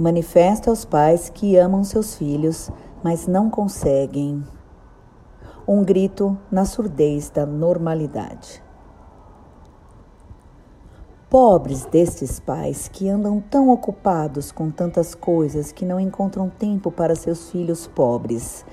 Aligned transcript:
manifesta 0.00 0.70
aos 0.70 0.84
pais 0.86 1.28
que 1.28 1.58
amam 1.58 1.84
seus 1.84 2.14
filhos, 2.14 2.70
mas 3.04 3.26
não 3.26 3.50
conseguem. 3.50 4.42
Um 5.68 5.84
grito 5.84 6.38
na 6.50 6.64
surdez 6.64 7.28
da 7.28 7.44
normalidade. 7.44 8.62
Pobres 11.28 11.84
destes 11.84 12.40
pais 12.40 12.88
que 12.88 13.08
andam 13.08 13.40
tão 13.40 13.68
ocupados 13.68 14.50
com 14.50 14.70
tantas 14.70 15.14
coisas 15.14 15.70
que 15.70 15.84
não 15.84 16.00
encontram 16.00 16.48
tempo 16.48 16.90
para 16.90 17.14
seus 17.14 17.50
filhos 17.50 17.86
pobres. 17.86 18.64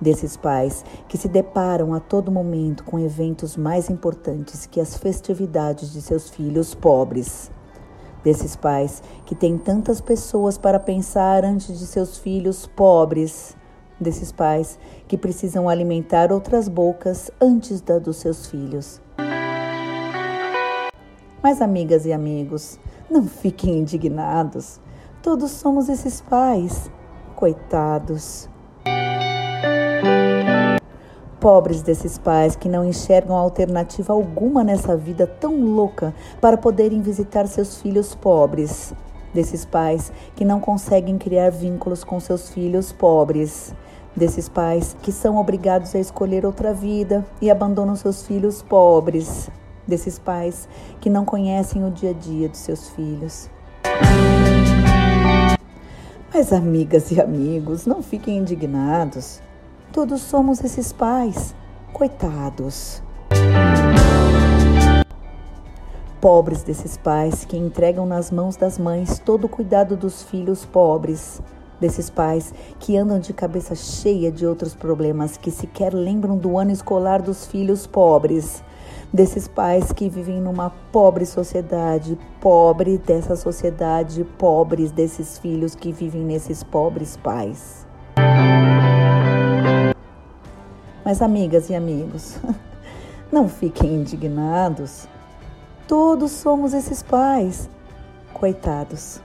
Desses 0.00 0.36
pais 0.36 0.84
que 1.08 1.18
se 1.18 1.26
deparam 1.26 1.94
a 1.94 2.00
todo 2.00 2.30
momento 2.30 2.84
com 2.84 2.98
eventos 2.98 3.56
mais 3.56 3.90
importantes 3.90 4.66
que 4.66 4.80
as 4.80 4.96
festividades 4.96 5.92
de 5.92 6.00
seus 6.00 6.30
filhos 6.30 6.74
pobres 6.74 7.50
desses 8.26 8.56
pais 8.56 9.04
que 9.24 9.36
têm 9.36 9.56
tantas 9.56 10.00
pessoas 10.00 10.58
para 10.58 10.80
pensar 10.80 11.44
antes 11.44 11.78
de 11.78 11.86
seus 11.86 12.18
filhos 12.18 12.66
pobres, 12.66 13.56
desses 14.00 14.32
pais 14.32 14.80
que 15.06 15.16
precisam 15.16 15.68
alimentar 15.68 16.32
outras 16.32 16.68
bocas 16.68 17.30
antes 17.40 17.80
da 17.80 18.00
dos 18.00 18.16
seus 18.16 18.48
filhos. 18.48 19.00
Mas, 21.40 21.62
amigas 21.62 22.04
e 22.04 22.12
amigos, 22.12 22.80
não 23.08 23.22
fiquem 23.22 23.78
indignados. 23.78 24.80
Todos 25.22 25.52
somos 25.52 25.88
esses 25.88 26.20
pais. 26.20 26.90
Coitados 27.36 28.48
pobres 31.40 31.82
desses 31.82 32.18
pais 32.18 32.56
que 32.56 32.68
não 32.68 32.84
enxergam 32.84 33.36
alternativa 33.36 34.12
alguma 34.12 34.64
nessa 34.64 34.96
vida 34.96 35.26
tão 35.26 35.60
louca 35.62 36.14
para 36.40 36.56
poderem 36.56 37.00
visitar 37.00 37.46
seus 37.46 37.80
filhos 37.80 38.14
pobres. 38.14 38.92
Desses 39.32 39.64
pais 39.64 40.10
que 40.34 40.44
não 40.44 40.60
conseguem 40.60 41.18
criar 41.18 41.50
vínculos 41.50 42.02
com 42.02 42.18
seus 42.18 42.48
filhos 42.48 42.90
pobres. 42.92 43.74
Desses 44.16 44.48
pais 44.48 44.96
que 45.02 45.12
são 45.12 45.36
obrigados 45.36 45.94
a 45.94 45.98
escolher 45.98 46.46
outra 46.46 46.72
vida 46.72 47.24
e 47.40 47.50
abandonam 47.50 47.94
seus 47.94 48.26
filhos 48.26 48.62
pobres. 48.62 49.50
Desses 49.86 50.18
pais 50.18 50.68
que 51.00 51.10
não 51.10 51.24
conhecem 51.24 51.84
o 51.84 51.90
dia 51.90 52.10
a 52.10 52.14
dia 52.14 52.48
dos 52.48 52.60
seus 52.60 52.88
filhos. 52.88 53.50
Mas, 56.32 56.52
amigas 56.52 57.10
e 57.12 57.20
amigos, 57.20 57.86
não 57.86 58.02
fiquem 58.02 58.38
indignados. 58.38 59.40
Todos 59.96 60.20
somos 60.20 60.62
esses 60.62 60.92
pais, 60.92 61.54
coitados. 61.90 63.02
Pobres 66.20 66.62
desses 66.62 66.98
pais 66.98 67.46
que 67.46 67.56
entregam 67.56 68.04
nas 68.04 68.30
mãos 68.30 68.56
das 68.56 68.78
mães 68.78 69.18
todo 69.18 69.44
o 69.44 69.48
cuidado 69.48 69.96
dos 69.96 70.22
filhos 70.22 70.66
pobres, 70.66 71.40
desses 71.80 72.10
pais 72.10 72.52
que 72.78 72.94
andam 72.94 73.18
de 73.18 73.32
cabeça 73.32 73.74
cheia 73.74 74.30
de 74.30 74.46
outros 74.46 74.74
problemas 74.74 75.38
que 75.38 75.50
sequer 75.50 75.94
lembram 75.94 76.36
do 76.36 76.58
ano 76.58 76.72
escolar 76.72 77.22
dos 77.22 77.46
filhos 77.46 77.86
pobres, 77.86 78.62
desses 79.10 79.48
pais 79.48 79.92
que 79.92 80.10
vivem 80.10 80.42
numa 80.42 80.68
pobre 80.92 81.24
sociedade, 81.24 82.18
pobre 82.38 82.98
dessa 82.98 83.34
sociedade, 83.34 84.24
pobres 84.36 84.90
desses 84.90 85.38
filhos 85.38 85.74
que 85.74 85.90
vivem 85.90 86.20
nesses 86.20 86.62
pobres 86.62 87.16
pais. 87.16 87.86
Mas, 91.06 91.22
amigas 91.22 91.70
e 91.70 91.74
amigos, 91.76 92.36
não 93.30 93.48
fiquem 93.48 93.94
indignados. 93.94 95.06
Todos 95.86 96.32
somos 96.32 96.74
esses 96.74 97.00
pais. 97.00 97.70
Coitados. 98.34 99.20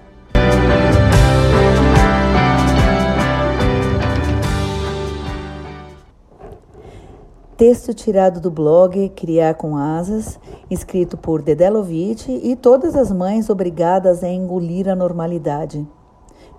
Texto 7.57 7.95
tirado 7.95 8.39
do 8.39 8.51
blog 8.51 9.09
Criar 9.15 9.55
com 9.55 9.75
Asas, 9.75 10.39
escrito 10.69 11.17
por 11.17 11.41
Dedelovitch 11.41 12.27
e 12.29 12.55
todas 12.55 12.95
as 12.95 13.11
mães 13.11 13.49
obrigadas 13.49 14.23
a 14.23 14.29
engolir 14.29 14.87
a 14.87 14.95
normalidade, 14.95 15.83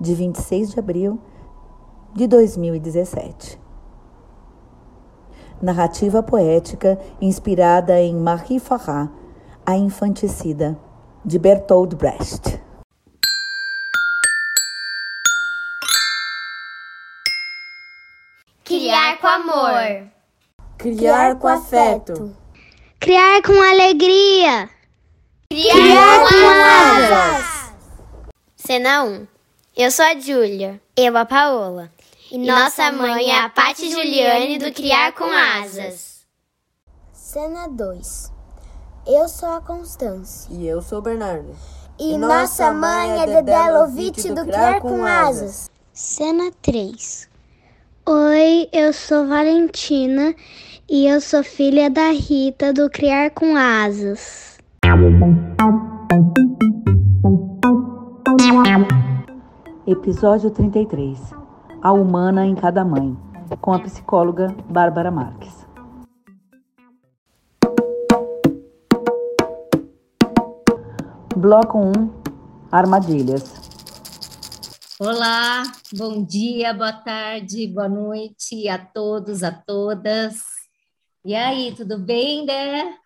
de 0.00 0.14
26 0.16 0.72
de 0.72 0.80
abril 0.80 1.20
de 2.12 2.26
2017 2.26 3.61
narrativa 5.62 6.22
poética 6.22 6.98
inspirada 7.20 8.00
em 8.00 8.14
Marie 8.14 8.58
Farrat, 8.58 9.08
A 9.64 9.76
Infanticida, 9.76 10.76
de 11.24 11.38
Bertold 11.38 11.94
Brecht. 11.94 12.60
Criar 18.64 19.18
com 19.18 19.26
amor. 19.28 20.08
Criar 20.76 21.36
com 21.36 21.46
afeto. 21.46 22.36
Criar 22.98 23.40
com 23.42 23.52
alegria. 23.52 24.68
Criar, 25.48 25.72
Criar 25.72 26.28
com 26.28 26.46
asas. 27.06 27.72
Cena 28.56 29.04
1. 29.04 29.26
Eu 29.76 29.90
sou 29.90 30.04
a 30.04 30.18
Júlia. 30.18 30.80
Eu 30.96 31.16
a 31.16 31.24
Paola. 31.24 31.90
E 32.32 32.38
nossa 32.38 32.90
mãe 32.90 33.30
é 33.30 33.40
a 33.40 33.50
Pati 33.50 33.90
Juliane 33.90 34.58
do 34.58 34.72
Criar 34.72 35.12
com 35.12 35.24
Asas. 35.24 36.24
Cena 37.12 37.68
2. 37.68 38.32
Eu 39.06 39.28
sou 39.28 39.50
a 39.50 39.60
Constância. 39.60 40.48
E 40.50 40.66
eu 40.66 40.80
sou 40.80 41.00
o 41.00 41.02
Bernardo. 41.02 41.54
E, 42.00 42.14
e 42.14 42.16
nossa 42.16 42.72
mãe 42.72 43.20
é 43.20 43.26
Dedé 43.26 43.70
Lovitch 43.70 44.28
do 44.28 44.46
Criar 44.46 44.80
com 44.80 45.04
Asas. 45.04 45.70
Cena 45.92 46.50
3. 46.62 47.28
Oi, 48.06 48.66
eu 48.72 48.94
sou 48.94 49.28
Valentina 49.28 50.34
e 50.88 51.06
eu 51.06 51.20
sou 51.20 51.44
filha 51.44 51.90
da 51.90 52.12
Rita 52.12 52.72
do 52.72 52.88
Criar 52.88 53.30
com 53.32 53.54
Asas. 53.54 54.56
Episódio 59.86 60.50
33 60.50 61.41
a 61.82 61.92
Humana 61.92 62.46
em 62.46 62.54
Cada 62.54 62.84
Mãe, 62.84 63.16
com 63.60 63.72
a 63.72 63.80
psicóloga 63.80 64.54
Bárbara 64.70 65.10
Marques. 65.10 65.66
Bloco 71.36 71.78
1 71.78 71.92
Armadilhas. 72.70 73.60
Olá, 75.00 75.64
bom 75.92 76.24
dia, 76.24 76.72
boa 76.72 76.92
tarde, 76.92 77.66
boa 77.66 77.88
noite 77.88 78.68
a 78.68 78.78
todos, 78.78 79.42
a 79.42 79.50
todas. 79.50 80.40
E 81.24 81.34
aí, 81.34 81.74
tudo 81.74 81.98
bem, 81.98 82.46
né? 82.46 82.96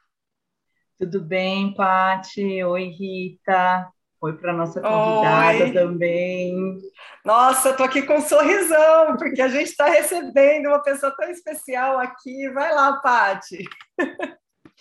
Tudo 0.98 1.22
bem, 1.22 1.72
Pati? 1.72 2.62
Oi, 2.62 2.88
Rita. 2.90 3.90
Oi 4.26 4.36
para 4.36 4.52
nossa 4.52 4.80
convidada 4.80 5.64
Oi. 5.66 5.72
também. 5.72 6.78
Nossa, 7.24 7.72
tô 7.74 7.84
aqui 7.84 8.02
com 8.02 8.14
um 8.14 8.20
sorrisão, 8.20 9.16
porque 9.16 9.40
a 9.40 9.46
gente 9.46 9.68
está 9.68 9.86
recebendo 9.86 10.66
uma 10.66 10.82
pessoa 10.82 11.14
tão 11.16 11.30
especial 11.30 12.00
aqui. 12.00 12.50
Vai 12.50 12.74
lá, 12.74 12.94
Pati. 12.94 13.62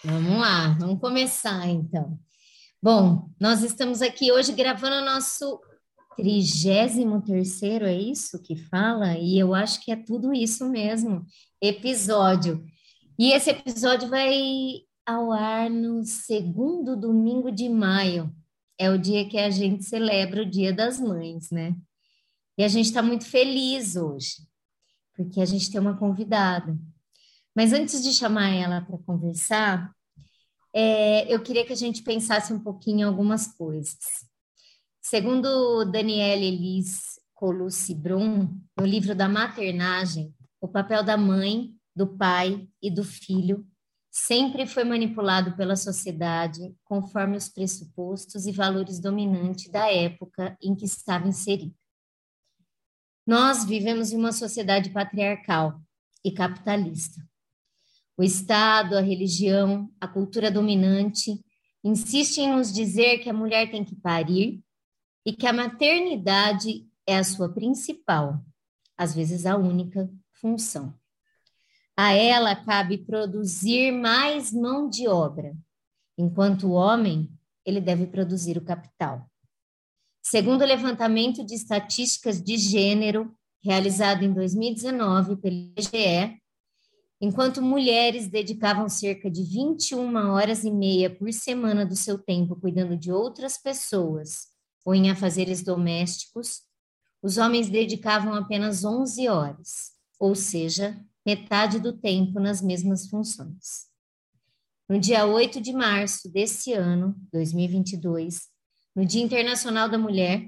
Vamos 0.04 0.40
lá, 0.40 0.76
vamos 0.80 1.00
começar 1.00 1.68
então. 1.68 2.18
Bom, 2.82 3.30
nós 3.40 3.62
estamos 3.62 4.02
aqui 4.02 4.32
hoje 4.32 4.52
gravando 4.52 4.96
o 4.96 5.06
nosso 5.06 5.62
33 6.18 7.62
é 7.84 7.94
isso 7.94 8.42
que 8.42 8.56
fala? 8.56 9.16
E 9.16 9.38
eu 9.38 9.54
acho 9.54 9.80
que 9.86 9.92
é 9.92 9.96
tudo 9.96 10.34
isso 10.34 10.68
mesmo, 10.68 11.24
episódio. 11.62 12.66
E 13.20 13.32
esse 13.32 13.52
episódio 13.52 14.10
vai 14.10 14.82
ao 15.06 15.32
ar 15.32 15.70
no 15.70 16.04
segundo 16.04 16.96
domingo 16.98 17.52
de 17.52 17.70
maio. 17.70 18.34
É 18.78 18.90
o 18.90 18.98
dia 18.98 19.28
que 19.28 19.38
a 19.38 19.50
gente 19.50 19.84
celebra 19.84 20.42
o 20.42 20.50
Dia 20.50 20.74
das 20.74 21.00
Mães, 21.00 21.50
né? 21.50 21.76
E 22.58 22.64
a 22.64 22.68
gente 22.68 22.86
está 22.86 23.02
muito 23.02 23.26
feliz 23.26 23.96
hoje, 23.96 24.48
porque 25.16 25.42
a 25.42 25.46
gente 25.46 25.72
tem 25.72 25.80
uma 25.80 25.98
convidada. 25.98 26.78
Mas 27.56 27.72
antes 27.72 28.04
de 28.04 28.14
chamar 28.14 28.50
ela 28.50 28.82
para 28.82 28.98
conversar, 28.98 29.94
é, 30.74 31.34
eu 31.34 31.42
queria 31.42 31.66
que 31.66 31.72
a 31.72 31.78
gente 31.78 32.04
pensasse 32.04 32.52
um 32.52 32.60
pouquinho 32.60 33.00
em 33.00 33.04
algumas 33.04 33.48
coisas. 33.48 33.98
Segundo 35.02 35.86
Danielle 35.86 36.46
Elis 36.46 37.20
Colucci 37.34 37.94
Brum, 37.94 38.60
no 38.78 38.86
livro 38.86 39.16
da 39.16 39.30
maternagem, 39.30 40.34
o 40.60 40.68
papel 40.68 41.04
da 41.04 41.16
mãe, 41.16 41.74
do 41.96 42.08
pai 42.08 42.68
e 42.82 42.92
do 42.92 43.04
filho 43.04 43.66
sempre 44.18 44.66
foi 44.66 44.86
manipulado 44.86 45.58
pela 45.58 45.76
sociedade 45.76 46.74
conforme 46.86 47.36
os 47.36 47.50
pressupostos 47.50 48.46
e 48.46 48.52
valores 48.54 48.98
dominantes 48.98 49.70
da 49.70 49.92
época 49.92 50.58
em 50.64 50.74
que 50.74 50.86
estava 50.86 51.28
inserido. 51.28 51.76
Nós 53.28 53.66
vivemos 53.66 54.14
em 54.14 54.18
uma 54.18 54.32
sociedade 54.32 54.90
patriarcal 54.92 55.82
e 56.24 56.32
capitalista. 56.32 57.22
O 58.18 58.24
Estado, 58.24 58.98
a 58.98 59.02
religião, 59.02 59.92
a 60.00 60.08
cultura 60.08 60.50
dominante 60.50 61.44
insistem 61.84 62.46
em 62.46 62.56
nos 62.56 62.72
dizer 62.72 63.18
que 63.18 63.30
a 63.30 63.34
mulher 63.34 63.70
tem 63.70 63.84
que 63.84 63.98
parir 63.98 64.64
e 65.26 65.34
que 65.34 65.46
a 65.46 65.52
maternidade 65.52 66.88
é 67.06 67.18
a 67.18 67.24
sua 67.26 67.54
principal, 67.54 68.42
às 68.98 69.14
vezes 69.14 69.46
a 69.46 69.58
única, 69.58 70.10
função. 70.32 70.98
A 71.98 72.12
ela 72.12 72.56
cabe 72.56 72.98
produzir 72.98 73.92
mais 73.92 74.52
mão 74.52 74.90
de 74.90 75.08
obra, 75.08 75.56
enquanto 76.18 76.68
o 76.68 76.72
homem, 76.72 77.32
ele 77.66 77.80
deve 77.80 78.06
produzir 78.08 78.58
o 78.58 78.66
capital. 78.66 79.26
Segundo 80.22 80.64
o 80.64 80.66
levantamento 80.66 81.46
de 81.46 81.56
estatísticas 81.56 82.42
de 82.42 82.58
gênero 82.58 83.34
realizado 83.64 84.24
em 84.24 84.34
2019 84.34 85.38
pelo 85.38 85.56
IBGE, 85.56 86.42
enquanto 87.22 87.62
mulheres 87.62 88.28
dedicavam 88.28 88.90
cerca 88.90 89.32
de 89.32 89.44
21 89.44 90.16
horas 90.32 90.64
e 90.64 90.72
meia 90.72 91.10
por 91.10 91.32
semana 91.32 91.86
do 91.86 91.96
seu 91.96 92.18
tempo 92.18 92.56
cuidando 92.56 92.98
de 92.98 93.12
outras 93.12 93.58
pessoas 93.58 94.48
ou 94.84 94.94
em 94.94 95.10
afazeres 95.10 95.64
domésticos, 95.64 96.62
os 97.24 97.38
homens 97.38 97.70
dedicavam 97.70 98.34
apenas 98.34 98.84
11 98.84 99.28
horas, 99.30 99.94
ou 100.20 100.36
seja, 100.36 101.00
metade 101.26 101.80
do 101.80 101.94
tempo 101.94 102.40
nas 102.40 102.62
mesmas 102.62 103.08
funções. 103.08 103.88
No 104.88 105.00
dia 105.00 105.26
8 105.26 105.60
de 105.60 105.74
março 105.74 106.32
desse 106.32 106.74
ano, 106.74 107.16
2022, 107.34 108.42
no 108.96 109.04
Dia 109.04 109.24
Internacional 109.24 109.90
da 109.90 109.98
Mulher, 109.98 110.48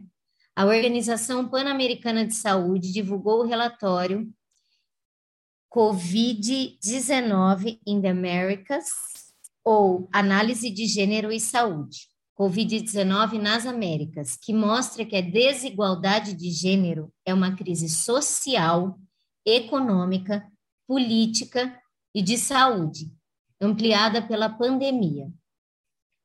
a 0.56 0.66
Organização 0.66 1.50
Pan-Americana 1.50 2.26
de 2.26 2.36
Saúde 2.36 2.94
divulgou 2.94 3.42
o 3.42 3.48
relatório 3.48 4.32
Covid-19 5.74 7.80
in 7.86 8.02
the 8.02 8.10
Americas, 8.10 8.86
ou 9.64 10.08
Análise 10.14 10.70
de 10.70 10.86
Gênero 10.86 11.32
e 11.32 11.40
Saúde, 11.40 12.08
Covid-19 12.40 13.34
nas 13.34 13.66
Américas, 13.66 14.38
que 14.38 14.54
mostra 14.54 15.04
que 15.04 15.16
a 15.16 15.22
desigualdade 15.22 16.34
de 16.34 16.52
gênero 16.52 17.12
é 17.26 17.34
uma 17.34 17.56
crise 17.56 17.90
social, 17.90 19.00
econômica, 19.46 20.46
política 20.88 21.78
e 22.16 22.22
de 22.22 22.38
saúde, 22.38 23.12
ampliada 23.60 24.22
pela 24.22 24.50
pandemia. 24.50 25.32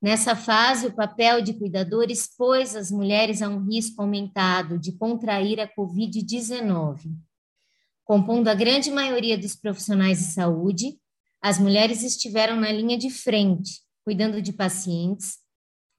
Nessa 0.00 0.35
fase, 0.35 0.87
o 0.87 0.94
papel 0.94 1.43
de 1.43 1.55
cuidador 1.55 2.11
expôs 2.11 2.75
as 2.75 2.91
mulheres 2.91 3.41
a 3.41 3.49
um 3.49 3.64
risco 3.64 4.03
aumentado 4.03 4.79
de 4.79 4.93
contrair 4.93 5.61
a 5.61 5.69
Covid-19. 5.69 7.14
Compondo 8.05 8.49
a 8.49 8.55
grande 8.55 8.91
maioria 8.91 9.38
dos 9.38 9.55
profissionais 9.55 10.19
de 10.19 10.25
saúde, 10.32 10.99
as 11.41 11.58
mulheres 11.58 12.03
estiveram 12.03 12.56
na 12.56 12.73
linha 12.73 12.99
de 12.99 13.11
frente, 13.11 13.81
cuidando 14.05 14.43
de 14.43 14.53
pacientes, 14.53 15.38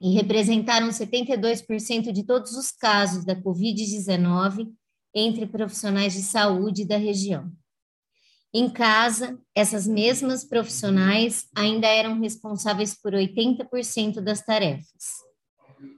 e 0.01 0.13
representaram 0.13 0.89
72% 0.89 2.11
de 2.11 2.23
todos 2.23 2.57
os 2.57 2.71
casos 2.71 3.23
da 3.23 3.35
Covid-19 3.35 4.69
entre 5.15 5.45
profissionais 5.45 6.13
de 6.13 6.23
saúde 6.23 6.85
da 6.85 6.97
região. 6.97 7.49
Em 8.55 8.69
casa, 8.69 9.39
essas 9.55 9.87
mesmas 9.87 10.45
profissionais 10.45 11.47
ainda 11.55 11.87
eram 11.87 12.19
responsáveis 12.19 12.93
por 12.93 13.13
80% 13.13 14.21
das 14.21 14.45
tarefas. 14.45 15.23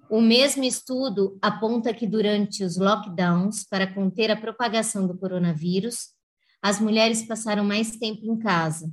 O 0.10 0.22
mesmo 0.22 0.64
estudo 0.64 1.38
aponta 1.42 1.94
que 1.94 2.08
durante 2.08 2.64
os 2.64 2.78
lockdowns, 2.78 3.66
para 3.68 3.94
conter 3.94 4.32
a 4.32 4.40
propagação 4.40 5.06
do 5.06 5.18
coronavírus, 5.18 6.14
as 6.62 6.80
mulheres 6.80 7.28
passaram 7.28 7.66
mais 7.66 7.98
tempo 7.98 8.22
em 8.24 8.40
casa, 8.40 8.90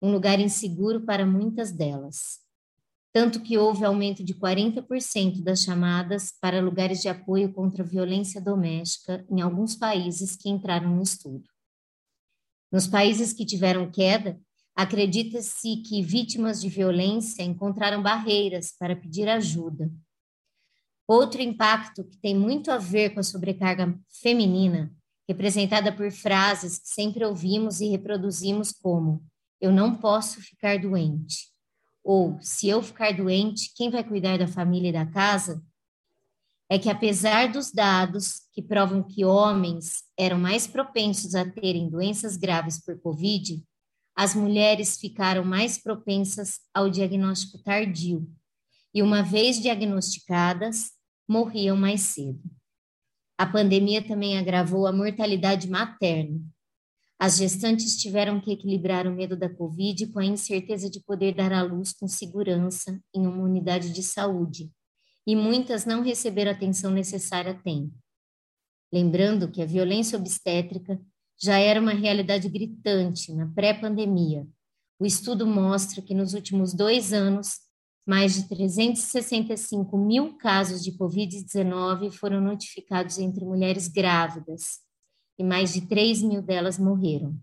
um 0.00 0.12
lugar 0.12 0.38
inseguro 0.38 1.00
para 1.04 1.26
muitas 1.26 1.72
delas. 1.72 2.38
Tanto 3.12 3.42
que 3.42 3.58
houve 3.58 3.84
aumento 3.84 4.22
de 4.22 4.34
40% 4.34 5.42
das 5.42 5.64
chamadas 5.64 6.32
para 6.40 6.62
lugares 6.62 7.02
de 7.02 7.08
apoio 7.08 7.52
contra 7.52 7.82
a 7.82 7.86
violência 7.86 8.40
doméstica 8.40 9.26
em 9.28 9.40
alguns 9.40 9.74
países 9.74 10.36
que 10.36 10.48
entraram 10.48 10.94
no 10.94 11.02
estudo. 11.02 11.49
Nos 12.70 12.86
países 12.86 13.32
que 13.32 13.44
tiveram 13.44 13.90
queda, 13.90 14.40
acredita-se 14.76 15.76
que 15.78 16.02
vítimas 16.02 16.60
de 16.60 16.68
violência 16.68 17.42
encontraram 17.42 18.02
barreiras 18.02 18.72
para 18.78 18.94
pedir 18.94 19.28
ajuda. 19.28 19.90
Outro 21.06 21.42
impacto 21.42 22.04
que 22.04 22.16
tem 22.16 22.34
muito 22.34 22.70
a 22.70 22.78
ver 22.78 23.10
com 23.10 23.20
a 23.20 23.24
sobrecarga 23.24 23.98
feminina, 24.22 24.94
representada 25.28 25.92
por 25.92 26.10
frases 26.12 26.78
que 26.78 26.88
sempre 26.88 27.24
ouvimos 27.24 27.80
e 27.80 27.88
reproduzimos 27.88 28.70
como: 28.70 29.24
eu 29.60 29.72
não 29.72 29.96
posso 29.96 30.40
ficar 30.40 30.78
doente, 30.78 31.48
ou 32.04 32.38
se 32.40 32.68
eu 32.68 32.80
ficar 32.80 33.12
doente, 33.12 33.72
quem 33.74 33.90
vai 33.90 34.04
cuidar 34.04 34.38
da 34.38 34.46
família 34.46 34.90
e 34.90 34.92
da 34.92 35.04
casa? 35.04 35.60
é 36.70 36.78
que, 36.78 36.88
apesar 36.88 37.50
dos 37.50 37.72
dados 37.72 38.42
que 38.60 38.68
provam 38.68 39.02
que 39.02 39.24
homens 39.24 40.02
eram 40.18 40.38
mais 40.38 40.66
propensos 40.66 41.34
a 41.34 41.50
terem 41.50 41.88
doenças 41.88 42.36
graves 42.36 42.78
por 42.78 43.00
Covid, 43.00 43.64
as 44.14 44.34
mulheres 44.34 45.00
ficaram 45.00 45.42
mais 45.42 45.78
propensas 45.78 46.60
ao 46.74 46.90
diagnóstico 46.90 47.62
tardio 47.62 48.30
e, 48.94 49.02
uma 49.02 49.22
vez 49.22 49.58
diagnosticadas, 49.58 50.90
morriam 51.26 51.74
mais 51.74 52.02
cedo. 52.02 52.42
A 53.38 53.46
pandemia 53.46 54.06
também 54.06 54.36
agravou 54.36 54.86
a 54.86 54.92
mortalidade 54.92 55.70
materna. 55.70 56.38
As 57.18 57.38
gestantes 57.38 57.96
tiveram 57.96 58.40
que 58.40 58.52
equilibrar 58.52 59.06
o 59.06 59.14
medo 59.14 59.36
da 59.36 59.48
Covid 59.48 60.08
com 60.08 60.18
a 60.18 60.24
incerteza 60.24 60.90
de 60.90 61.00
poder 61.00 61.34
dar 61.34 61.52
à 61.52 61.62
luz 61.62 61.94
com 61.94 62.06
segurança 62.06 63.00
em 63.14 63.26
uma 63.26 63.42
unidade 63.42 63.90
de 63.90 64.02
saúde 64.02 64.70
e 65.26 65.34
muitas 65.34 65.86
não 65.86 66.02
receberam 66.02 66.50
atenção 66.50 66.90
necessária 66.90 67.52
a 67.52 67.54
tempo. 67.54 67.94
Lembrando 68.92 69.50
que 69.50 69.62
a 69.62 69.66
violência 69.66 70.18
obstétrica 70.18 71.00
já 71.40 71.58
era 71.58 71.80
uma 71.80 71.92
realidade 71.92 72.48
gritante 72.48 73.32
na 73.32 73.46
pré-pandemia. 73.46 74.46
O 74.98 75.06
estudo 75.06 75.46
mostra 75.46 76.02
que 76.02 76.14
nos 76.14 76.34
últimos 76.34 76.74
dois 76.74 77.12
anos, 77.12 77.60
mais 78.06 78.34
de 78.34 78.48
365 78.48 79.96
mil 79.96 80.36
casos 80.36 80.82
de 80.82 80.92
Covid-19 80.92 82.10
foram 82.10 82.40
notificados 82.40 83.18
entre 83.18 83.44
mulheres 83.44 83.88
grávidas 83.88 84.80
e 85.38 85.44
mais 85.44 85.72
de 85.72 85.86
3 85.86 86.22
mil 86.22 86.42
delas 86.42 86.78
morreram. 86.78 87.34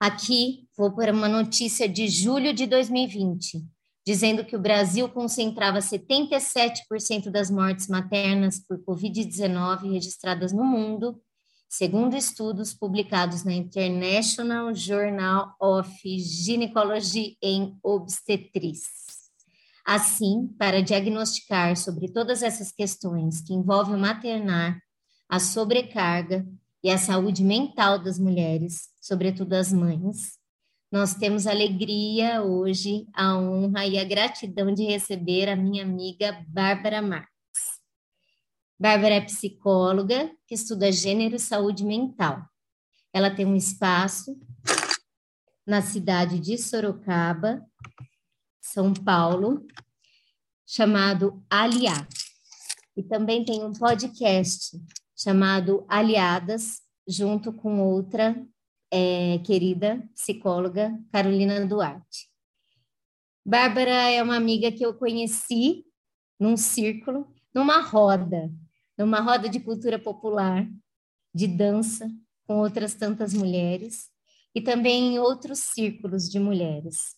Aqui 0.00 0.68
vou 0.76 0.92
para 0.94 1.12
uma 1.12 1.28
notícia 1.28 1.88
de 1.88 2.08
julho 2.08 2.52
de 2.52 2.66
2020, 2.66 3.64
dizendo 4.08 4.42
que 4.42 4.56
o 4.56 4.58
Brasil 4.58 5.06
concentrava 5.06 5.80
77% 5.80 7.28
das 7.28 7.50
mortes 7.50 7.88
maternas 7.88 8.58
por 8.58 8.78
Covid-19 8.78 9.92
registradas 9.92 10.50
no 10.50 10.64
mundo, 10.64 11.20
segundo 11.68 12.16
estudos 12.16 12.72
publicados 12.72 13.44
na 13.44 13.52
International 13.52 14.74
Journal 14.74 15.54
of 15.60 15.90
Gynecology 16.02 17.36
and 17.44 17.76
Obstetrics. 17.82 18.88
Assim, 19.84 20.46
para 20.58 20.82
diagnosticar 20.82 21.76
sobre 21.76 22.10
todas 22.10 22.42
essas 22.42 22.72
questões 22.72 23.42
que 23.42 23.52
envolvem 23.52 23.94
o 23.94 23.98
maternar, 23.98 24.80
a 25.28 25.38
sobrecarga 25.38 26.48
e 26.82 26.88
a 26.88 26.96
saúde 26.96 27.44
mental 27.44 27.98
das 27.98 28.18
mulheres, 28.18 28.88
sobretudo 29.02 29.52
as 29.52 29.70
mães, 29.70 30.37
nós 30.90 31.14
temos 31.14 31.46
a 31.46 31.50
alegria 31.50 32.42
hoje, 32.42 33.06
a 33.12 33.36
honra 33.36 33.86
e 33.86 33.98
a 33.98 34.04
gratidão 34.04 34.72
de 34.72 34.84
receber 34.84 35.48
a 35.48 35.54
minha 35.56 35.82
amiga 35.82 36.42
Bárbara 36.48 37.02
Marques. 37.02 37.28
Bárbara 38.80 39.16
é 39.16 39.20
psicóloga 39.20 40.30
que 40.46 40.54
estuda 40.54 40.90
gênero 40.90 41.36
e 41.36 41.40
saúde 41.40 41.84
mental. 41.84 42.42
Ela 43.12 43.30
tem 43.30 43.44
um 43.44 43.54
espaço 43.54 44.34
na 45.66 45.82
cidade 45.82 46.38
de 46.38 46.56
Sorocaba, 46.56 47.62
São 48.58 48.94
Paulo, 48.94 49.66
chamado 50.66 51.44
Aliar. 51.50 52.08
E 52.96 53.02
também 53.02 53.44
tem 53.44 53.62
um 53.62 53.72
podcast 53.72 54.80
chamado 55.14 55.84
Aliadas, 55.86 56.80
junto 57.06 57.52
com 57.52 57.80
outra 57.80 58.34
é, 58.90 59.38
querida 59.38 60.02
psicóloga 60.14 60.98
Carolina 61.12 61.64
Duarte. 61.66 62.28
Bárbara 63.44 64.10
é 64.10 64.22
uma 64.22 64.36
amiga 64.36 64.70
que 64.70 64.84
eu 64.84 64.94
conheci 64.94 65.84
num 66.38 66.56
círculo, 66.56 67.32
numa 67.54 67.80
roda, 67.80 68.52
numa 68.96 69.20
roda 69.20 69.48
de 69.48 69.60
cultura 69.60 69.98
popular, 69.98 70.68
de 71.34 71.46
dança, 71.46 72.10
com 72.46 72.58
outras 72.58 72.94
tantas 72.94 73.32
mulheres, 73.32 74.10
e 74.54 74.60
também 74.60 75.14
em 75.14 75.18
outros 75.18 75.60
círculos 75.60 76.28
de 76.28 76.38
mulheres. 76.38 77.16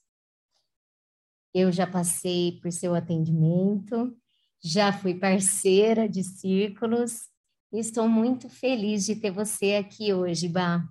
Eu 1.54 1.72
já 1.72 1.86
passei 1.86 2.60
por 2.60 2.70
seu 2.70 2.94
atendimento, 2.94 4.16
já 4.62 4.92
fui 4.92 5.14
parceira 5.14 6.08
de 6.08 6.22
círculos, 6.22 7.28
e 7.72 7.78
estou 7.78 8.08
muito 8.08 8.48
feliz 8.48 9.06
de 9.06 9.16
ter 9.16 9.30
você 9.30 9.74
aqui 9.74 10.12
hoje, 10.12 10.48
Bá. 10.48 10.84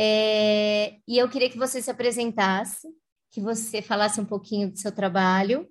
É, 0.00 1.00
e 1.08 1.18
eu 1.18 1.28
queria 1.28 1.50
que 1.50 1.58
você 1.58 1.82
se 1.82 1.90
apresentasse, 1.90 2.86
que 3.32 3.40
você 3.40 3.82
falasse 3.82 4.20
um 4.20 4.24
pouquinho 4.24 4.70
do 4.70 4.78
seu 4.78 4.92
trabalho 4.92 5.68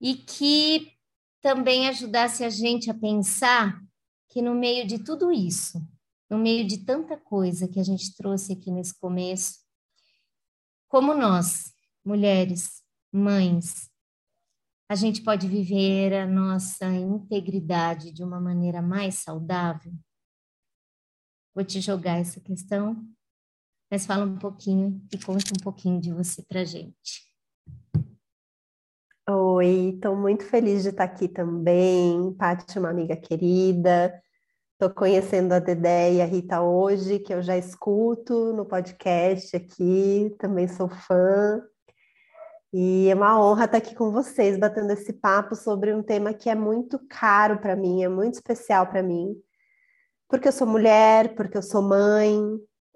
e 0.00 0.14
que 0.14 0.92
também 1.40 1.88
ajudasse 1.88 2.44
a 2.44 2.48
gente 2.48 2.88
a 2.88 2.94
pensar 2.94 3.82
que 4.28 4.40
no 4.40 4.54
meio 4.54 4.86
de 4.86 5.02
tudo 5.02 5.32
isso, 5.32 5.84
no 6.30 6.38
meio 6.38 6.64
de 6.64 6.84
tanta 6.84 7.16
coisa 7.16 7.66
que 7.66 7.80
a 7.80 7.82
gente 7.82 8.14
trouxe 8.14 8.52
aqui 8.52 8.70
nesse 8.70 8.96
começo, 9.00 9.58
como 10.88 11.12
nós, 11.12 11.72
mulheres, 12.04 12.84
mães, 13.12 13.90
a 14.88 14.94
gente 14.94 15.22
pode 15.22 15.48
viver 15.48 16.14
a 16.14 16.26
nossa 16.26 16.86
integridade 16.86 18.12
de 18.12 18.22
uma 18.22 18.40
maneira 18.40 18.80
mais 18.80 19.16
saudável? 19.16 19.92
Vou 21.52 21.64
te 21.64 21.80
jogar 21.80 22.18
essa 22.18 22.40
questão, 22.40 23.04
mas 23.90 24.06
fala 24.06 24.24
um 24.24 24.38
pouquinho 24.38 25.02
e 25.12 25.18
conta 25.18 25.52
um 25.52 25.62
pouquinho 25.62 26.00
de 26.00 26.12
você 26.12 26.42
para 26.42 26.64
gente. 26.64 27.28
Oi, 29.28 29.94
estou 29.94 30.16
muito 30.16 30.44
feliz 30.44 30.82
de 30.82 30.90
estar 30.90 31.04
aqui 31.04 31.28
também. 31.28 32.32
Paty, 32.34 32.78
uma 32.78 32.90
amiga 32.90 33.16
querida. 33.16 34.12
Estou 34.72 34.90
conhecendo 34.94 35.52
a 35.52 35.58
Dedé 35.58 36.14
e 36.14 36.22
a 36.22 36.24
Rita 36.24 36.62
hoje, 36.62 37.18
que 37.18 37.34
eu 37.34 37.42
já 37.42 37.56
escuto 37.56 38.52
no 38.52 38.64
podcast 38.64 39.54
aqui, 39.56 40.34
também 40.38 40.66
sou 40.68 40.88
fã. 40.88 41.60
E 42.72 43.08
é 43.08 43.14
uma 43.14 43.38
honra 43.40 43.64
estar 43.64 43.78
aqui 43.78 43.94
com 43.94 44.10
vocês, 44.10 44.58
batendo 44.58 44.92
esse 44.92 45.12
papo 45.12 45.56
sobre 45.56 45.92
um 45.92 46.02
tema 46.02 46.32
que 46.32 46.48
é 46.48 46.54
muito 46.54 46.98
caro 47.08 47.58
para 47.58 47.74
mim, 47.74 48.04
é 48.04 48.08
muito 48.08 48.34
especial 48.34 48.86
para 48.86 49.02
mim, 49.02 49.34
porque 50.28 50.48
eu 50.48 50.52
sou 50.52 50.66
mulher, 50.66 51.34
porque 51.34 51.58
eu 51.58 51.62
sou 51.62 51.82
mãe. 51.82 52.40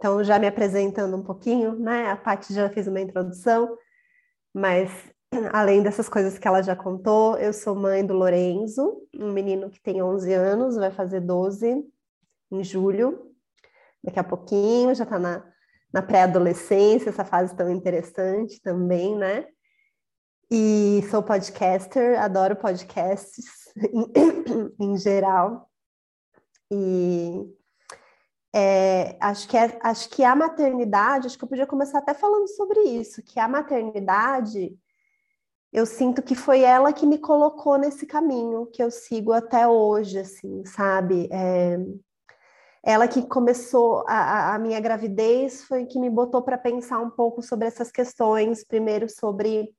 Então, 0.05 0.23
já 0.23 0.39
me 0.39 0.47
apresentando 0.47 1.17
um 1.17 1.23
pouquinho, 1.23 1.79
né? 1.79 2.11
A 2.11 2.15
Paty 2.15 2.53
já 2.53 2.69
fez 2.69 2.87
uma 2.87 3.01
introdução, 3.01 3.75
mas 4.53 4.91
além 5.51 5.83
dessas 5.83 6.11
coisas 6.11 6.37
que 6.37 6.47
ela 6.47 6.61
já 6.61 6.77
contou, 6.77 7.39
eu 7.39 7.55
sou 7.55 7.75
mãe 7.75 8.05
do 8.05 8.13
Lorenzo, 8.13 9.09
um 9.15 9.33
menino 9.33 9.71
que 9.71 9.81
tem 9.81 10.03
11 10.03 10.31
anos, 10.35 10.77
vai 10.77 10.91
fazer 10.91 11.21
12 11.21 11.83
em 12.53 12.63
julho, 12.63 13.35
daqui 14.03 14.19
a 14.19 14.25
pouquinho, 14.25 14.95
já 14.95 15.05
está 15.05 15.19
na, 15.19 15.43
na 15.91 16.03
pré-adolescência, 16.03 17.09
essa 17.09 17.25
fase 17.25 17.57
tão 17.57 17.71
interessante 17.71 18.61
também, 18.61 19.17
né? 19.17 19.47
E 20.51 21.01
sou 21.11 21.23
podcaster, 21.23 22.21
adoro 22.21 22.57
podcasts 22.57 23.73
em, 23.75 24.13
em 24.79 24.99
geral. 24.99 25.67
E 26.71 27.64
é, 28.55 29.17
acho, 29.21 29.49
que 29.49 29.57
é, 29.57 29.79
acho 29.83 30.09
que 30.11 30.23
a 30.23 30.37
maternidade, 30.37 31.27
acho 31.27 31.37
que 31.37 31.45
eu 31.45 31.49
podia 31.49 31.67
começar 31.67 31.99
até 31.99 32.15
falando 32.15 32.47
sobre 32.49 32.81
isso, 32.83 33.23
que 33.23 33.41
a 33.41 33.49
maternidade 33.49 34.79
eu 35.73 35.85
sinto 35.85 36.23
que 36.23 36.37
foi 36.37 36.61
ela 36.61 36.93
que 36.93 37.05
me 37.05 37.19
colocou 37.19 37.77
nesse 37.77 38.07
caminho 38.07 38.67
que 38.67 38.81
eu 38.81 38.93
sigo 38.93 39.33
até 39.33 39.67
hoje, 39.67 40.21
assim, 40.21 40.65
sabe? 40.65 41.29
É, 41.33 41.77
ela 42.81 43.09
que 43.09 43.27
começou 43.27 44.05
a, 44.07 44.55
a, 44.55 44.59
minha 44.61 44.79
gravidez 44.79 45.65
foi 45.65 45.85
que 45.85 45.99
me 45.99 46.09
botou 46.09 46.43
para 46.43 46.57
pensar 46.57 47.01
um 47.01 47.11
pouco 47.11 47.43
sobre 47.43 47.67
essas 47.67 47.91
questões, 47.91 48.63
primeiro 48.63 49.09
sobre 49.09 49.75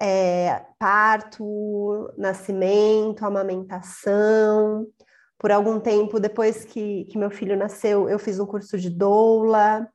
é, 0.00 0.64
parto, 0.78 2.10
nascimento, 2.16 3.22
amamentação. 3.22 4.86
Por 5.40 5.50
algum 5.50 5.80
tempo 5.80 6.20
depois 6.20 6.66
que, 6.66 7.06
que 7.06 7.16
meu 7.16 7.30
filho 7.30 7.56
nasceu, 7.56 8.10
eu 8.10 8.18
fiz 8.18 8.38
um 8.38 8.44
curso 8.44 8.78
de 8.78 8.90
doula. 8.90 9.90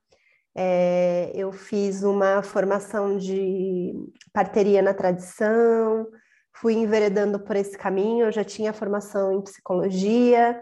É, 0.52 1.30
eu 1.36 1.52
fiz 1.52 2.02
uma 2.02 2.42
formação 2.42 3.16
de 3.16 3.94
parteria 4.32 4.82
na 4.82 4.92
tradição, 4.92 6.08
fui 6.52 6.74
enveredando 6.74 7.38
por 7.38 7.54
esse 7.54 7.78
caminho. 7.78 8.26
Eu 8.26 8.32
já 8.32 8.42
tinha 8.42 8.72
formação 8.72 9.34
em 9.34 9.40
psicologia, 9.40 10.60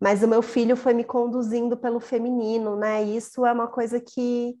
mas 0.00 0.22
o 0.22 0.28
meu 0.28 0.40
filho 0.40 0.76
foi 0.76 0.94
me 0.94 1.04
conduzindo 1.04 1.76
pelo 1.76 2.00
feminino, 2.00 2.74
né? 2.74 3.02
Isso 3.02 3.44
é 3.44 3.52
uma 3.52 3.66
coisa 3.66 4.00
que, 4.00 4.54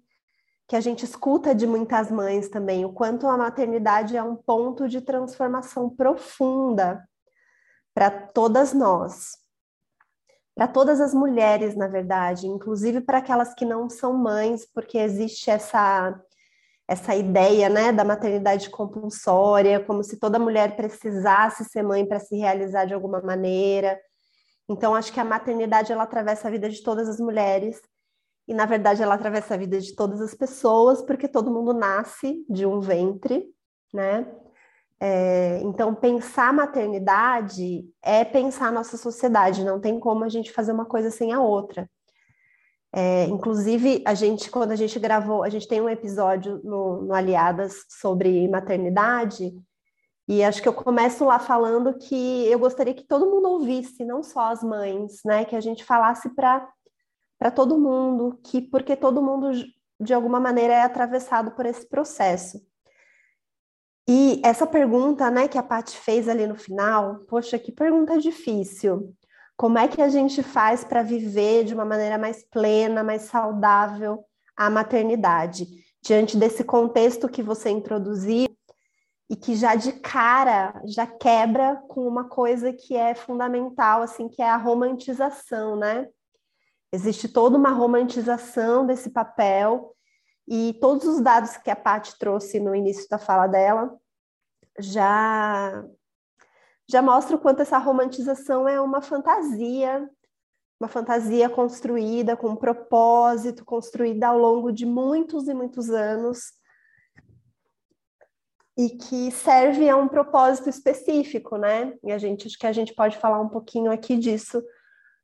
que 0.68 0.76
a 0.76 0.80
gente 0.80 1.02
escuta 1.06 1.54
de 1.54 1.66
muitas 1.66 2.10
mães 2.10 2.50
também, 2.50 2.84
o 2.84 2.92
quanto 2.92 3.26
a 3.26 3.38
maternidade 3.38 4.18
é 4.18 4.22
um 4.22 4.36
ponto 4.36 4.86
de 4.86 5.00
transformação 5.00 5.88
profunda 5.88 7.08
para 7.94 8.10
todas 8.10 8.74
nós 8.74 9.41
para 10.54 10.68
todas 10.68 11.00
as 11.00 11.14
mulheres, 11.14 11.74
na 11.76 11.88
verdade, 11.88 12.46
inclusive 12.46 13.00
para 13.00 13.18
aquelas 13.18 13.54
que 13.54 13.64
não 13.64 13.88
são 13.88 14.12
mães, 14.12 14.66
porque 14.66 14.98
existe 14.98 15.50
essa 15.50 16.18
essa 16.86 17.14
ideia, 17.14 17.70
né, 17.70 17.90
da 17.92 18.04
maternidade 18.04 18.68
compulsória, 18.68 19.80
como 19.80 20.02
se 20.02 20.18
toda 20.18 20.38
mulher 20.38 20.76
precisasse 20.76 21.64
ser 21.64 21.82
mãe 21.82 22.04
para 22.04 22.20
se 22.20 22.36
realizar 22.36 22.84
de 22.84 22.92
alguma 22.92 23.22
maneira. 23.22 23.98
Então, 24.68 24.94
acho 24.94 25.12
que 25.12 25.20
a 25.20 25.24
maternidade 25.24 25.92
ela 25.92 26.02
atravessa 26.02 26.48
a 26.48 26.50
vida 26.50 26.68
de 26.68 26.82
todas 26.82 27.08
as 27.08 27.18
mulheres 27.18 27.80
e, 28.46 28.52
na 28.52 28.66
verdade, 28.66 29.02
ela 29.02 29.14
atravessa 29.14 29.54
a 29.54 29.56
vida 29.56 29.80
de 29.80 29.94
todas 29.94 30.20
as 30.20 30.34
pessoas, 30.34 31.00
porque 31.02 31.28
todo 31.28 31.50
mundo 31.50 31.72
nasce 31.72 32.44
de 32.48 32.66
um 32.66 32.80
ventre, 32.80 33.46
né? 33.92 34.26
É, 35.04 35.58
então, 35.64 35.92
pensar 35.96 36.50
a 36.50 36.52
maternidade 36.52 37.84
é 38.00 38.24
pensar 38.24 38.68
a 38.68 38.70
nossa 38.70 38.96
sociedade, 38.96 39.64
não 39.64 39.80
tem 39.80 39.98
como 39.98 40.22
a 40.22 40.28
gente 40.28 40.52
fazer 40.52 40.70
uma 40.70 40.84
coisa 40.84 41.10
sem 41.10 41.32
a 41.32 41.40
outra. 41.40 41.90
É, 42.94 43.24
inclusive, 43.24 44.00
a 44.06 44.14
gente, 44.14 44.48
quando 44.48 44.70
a 44.70 44.76
gente 44.76 45.00
gravou, 45.00 45.42
a 45.42 45.48
gente 45.48 45.66
tem 45.66 45.80
um 45.80 45.88
episódio 45.88 46.60
no, 46.62 47.02
no 47.02 47.14
Aliadas 47.14 47.84
sobre 47.88 48.46
maternidade, 48.46 49.52
e 50.28 50.44
acho 50.44 50.62
que 50.62 50.68
eu 50.68 50.72
começo 50.72 51.24
lá 51.24 51.40
falando 51.40 51.98
que 51.98 52.46
eu 52.46 52.60
gostaria 52.60 52.94
que 52.94 53.02
todo 53.02 53.28
mundo 53.28 53.48
ouvisse, 53.48 54.04
não 54.04 54.22
só 54.22 54.52
as 54.52 54.62
mães, 54.62 55.20
né? 55.24 55.44
Que 55.44 55.56
a 55.56 55.60
gente 55.60 55.84
falasse 55.84 56.30
para 56.32 56.70
todo 57.52 57.76
mundo, 57.76 58.38
que 58.44 58.60
porque 58.62 58.94
todo 58.94 59.20
mundo, 59.20 59.50
de 60.00 60.14
alguma 60.14 60.38
maneira, 60.38 60.74
é 60.74 60.82
atravessado 60.82 61.50
por 61.56 61.66
esse 61.66 61.88
processo. 61.88 62.60
E 64.08 64.40
essa 64.44 64.66
pergunta, 64.66 65.30
né, 65.30 65.46
que 65.46 65.56
a 65.56 65.62
Paty 65.62 65.96
fez 65.96 66.28
ali 66.28 66.46
no 66.46 66.56
final, 66.56 67.20
poxa, 67.28 67.58
que 67.58 67.70
pergunta 67.70 68.18
difícil. 68.18 69.14
Como 69.56 69.78
é 69.78 69.86
que 69.86 70.02
a 70.02 70.08
gente 70.08 70.42
faz 70.42 70.82
para 70.82 71.02
viver 71.02 71.64
de 71.64 71.74
uma 71.74 71.84
maneira 71.84 72.18
mais 72.18 72.42
plena, 72.42 73.04
mais 73.04 73.22
saudável 73.22 74.24
a 74.56 74.68
maternidade? 74.68 75.66
Diante 76.02 76.36
desse 76.36 76.64
contexto 76.64 77.28
que 77.28 77.42
você 77.42 77.70
introduziu 77.70 78.48
e 79.30 79.36
que 79.36 79.54
já 79.54 79.76
de 79.76 79.92
cara 79.92 80.82
já 80.84 81.06
quebra 81.06 81.76
com 81.88 82.06
uma 82.06 82.28
coisa 82.28 82.72
que 82.72 82.96
é 82.96 83.14
fundamental, 83.14 84.02
assim, 84.02 84.28
que 84.28 84.42
é 84.42 84.50
a 84.50 84.56
romantização, 84.56 85.76
né? 85.76 86.08
Existe 86.92 87.28
toda 87.28 87.56
uma 87.56 87.70
romantização 87.70 88.84
desse 88.84 89.10
papel 89.10 89.94
e 90.46 90.74
todos 90.80 91.06
os 91.06 91.20
dados 91.20 91.56
que 91.56 91.70
a 91.70 91.76
Paty 91.76 92.18
trouxe 92.18 92.58
no 92.58 92.74
início 92.74 93.08
da 93.08 93.18
fala 93.18 93.46
dela 93.46 93.96
já 94.78 95.84
já 96.88 97.00
mostra 97.00 97.36
o 97.36 97.38
quanto 97.38 97.62
essa 97.62 97.78
romantização 97.78 98.68
é 98.68 98.80
uma 98.80 99.00
fantasia, 99.00 100.08
uma 100.78 100.88
fantasia 100.88 101.48
construída 101.48 102.36
com 102.36 102.48
um 102.48 102.56
propósito, 102.56 103.64
construída 103.64 104.28
ao 104.28 104.38
longo 104.38 104.72
de 104.72 104.84
muitos 104.84 105.48
e 105.48 105.54
muitos 105.54 105.88
anos 105.90 106.52
e 108.76 108.90
que 108.90 109.30
serve 109.30 109.88
a 109.88 109.96
um 109.96 110.08
propósito 110.08 110.68
específico, 110.68 111.56
né? 111.56 111.96
E 112.02 112.10
a 112.10 112.18
gente 112.18 112.46
acho 112.46 112.58
que 112.58 112.66
a 112.66 112.72
gente 112.72 112.94
pode 112.94 113.18
falar 113.18 113.40
um 113.40 113.48
pouquinho 113.48 113.92
aqui 113.92 114.16
disso 114.16 114.62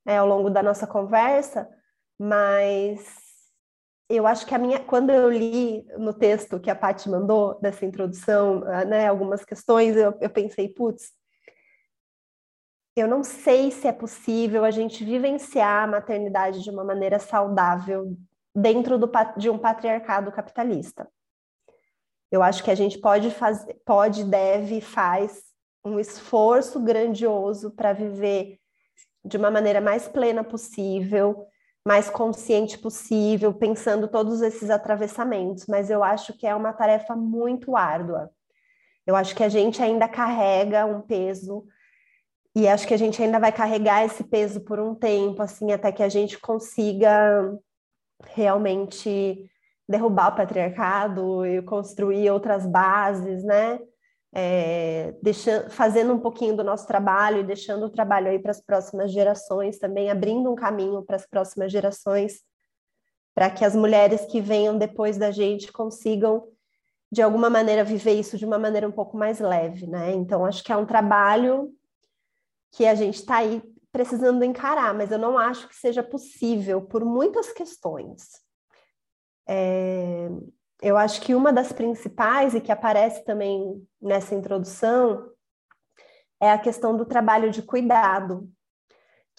é, 0.07 0.17
ao 0.17 0.27
longo 0.27 0.49
da 0.49 0.63
nossa 0.63 0.87
conversa, 0.87 1.69
mas 2.19 3.28
eu 4.09 4.27
acho 4.27 4.47
que 4.47 4.55
a 4.55 4.59
minha, 4.59 4.81
quando 4.81 5.11
eu 5.11 5.31
li 5.31 5.85
no 5.99 6.15
texto 6.15 6.59
que 6.59 6.71
a 6.71 6.75
Paty 6.75 7.11
mandou 7.11 7.61
dessa 7.61 7.85
introdução, 7.85 8.65
ah, 8.67 8.85
né, 8.85 9.07
algumas 9.07 9.45
questões, 9.45 9.97
eu, 9.97 10.17
eu 10.21 10.31
pensei, 10.31 10.69
putz, 10.69 11.13
eu 12.97 13.07
não 13.07 13.23
sei 13.23 13.71
se 13.71 13.87
é 13.87 13.93
possível 13.93 14.65
a 14.65 14.71
gente 14.71 15.05
vivenciar 15.05 15.85
a 15.85 15.87
maternidade 15.87 16.63
de 16.63 16.71
uma 16.71 16.83
maneira 16.83 17.19
saudável 17.19 18.17
dentro 18.55 18.99
do, 18.99 19.11
de 19.37 19.51
um 19.51 19.59
patriarcado 19.59 20.33
capitalista. 20.33 21.09
Eu 22.31 22.43
acho 22.43 22.65
que 22.65 22.71
a 22.71 22.75
gente 22.75 22.99
pode 22.99 23.31
fazer, 23.31 23.75
pode, 23.85 24.25
deve, 24.25 24.81
faz 24.81 25.45
um 25.85 26.01
esforço 26.01 26.81
grandioso 26.81 27.71
para 27.71 27.93
viver 27.93 28.59
de 29.25 29.37
uma 29.37 29.51
maneira 29.51 29.81
mais 29.81 30.09
plena 30.09 30.43
possível, 30.43 31.47
mais 31.89 32.11
consciente 32.11 32.77
possível, 32.77 33.55
pensando 33.55 34.09
todos 34.09 34.43
esses 34.43 34.69
atravessamentos, 34.69 35.65
mas 35.67 35.89
eu 35.89 36.05
acho 36.05 36.35
que 36.35 36.47
é 36.47 36.55
uma 36.55 36.71
tarefa 36.71 37.17
muito 37.17 37.75
árdua. 37.75 38.31
Eu 39.07 39.17
acho 39.17 39.35
que 39.35 39.43
a 39.43 39.49
gente 39.49 39.83
ainda 39.83 40.07
carrega 40.07 40.85
um 40.85 41.01
peso 41.01 41.65
e 42.55 42.69
acho 42.69 42.87
que 42.87 42.93
a 42.93 42.99
gente 42.99 43.23
ainda 43.23 43.39
vai 43.39 43.51
carregar 43.51 44.05
esse 44.05 44.23
peso 44.23 44.61
por 44.61 44.79
um 44.79 44.95
tempo, 44.95 45.41
assim, 45.41 45.73
até 45.73 45.91
que 45.91 46.03
a 46.03 46.11
gente 46.11 46.39
consiga 46.39 47.59
realmente 48.35 49.51
derrubar 49.89 50.35
o 50.35 50.37
patriarcado 50.37 51.47
e 51.47 51.63
construir 51.63 52.29
outras 52.31 52.67
bases, 52.67 53.43
né? 53.43 53.81
É, 54.41 55.17
deixando, 55.21 55.69
fazendo 55.69 56.13
um 56.13 56.19
pouquinho 56.21 56.57
do 56.57 56.63
nosso 56.63 56.87
trabalho 56.87 57.41
e 57.41 57.45
deixando 57.45 57.87
o 57.87 57.91
trabalho 57.91 58.29
aí 58.29 58.39
para 58.39 58.53
as 58.53 58.61
próximas 58.61 59.11
gerações, 59.11 59.81
também 59.81 60.13
abrindo 60.13 60.49
um 60.49 60.55
caminho 60.55 61.03
para 61.03 61.17
as 61.17 61.27
próximas 61.27 61.73
gerações, 61.73 62.41
para 63.35 63.51
que 63.51 63.65
as 63.65 63.75
mulheres 63.75 64.25
que 64.27 64.41
venham 64.41 64.79
depois 64.79 65.19
da 65.19 65.33
gente 65.33 65.73
consigam, 65.73 66.47
de 67.11 67.21
alguma 67.21 67.51
maneira, 67.51 67.83
viver 67.83 68.13
isso 68.13 68.39
de 68.39 68.45
uma 68.45 68.61
maneira 68.61 68.87
um 68.87 68.93
pouco 68.93 69.17
mais 69.17 69.41
leve, 69.41 69.89
né? 69.89 70.13
Então, 70.13 70.45
acho 70.45 70.63
que 70.63 70.71
é 70.71 70.77
um 70.77 70.87
trabalho 70.87 71.73
que 72.71 72.87
a 72.87 72.95
gente 72.95 73.17
está 73.17 73.39
aí 73.39 73.61
precisando 73.91 74.45
encarar, 74.45 74.95
mas 74.95 75.11
eu 75.11 75.19
não 75.19 75.37
acho 75.37 75.69
que 75.69 75.75
seja 75.75 76.03
possível 76.03 76.83
por 76.83 77.05
muitas 77.05 77.53
questões. 77.53 78.23
É, 79.49 80.29
eu 80.81 80.97
acho 80.97 81.21
que 81.21 81.35
uma 81.35 81.53
das 81.53 81.73
principais 81.73 82.55
e 82.55 82.61
que 82.61 82.71
aparece 82.71 83.25
também 83.25 83.85
nessa 84.01 84.35
introdução 84.35 85.29
é 86.41 86.53
a 86.53 86.59
questão 86.59 86.97
do 86.97 87.05
trabalho 87.05 87.51
de 87.51 87.63
cuidado, 87.63 88.49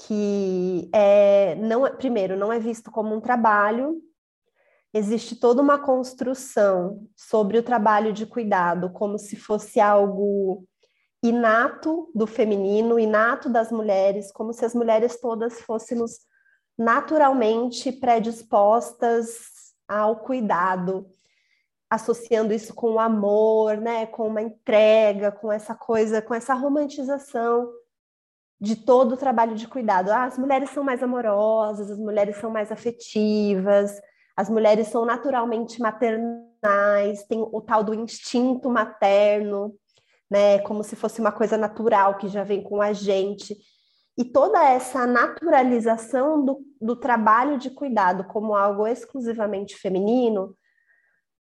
que 0.06 0.90
é 0.94 1.56
não 1.56 1.84
primeiro 1.96 2.38
não 2.38 2.52
é 2.52 2.60
visto 2.60 2.92
como 2.92 3.16
um 3.16 3.22
trabalho, 3.22 4.02
existe 4.94 5.36
toda 5.36 5.62
uma 5.62 5.78
construção 5.78 7.08
sobre 7.16 7.58
o 7.58 7.64
trabalho 7.64 8.12
de 8.12 8.26
cuidado 8.26 8.92
como 8.92 9.18
se 9.18 9.36
fosse 9.36 9.80
algo 9.80 10.66
inato 11.24 12.10
do 12.14 12.26
feminino, 12.26 13.00
inato 13.00 13.50
das 13.50 13.72
mulheres, 13.72 14.32
como 14.32 14.52
se 14.54 14.66
as 14.66 14.74
mulheres 14.74 15.20
todas 15.20 15.62
fôssemos 15.62 16.20
naturalmente 16.78 17.92
predispostas 17.92 19.38
ao 19.88 20.18
cuidado 20.18 21.10
associando 21.90 22.54
isso 22.54 22.74
com 22.74 22.94
o 22.94 23.00
amor, 23.00 23.78
né, 23.78 24.06
com 24.06 24.28
uma 24.28 24.42
entrega, 24.42 25.32
com 25.32 25.52
essa 25.52 25.74
coisa, 25.74 26.22
com 26.22 26.34
essa 26.34 26.54
romantização 26.54 27.68
de 28.62 28.76
todo 28.76 29.14
o 29.14 29.18
trabalho 29.18 29.56
de 29.56 29.68
cuidado. 29.68 30.12
Ah, 30.12 30.26
as 30.26 30.38
mulheres 30.38 30.70
são 30.70 30.84
mais 30.84 31.02
amorosas, 31.02 31.90
as 31.90 31.98
mulheres 31.98 32.38
são 32.38 32.52
mais 32.52 32.72
afetivas, 32.72 34.00
as 34.38 34.50
mulheres 34.50 34.88
são 34.88 35.04
naturalmente 35.04 35.82
maternais, 35.82 37.24
tem 37.28 37.42
o 37.42 37.62
tal 37.62 37.84
do 37.84 37.94
instinto 37.94 38.70
materno, 38.70 39.74
né, 40.30 40.60
como 40.60 40.84
se 40.84 40.96
fosse 40.96 41.20
uma 41.20 41.32
coisa 41.32 41.58
natural 41.58 42.18
que 42.18 42.28
já 42.28 42.44
vem 42.44 42.62
com 42.62 42.82
a 42.82 42.94
gente. 42.94 43.58
E 44.16 44.24
toda 44.26 44.64
essa 44.64 45.08
naturalização 45.08 46.44
do, 46.44 46.62
do 46.80 46.96
trabalho 46.96 47.58
de 47.58 47.72
cuidado 47.72 48.26
como 48.26 48.54
algo 48.54 48.86
exclusivamente 48.86 49.76
feminino 49.78 50.56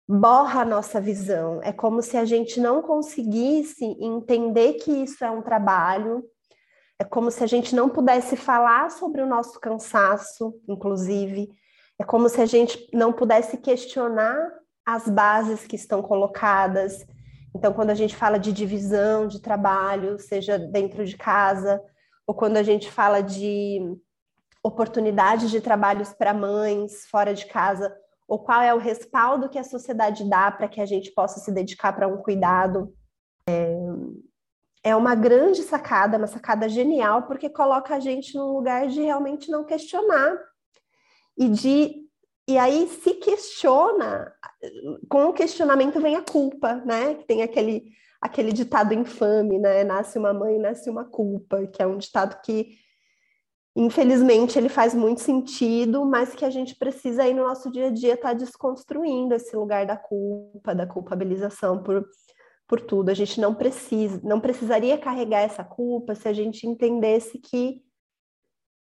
borra 0.07 0.61
a 0.61 0.65
nossa 0.65 1.01
visão. 1.01 1.59
É 1.63 1.71
como 1.71 2.01
se 2.01 2.15
a 2.17 2.25
gente 2.25 2.59
não 2.59 2.81
conseguisse 2.81 3.83
entender 3.99 4.73
que 4.73 4.91
isso 4.91 5.23
é 5.23 5.31
um 5.31 5.41
trabalho. 5.41 6.23
É 6.99 7.03
como 7.03 7.31
se 7.31 7.43
a 7.43 7.47
gente 7.47 7.75
não 7.75 7.89
pudesse 7.89 8.37
falar 8.37 8.91
sobre 8.91 9.21
o 9.21 9.25
nosso 9.25 9.59
cansaço, 9.59 10.53
inclusive. 10.67 11.49
É 11.99 12.03
como 12.03 12.29
se 12.29 12.41
a 12.41 12.45
gente 12.45 12.89
não 12.93 13.11
pudesse 13.11 13.57
questionar 13.57 14.37
as 14.85 15.09
bases 15.09 15.65
que 15.65 15.75
estão 15.75 16.01
colocadas. 16.01 17.05
Então, 17.55 17.73
quando 17.73 17.89
a 17.89 17.95
gente 17.95 18.15
fala 18.15 18.37
de 18.37 18.53
divisão 18.53 19.27
de 19.27 19.41
trabalho, 19.41 20.19
seja 20.19 20.59
dentro 20.59 21.05
de 21.05 21.17
casa, 21.17 21.81
ou 22.27 22.35
quando 22.35 22.57
a 22.57 22.63
gente 22.63 22.91
fala 22.91 23.21
de 23.21 23.79
oportunidades 24.63 25.49
de 25.49 25.61
trabalhos 25.61 26.13
para 26.13 26.33
mães 26.33 27.05
fora 27.07 27.33
de 27.33 27.45
casa, 27.45 27.95
ou 28.27 28.39
qual 28.39 28.61
é 28.61 28.73
o 28.73 28.79
respaldo 28.79 29.49
que 29.49 29.59
a 29.59 29.63
sociedade 29.63 30.27
dá 30.29 30.51
para 30.51 30.67
que 30.67 30.81
a 30.81 30.85
gente 30.85 31.11
possa 31.11 31.39
se 31.39 31.51
dedicar 31.51 31.93
para 31.93 32.07
um 32.07 32.17
cuidado. 32.17 32.93
É, 33.47 33.75
é 34.83 34.95
uma 34.95 35.15
grande 35.15 35.61
sacada, 35.63 36.17
uma 36.17 36.27
sacada 36.27 36.67
genial, 36.69 37.23
porque 37.23 37.49
coloca 37.49 37.95
a 37.95 37.99
gente 37.99 38.35
num 38.35 38.53
lugar 38.53 38.87
de 38.87 39.01
realmente 39.01 39.49
não 39.49 39.63
questionar 39.63 40.37
e 41.37 41.49
de 41.49 42.05
e 42.47 42.59
aí 42.59 42.87
se 42.87 43.15
questiona, 43.15 44.31
com 45.09 45.25
o 45.25 45.33
questionamento 45.33 45.99
vem 45.99 46.15
a 46.15 46.21
culpa, 46.21 46.75
né? 46.85 47.15
Que 47.15 47.25
tem 47.25 47.41
aquele 47.41 47.91
aquele 48.21 48.51
ditado 48.53 48.93
infame, 48.93 49.59
né? 49.59 49.83
Nasce 49.83 50.17
uma 50.17 50.33
mãe, 50.33 50.59
nasce 50.59 50.89
uma 50.89 51.05
culpa, 51.05 51.65
que 51.67 51.81
é 51.81 51.87
um 51.87 51.97
ditado 51.97 52.39
que 52.41 52.77
infelizmente 53.75 54.57
ele 54.57 54.69
faz 54.69 54.95
muito 54.95 55.19
sentido, 55.19 56.05
mas 56.05 56.33
que 56.33 56.45
a 56.45 56.49
gente 56.49 56.75
precisa 56.75 57.23
aí 57.23 57.33
no 57.33 57.43
nosso 57.43 57.69
dia 57.69 57.87
a 57.87 57.91
dia 57.91 58.13
estar 58.13 58.29
tá 58.29 58.33
desconstruindo 58.33 59.35
esse 59.35 59.55
lugar 59.55 59.85
da 59.85 59.97
culpa, 59.97 60.73
da 60.73 60.87
culpabilização 60.87 61.83
por, 61.83 62.07
por 62.65 62.79
tudo. 62.79 63.09
A 63.09 63.13
gente 63.13 63.39
não 63.41 63.53
precisa, 63.53 64.21
não 64.23 64.39
precisaria 64.39 64.97
carregar 64.97 65.41
essa 65.41 65.63
culpa 65.63 66.15
se 66.15 66.27
a 66.27 66.33
gente 66.33 66.65
entendesse 66.65 67.37
que, 67.37 67.83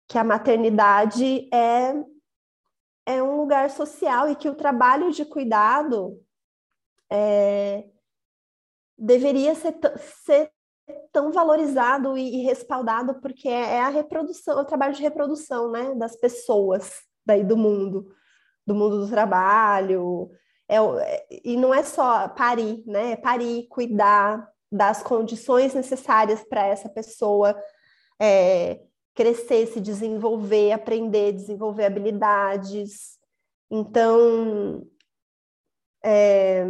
que 0.07 0.17
a 0.17 0.23
maternidade 0.23 1.47
é, 1.53 1.93
é 3.05 3.21
um 3.21 3.37
lugar 3.37 3.69
social 3.69 4.27
e 4.29 4.35
que 4.35 4.49
o 4.49 4.55
trabalho 4.55 5.11
de 5.11 5.23
cuidado 5.23 6.19
é, 7.11 7.87
deveria 8.97 9.53
ser, 9.53 9.75
ser 10.25 10.51
tão 11.11 11.31
valorizado 11.31 12.17
e, 12.17 12.41
e 12.41 12.43
respaldado 12.43 13.19
porque 13.21 13.47
é, 13.47 13.75
é, 13.75 13.81
a 13.81 13.89
reprodução, 13.89 14.57
é 14.59 14.61
o 14.61 14.65
trabalho 14.65 14.93
de 14.93 15.01
reprodução, 15.01 15.71
né, 15.71 15.93
das 15.95 16.15
pessoas 16.15 17.01
daí 17.25 17.43
do 17.43 17.55
mundo, 17.55 18.11
do 18.65 18.73
mundo 18.73 19.01
do 19.01 19.09
trabalho. 19.09 20.29
É, 20.67 20.77
é, 20.77 21.27
e 21.43 21.57
não 21.57 21.73
é 21.73 21.83
só 21.83 22.27
parir, 22.29 22.83
né? 22.85 23.13
É 23.13 23.15
parir, 23.15 23.67
cuidar 23.67 24.47
das 24.71 25.01
condições 25.01 25.73
necessárias 25.73 26.43
para 26.43 26.65
essa 26.67 26.87
pessoa 26.87 27.55
é, 28.21 28.79
crescer, 29.15 29.67
se 29.67 29.81
desenvolver, 29.81 30.71
aprender, 30.71 31.33
desenvolver 31.33 31.85
habilidades. 31.85 33.17
Então, 33.69 34.85
é, 36.03 36.63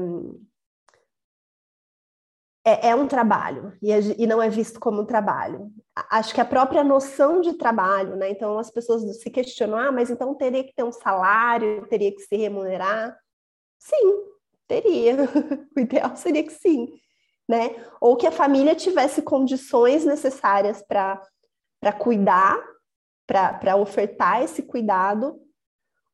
é, 2.65 2.89
é 2.89 2.95
um 2.95 3.07
trabalho 3.07 3.73
e, 3.81 3.91
e, 4.17 4.27
não 4.27 4.41
é 4.41 4.49
visto 4.49 4.79
como 4.79 5.01
um 5.01 5.05
trabalho. 5.05 5.71
Acho 6.09 6.33
que 6.33 6.41
a 6.41 6.45
própria 6.45 6.83
noção 6.83 7.41
de 7.41 7.53
trabalho, 7.53 8.15
né? 8.15 8.29
Então 8.29 8.57
as 8.57 8.69
pessoas 8.69 9.21
se 9.21 9.29
questionam, 9.29 9.77
ah, 9.77 9.91
mas 9.91 10.09
então 10.09 10.35
teria 10.35 10.63
que 10.63 10.73
ter 10.73 10.83
um 10.83 10.91
salário, 10.91 11.87
teria 11.87 12.13
que 12.13 12.21
se 12.21 12.35
remunerar? 12.35 13.17
Sim, 13.77 14.23
teria. 14.67 15.15
o 15.75 15.79
ideal 15.79 16.15
seria 16.15 16.43
que 16.43 16.53
sim, 16.53 16.89
né? 17.47 17.75
Ou 18.01 18.15
que 18.15 18.27
a 18.27 18.31
família 18.31 18.75
tivesse 18.75 19.21
condições 19.21 20.05
necessárias 20.05 20.81
para 20.81 21.93
cuidar, 21.97 22.61
para 23.25 23.75
ofertar 23.77 24.43
esse 24.43 24.63
cuidado 24.63 25.39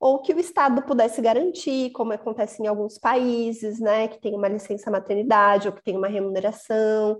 ou 0.05 0.19
que 0.19 0.33
o 0.33 0.39
Estado 0.39 0.83
pudesse 0.83 1.19
garantir, 1.19 1.89
como 1.89 2.13
acontece 2.13 2.61
em 2.61 2.67
alguns 2.67 2.95
países, 2.95 3.79
né, 3.79 4.07
que 4.07 4.21
tem 4.21 4.35
uma 4.35 4.47
licença 4.47 4.91
maternidade, 4.91 5.67
ou 5.67 5.73
que 5.73 5.81
tem 5.81 5.97
uma 5.97 6.07
remuneração, 6.07 7.19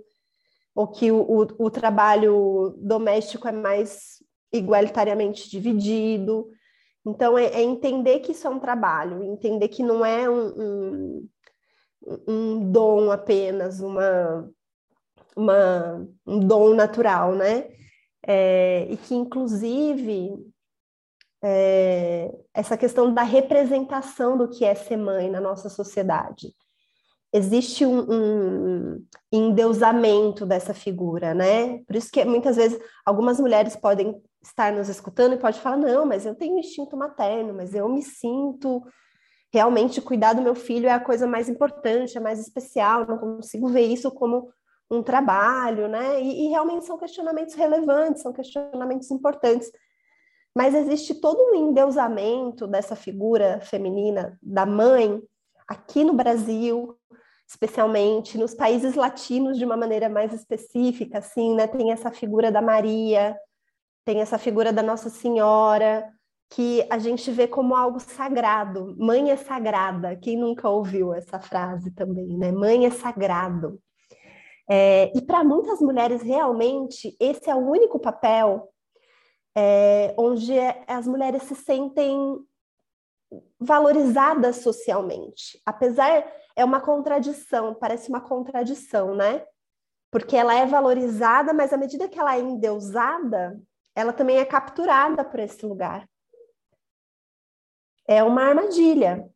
ou 0.72 0.86
que 0.86 1.10
o, 1.10 1.20
o, 1.20 1.64
o 1.64 1.68
trabalho 1.68 2.76
doméstico 2.78 3.48
é 3.48 3.50
mais 3.50 4.22
igualitariamente 4.52 5.50
dividido. 5.50 6.48
Então, 7.04 7.36
é, 7.36 7.46
é, 7.46 7.60
entender 7.60 8.20
que 8.20 8.30
isso 8.30 8.46
é 8.46 8.50
um 8.50 8.60
trabalho, 8.60 9.24
entender 9.24 9.66
que 9.66 9.82
não 9.82 10.06
é 10.06 10.30
um, 10.30 10.46
um, 10.46 11.28
um 12.28 12.70
dom 12.70 13.10
apenas, 13.10 13.80
uma, 13.80 14.48
uma, 15.36 16.08
um 16.24 16.38
dom 16.38 16.72
natural, 16.72 17.34
né? 17.34 17.68
É, 18.24 18.86
e 18.88 18.96
que, 18.96 19.16
inclusive, 19.16 20.36
é, 21.48 22.28
essa 22.52 22.76
questão 22.76 23.14
da 23.14 23.22
representação 23.22 24.36
do 24.36 24.48
que 24.48 24.64
é 24.64 24.74
ser 24.74 24.96
mãe 24.96 25.30
na 25.30 25.40
nossa 25.40 25.68
sociedade. 25.68 26.52
Existe 27.32 27.86
um, 27.86 28.00
um 28.00 29.06
endeusamento 29.30 30.44
dessa 30.44 30.74
figura, 30.74 31.34
né? 31.34 31.84
Por 31.84 31.94
isso 31.94 32.10
que 32.10 32.24
muitas 32.24 32.56
vezes 32.56 32.80
algumas 33.04 33.38
mulheres 33.38 33.76
podem 33.76 34.20
estar 34.42 34.72
nos 34.72 34.88
escutando 34.88 35.34
e 35.34 35.38
pode 35.38 35.60
falar, 35.60 35.76
não, 35.76 36.04
mas 36.04 36.26
eu 36.26 36.34
tenho 36.34 36.58
instinto 36.58 36.96
materno, 36.96 37.54
mas 37.54 37.74
eu 37.74 37.88
me 37.88 38.02
sinto 38.02 38.82
realmente 39.52 40.00
cuidar 40.00 40.32
do 40.32 40.42
meu 40.42 40.54
filho 40.56 40.88
é 40.88 40.92
a 40.92 41.00
coisa 41.00 41.28
mais 41.28 41.48
importante, 41.48 42.18
é 42.18 42.20
mais 42.20 42.40
especial, 42.40 43.06
não 43.06 43.18
consigo 43.18 43.68
ver 43.68 43.86
isso 43.86 44.10
como 44.10 44.50
um 44.90 45.00
trabalho, 45.00 45.86
né? 45.86 46.20
E, 46.20 46.46
e 46.46 46.48
realmente 46.48 46.86
são 46.86 46.98
questionamentos 46.98 47.54
relevantes, 47.54 48.22
são 48.22 48.32
questionamentos 48.32 49.08
importantes 49.12 49.70
mas 50.56 50.74
existe 50.74 51.14
todo 51.14 51.38
um 51.50 51.54
endeusamento 51.54 52.66
dessa 52.66 52.96
figura 52.96 53.60
feminina 53.60 54.38
da 54.42 54.64
mãe 54.64 55.20
aqui 55.68 56.02
no 56.02 56.14
Brasil, 56.14 56.96
especialmente 57.46 58.38
nos 58.38 58.54
países 58.54 58.94
latinos 58.94 59.58
de 59.58 59.66
uma 59.66 59.76
maneira 59.76 60.08
mais 60.08 60.32
específica, 60.32 61.18
assim, 61.18 61.54
né? 61.54 61.66
Tem 61.66 61.92
essa 61.92 62.10
figura 62.10 62.50
da 62.50 62.62
Maria, 62.62 63.36
tem 64.02 64.22
essa 64.22 64.38
figura 64.38 64.72
da 64.72 64.82
Nossa 64.82 65.10
Senhora, 65.10 66.10
que 66.48 66.86
a 66.88 66.98
gente 66.98 67.30
vê 67.30 67.46
como 67.46 67.76
algo 67.76 68.00
sagrado. 68.00 68.96
Mãe 68.98 69.30
é 69.30 69.36
sagrada. 69.36 70.16
Quem 70.16 70.38
nunca 70.38 70.70
ouviu 70.70 71.12
essa 71.12 71.38
frase 71.38 71.90
também, 71.90 72.38
né? 72.38 72.50
Mãe 72.50 72.86
é 72.86 72.90
sagrado. 72.90 73.78
É, 74.70 75.12
e 75.14 75.20
para 75.20 75.44
muitas 75.44 75.80
mulheres, 75.82 76.22
realmente, 76.22 77.14
esse 77.20 77.50
é 77.50 77.54
o 77.54 77.58
único 77.58 77.98
papel 77.98 78.72
é, 79.56 80.14
onde 80.18 80.52
as 80.86 81.06
mulheres 81.06 81.44
se 81.44 81.54
sentem 81.54 82.38
valorizadas 83.58 84.56
socialmente. 84.56 85.60
Apesar, 85.64 86.30
é 86.54 86.62
uma 86.62 86.78
contradição, 86.78 87.74
parece 87.74 88.10
uma 88.10 88.20
contradição, 88.20 89.14
né? 89.14 89.46
Porque 90.10 90.36
ela 90.36 90.54
é 90.54 90.66
valorizada, 90.66 91.54
mas 91.54 91.72
à 91.72 91.78
medida 91.78 92.08
que 92.08 92.18
ela 92.18 92.36
é 92.36 92.40
endeusada, 92.40 93.58
ela 93.94 94.12
também 94.12 94.36
é 94.36 94.44
capturada 94.44 95.24
por 95.24 95.40
esse 95.40 95.64
lugar. 95.64 96.06
É 98.06 98.22
uma 98.22 98.42
armadilha, 98.42 99.26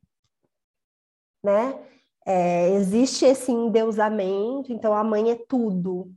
né? 1.43 1.87
É, 2.27 2.71
existe 2.75 3.25
esse 3.25 3.51
endeusamento, 3.51 4.71
então 4.71 4.95
a 4.95 5.03
mãe 5.03 5.31
é 5.31 5.35
tudo. 5.49 6.13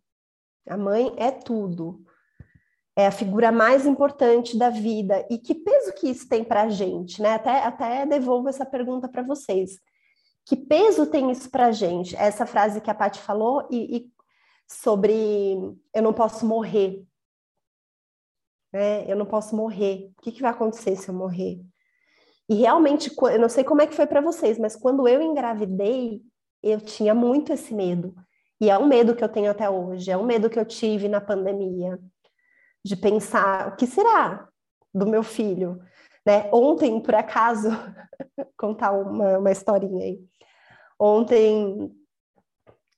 A 0.68 0.78
mãe 0.78 1.14
é 1.18 1.32
tudo. 1.32 2.06
É 2.96 3.08
a 3.08 3.12
figura 3.12 3.52
mais 3.52 3.86
importante 3.86 4.58
da 4.58 4.70
vida. 4.70 5.26
E 5.30 5.38
que 5.38 5.56
peso 5.56 5.94
que 5.94 6.10
isso 6.10 6.28
tem 6.28 6.44
para 6.44 6.64
a 6.64 6.70
gente, 6.70 7.22
né? 7.22 7.34
Até, 7.34 7.64
até 7.64 8.06
devolvo 8.06 8.50
essa 8.50 8.66
pergunta 8.66 9.10
para 9.10 9.24
vocês. 9.24 9.80
Que 10.46 10.56
peso 10.56 11.08
tem 11.08 11.32
isso 11.32 11.50
para 11.50 11.68
a 11.68 11.72
gente? 11.72 12.16
Essa 12.16 12.46
frase 12.46 12.82
que 12.82 12.92
a 12.92 12.96
Paty 12.96 13.20
falou 13.20 13.68
e, 13.72 13.98
e, 13.98 14.14
sobre 14.68 15.56
eu 15.94 16.04
não 16.04 16.14
posso 16.14 16.46
morrer. 16.46 17.04
Né? 18.72 19.10
Eu 19.10 19.16
não 19.16 19.26
posso 19.26 19.56
morrer. 19.56 20.12
O 20.18 20.22
que, 20.22 20.32
que 20.32 20.42
vai 20.42 20.52
acontecer 20.52 20.96
se 20.96 21.10
eu 21.10 21.16
morrer? 21.16 21.62
E 22.50 22.56
realmente, 22.56 23.12
eu 23.18 23.40
não 23.40 23.50
sei 23.50 23.64
como 23.64 23.82
é 23.82 23.88
que 23.88 23.96
foi 23.96 24.06
para 24.06 24.22
vocês, 24.22 24.60
mas 24.60 24.76
quando 24.76 25.08
eu 25.08 25.22
engravidei, 25.22 26.22
eu 26.62 26.80
tinha 26.82 27.14
muito 27.14 27.54
esse 27.54 27.74
medo. 27.74 28.14
E 28.60 28.70
é 28.70 28.78
um 28.78 28.88
medo 28.88 29.16
que 29.16 29.24
eu 29.24 29.30
tenho 29.30 29.50
até 29.52 29.70
hoje, 29.70 30.12
é 30.12 30.18
um 30.18 30.26
medo 30.26 30.50
que 30.50 30.60
eu 30.60 30.66
tive 30.66 31.08
na 31.08 31.20
pandemia, 31.22 32.00
de 32.84 32.96
pensar 32.96 33.70
o 33.70 33.76
que 33.76 33.88
será 33.88 34.48
do 34.94 35.08
meu 35.08 35.24
filho. 35.24 35.80
Né? 36.26 36.50
Ontem, 36.54 37.02
por 37.02 37.16
acaso, 37.16 37.70
contar 38.58 38.92
uma, 38.92 39.38
uma 39.40 39.52
historinha 39.52 40.04
aí. 40.04 40.20
Ontem, 41.00 41.92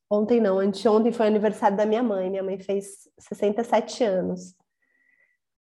ontem 0.10 0.40
não, 0.40 0.60
anteontem 0.60 1.12
foi 1.12 1.28
aniversário 1.28 1.78
da 1.78 1.86
minha 1.86 2.04
mãe. 2.04 2.30
Minha 2.30 2.44
mãe 2.44 2.60
fez 2.60 3.10
67 3.20 4.04
anos. 4.04 4.56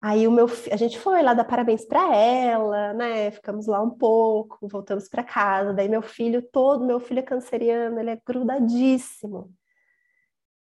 Aí 0.07 0.29
o 0.29 0.31
meu, 0.31 0.47
a 0.71 0.77
gente 0.77 0.99
foi 0.99 1.23
lá 1.23 1.33
dar 1.33 1.45
parabéns 1.45 1.87
para 1.87 2.15
ela, 2.15 2.93
né? 2.93 3.31
Ficamos 3.31 3.67
lá 3.67 3.81
um 3.83 3.89
pouco, 3.89 4.69
voltamos 4.69 5.09
para 5.09 5.25
casa. 5.25 5.73
Daí 5.73 5.89
meu 5.89 6.03
filho 6.03 6.43
todo, 6.43 6.85
meu 6.85 7.01
filho 7.01 7.21
é 7.21 7.23
canceriano, 7.23 7.99
ele 7.99 8.11
é 8.11 8.21
grudadíssimo, 8.27 9.51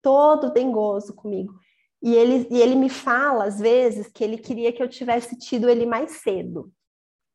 todo 0.02 0.54
dengoso 0.54 1.14
comigo. 1.14 1.54
E 2.04 2.14
ele, 2.14 2.48
e 2.52 2.62
ele 2.62 2.76
me 2.76 2.90
fala 2.90 3.46
às 3.46 3.60
vezes 3.60 4.08
que 4.08 4.24
ele 4.24 4.38
queria 4.38 4.74
que 4.74 4.84
eu 4.84 4.90
tivesse 4.90 5.38
tido 5.38 5.70
ele 5.70 5.86
mais 5.86 6.12
cedo, 6.22 6.70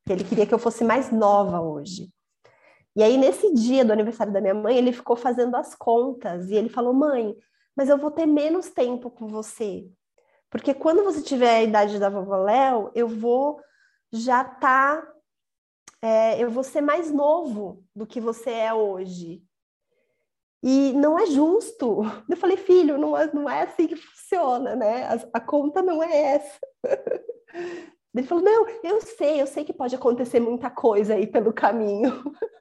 que 0.07 0.13
ele 0.13 0.25
queria 0.25 0.47
que 0.47 0.53
eu 0.53 0.59
fosse 0.59 0.85
mais 0.85 1.11
nova 1.11 1.61
hoje. 1.61 2.11
E 2.95 3.03
aí 3.03 3.17
nesse 3.17 3.53
dia 3.55 3.85
do 3.85 3.93
aniversário 3.93 4.33
da 4.33 4.41
minha 4.41 4.55
mãe, 4.55 4.77
ele 4.77 4.93
ficou 4.93 5.17
fazendo 5.17 5.57
as 5.57 5.75
contas 5.75 6.51
e 6.51 6.55
ele 6.55 6.69
falou: 6.69 6.93
"Mãe, 6.93 7.35
mas 7.75 7.89
eu 7.89 7.97
vou 7.97 8.11
ter 8.11 8.27
menos 8.27 8.69
tempo 8.71 9.09
com 9.11 9.27
você. 9.27 9.89
Porque 10.51 10.75
quando 10.75 11.05
você 11.05 11.23
tiver 11.23 11.57
a 11.57 11.63
idade 11.63 11.99
da 11.99 12.11
vovó 12.11 12.37
Léo, 12.37 12.91
eu 12.95 13.07
vou 13.07 13.61
já. 14.13 14.43
Tá, 14.43 15.07
é, 16.03 16.43
eu 16.43 16.51
vou 16.51 16.65
ser 16.65 16.81
mais 16.81 17.13
novo 17.13 17.85
do 17.95 18.07
que 18.07 18.21
você 18.21 18.51
é 18.51 18.75
hoje. 18.75 19.43
E 20.63 20.93
não 20.93 21.19
é 21.19 21.27
justo. 21.27 22.03
Eu 22.29 22.37
falei, 22.37 22.57
filho, 22.57 22.99
não 22.99 23.17
é, 23.17 23.33
não 23.33 23.49
é 23.49 23.63
assim 23.63 23.87
que 23.87 23.97
funciona, 23.97 24.75
né? 24.75 25.05
A, 25.05 25.39
a 25.39 25.41
conta 25.41 25.81
não 25.83 26.03
é 26.03 26.35
essa. 26.35 26.59
Ele 28.15 28.27
falou, 28.27 28.43
não, 28.43 28.67
eu 28.83 29.01
sei, 29.01 29.41
eu 29.41 29.47
sei 29.47 29.65
que 29.65 29.73
pode 29.73 29.95
acontecer 29.95 30.41
muita 30.41 30.69
coisa 30.69 31.15
aí 31.15 31.27
pelo 31.27 31.53
caminho. 31.53 32.11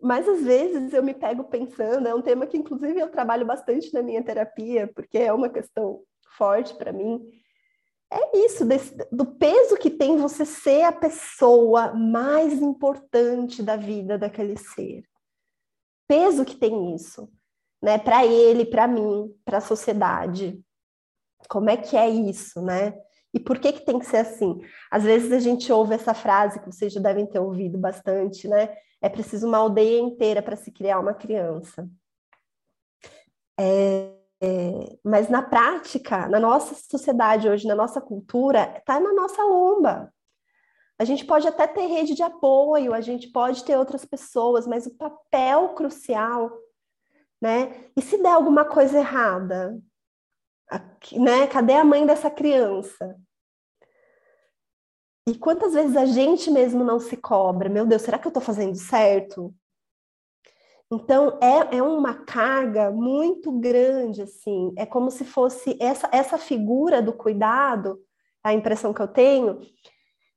Mas 0.00 0.26
às 0.28 0.42
vezes 0.42 0.94
eu 0.94 1.02
me 1.02 1.12
pego 1.12 1.44
pensando, 1.44 2.06
é 2.06 2.14
um 2.14 2.22
tema 2.22 2.46
que 2.46 2.56
inclusive 2.56 2.98
eu 2.98 3.10
trabalho 3.10 3.44
bastante 3.44 3.92
na 3.92 4.02
minha 4.02 4.22
terapia, 4.22 4.90
porque 4.94 5.18
é 5.18 5.32
uma 5.32 5.48
questão 5.48 6.02
forte 6.36 6.74
para 6.74 6.92
mim. 6.92 7.20
É 8.10 8.38
isso, 8.38 8.64
desse, 8.64 8.94
do 9.10 9.26
peso 9.26 9.76
que 9.76 9.90
tem 9.90 10.16
você 10.16 10.44
ser 10.44 10.84
a 10.84 10.92
pessoa 10.92 11.92
mais 11.92 12.54
importante 12.54 13.62
da 13.62 13.76
vida 13.76 14.16
daquele 14.16 14.56
ser. 14.56 15.02
Peso 16.08 16.44
que 16.44 16.56
tem 16.56 16.94
isso, 16.94 17.28
né? 17.82 17.98
Para 17.98 18.24
ele, 18.24 18.64
para 18.64 18.86
mim, 18.86 19.34
para 19.44 19.58
a 19.58 19.60
sociedade. 19.60 20.60
Como 21.48 21.70
é 21.70 21.76
que 21.76 21.96
é 21.96 22.08
isso, 22.08 22.62
né? 22.62 22.94
E 23.34 23.40
por 23.40 23.58
que 23.58 23.72
que 23.72 23.84
tem 23.84 23.98
que 23.98 24.06
ser 24.06 24.18
assim? 24.18 24.60
Às 24.90 25.02
vezes 25.04 25.30
a 25.30 25.38
gente 25.38 25.70
ouve 25.70 25.94
essa 25.94 26.14
frase 26.14 26.58
que 26.60 26.66
vocês 26.66 26.92
já 26.92 27.00
devem 27.00 27.26
ter 27.26 27.38
ouvido 27.38 27.76
bastante, 27.76 28.48
né? 28.48 28.74
É 29.00 29.08
preciso 29.08 29.46
uma 29.46 29.58
aldeia 29.58 30.00
inteira 30.00 30.40
para 30.40 30.56
se 30.56 30.70
criar 30.70 30.98
uma 30.98 31.12
criança. 31.12 31.88
É, 33.58 34.10
é, 34.42 34.98
mas 35.04 35.28
na 35.28 35.42
prática, 35.42 36.28
na 36.28 36.40
nossa 36.40 36.74
sociedade 36.74 37.48
hoje, 37.48 37.66
na 37.66 37.74
nossa 37.74 38.00
cultura, 38.00 38.74
está 38.78 38.98
na 39.00 39.12
nossa 39.12 39.42
lomba. 39.42 40.12
A 40.98 41.04
gente 41.04 41.24
pode 41.24 41.46
até 41.46 41.66
ter 41.66 41.86
rede 41.86 42.14
de 42.14 42.22
apoio, 42.22 42.94
a 42.94 43.00
gente 43.00 43.28
pode 43.28 43.64
ter 43.64 43.76
outras 43.76 44.04
pessoas, 44.04 44.66
mas 44.66 44.86
o 44.86 44.96
papel 44.96 45.70
crucial, 45.70 46.50
né? 47.40 47.90
E 47.96 48.00
se 48.00 48.16
der 48.22 48.32
alguma 48.32 48.64
coisa 48.64 48.98
errada, 48.98 49.78
né? 51.12 51.46
Cadê 51.48 51.74
a 51.74 51.84
mãe 51.84 52.06
dessa 52.06 52.30
criança? 52.30 53.16
E 55.28 55.36
quantas 55.36 55.74
vezes 55.74 55.96
a 55.96 56.06
gente 56.06 56.50
mesmo 56.50 56.84
não 56.84 57.00
se 57.00 57.16
cobra? 57.16 57.68
Meu 57.68 57.84
Deus, 57.84 58.02
será 58.02 58.18
que 58.18 58.26
eu 58.26 58.30
estou 58.30 58.42
fazendo 58.42 58.76
certo? 58.76 59.52
Então, 60.90 61.36
é, 61.42 61.78
é 61.78 61.82
uma 61.82 62.14
carga 62.14 62.92
muito 62.92 63.50
grande, 63.50 64.22
assim. 64.22 64.72
É 64.78 64.86
como 64.86 65.10
se 65.10 65.24
fosse 65.24 65.76
essa, 65.80 66.08
essa 66.12 66.38
figura 66.38 67.02
do 67.02 67.12
cuidado, 67.12 68.00
a 68.42 68.54
impressão 68.54 68.94
que 68.94 69.02
eu 69.02 69.08
tenho, 69.08 69.58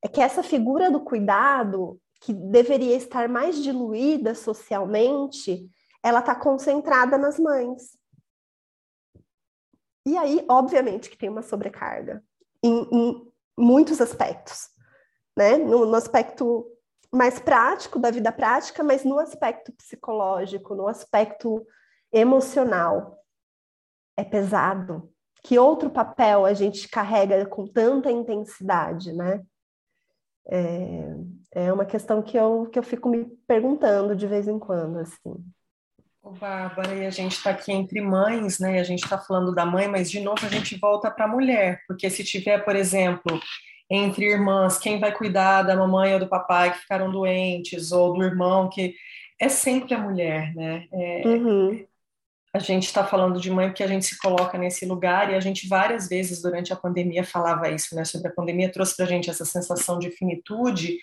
é 0.04 0.08
que 0.08 0.22
essa 0.22 0.44
figura 0.44 0.90
do 0.90 1.02
cuidado, 1.02 2.00
que 2.22 2.34
deveria 2.34 2.96
estar 2.96 3.28
mais 3.28 3.62
diluída 3.62 4.36
socialmente, 4.36 5.70
ela 6.04 6.20
está 6.20 6.36
concentrada 6.36 7.18
nas 7.18 7.40
mães. 7.40 7.98
E 10.06 10.18
aí, 10.18 10.46
obviamente, 10.50 11.10
que 11.10 11.18
tem 11.18 11.30
uma 11.30 11.42
sobrecarga 11.42 12.24
em, 12.64 12.88
em 12.92 13.32
muitos 13.58 14.02
aspectos 14.02 14.70
né? 15.40 15.58
No, 15.58 15.86
no 15.86 15.96
aspecto 15.96 16.70
mais 17.10 17.40
prático 17.40 17.98
da 17.98 18.12
vida 18.12 18.30
prática, 18.30 18.84
mas 18.84 19.06
no 19.06 19.18
aspecto 19.18 19.72
psicológico, 19.72 20.76
no 20.76 20.86
aspecto 20.86 21.66
emocional. 22.12 23.18
É 24.18 24.24
pesado. 24.26 25.10
Que 25.42 25.58
outro 25.58 25.90
papel 25.90 26.46
a 26.46 26.54
gente 26.54 26.90
carrega 26.90 27.46
com 27.46 27.66
tanta 27.66 28.12
intensidade, 28.12 29.14
né? 29.14 29.42
É, 30.52 31.16
é 31.52 31.74
uma 31.74 31.86
questão 31.86 32.22
que 32.22 32.38
eu, 32.38 32.68
que 32.72 32.80
eu 32.80 32.84
fico 32.84 33.08
me 33.08 33.26
perguntando 33.48 34.16
de 34.16 34.26
vez 34.26 34.48
em 34.48 34.58
quando, 34.58 35.00
assim. 35.00 35.36
Ô, 36.22 36.32
Bárbara, 36.32 36.94
e 36.96 37.06
a 37.06 37.10
gente 37.10 37.34
está 37.34 37.52
aqui 37.52 37.72
entre 37.72 38.02
mães, 38.02 38.60
né? 38.60 38.80
A 38.80 38.84
gente 38.84 39.04
está 39.04 39.18
falando 39.18 39.54
da 39.54 39.66
mãe, 39.66 39.88
mas 39.88 40.12
de 40.12 40.20
novo 40.20 40.46
a 40.46 40.50
gente 40.50 40.78
volta 40.78 41.10
para 41.10 41.26
a 41.26 41.30
mulher, 41.30 41.82
porque 41.88 42.10
se 42.10 42.24
tiver, 42.24 42.64
por 42.66 42.76
exemplo, 42.76 43.40
entre 43.90 44.26
irmãs, 44.26 44.78
quem 44.78 45.00
vai 45.00 45.12
cuidar 45.12 45.64
da 45.64 45.76
mamãe 45.76 46.14
ou 46.14 46.20
do 46.20 46.28
papai 46.28 46.74
que 46.74 46.80
ficaram 46.80 47.12
doentes, 47.12 47.92
ou 47.92 48.14
do 48.14 48.24
irmão 48.24 48.70
que 48.70 48.96
é 49.40 49.48
sempre 49.48 49.94
a 49.94 49.98
mulher, 49.98 50.54
né? 50.54 50.86
É, 50.92 51.22
uhum. 51.26 51.86
A 52.54 52.60
gente 52.60 52.86
está 52.86 53.06
falando 53.06 53.40
de 53.40 53.52
mãe 53.52 53.68
porque 53.68 53.84
a 53.84 53.88
gente 53.88 54.06
se 54.06 54.18
coloca 54.18 54.58
nesse 54.58 54.86
lugar 54.86 55.32
e 55.32 55.36
a 55.36 55.40
gente 55.40 55.68
várias 55.68 56.10
vezes 56.10 56.42
durante 56.42 56.74
a 56.74 56.76
pandemia 56.76 57.24
falava 57.24 57.70
isso, 57.70 57.96
né? 57.96 58.04
Sobre 58.04 58.30
a 58.30 58.34
pandemia 58.34 58.72
trouxe 58.72 58.96
para 58.96 59.06
a 59.06 59.08
gente 59.08 59.30
essa 59.30 59.46
sensação 59.46 60.00
de 60.00 60.10
finitude 60.12 60.98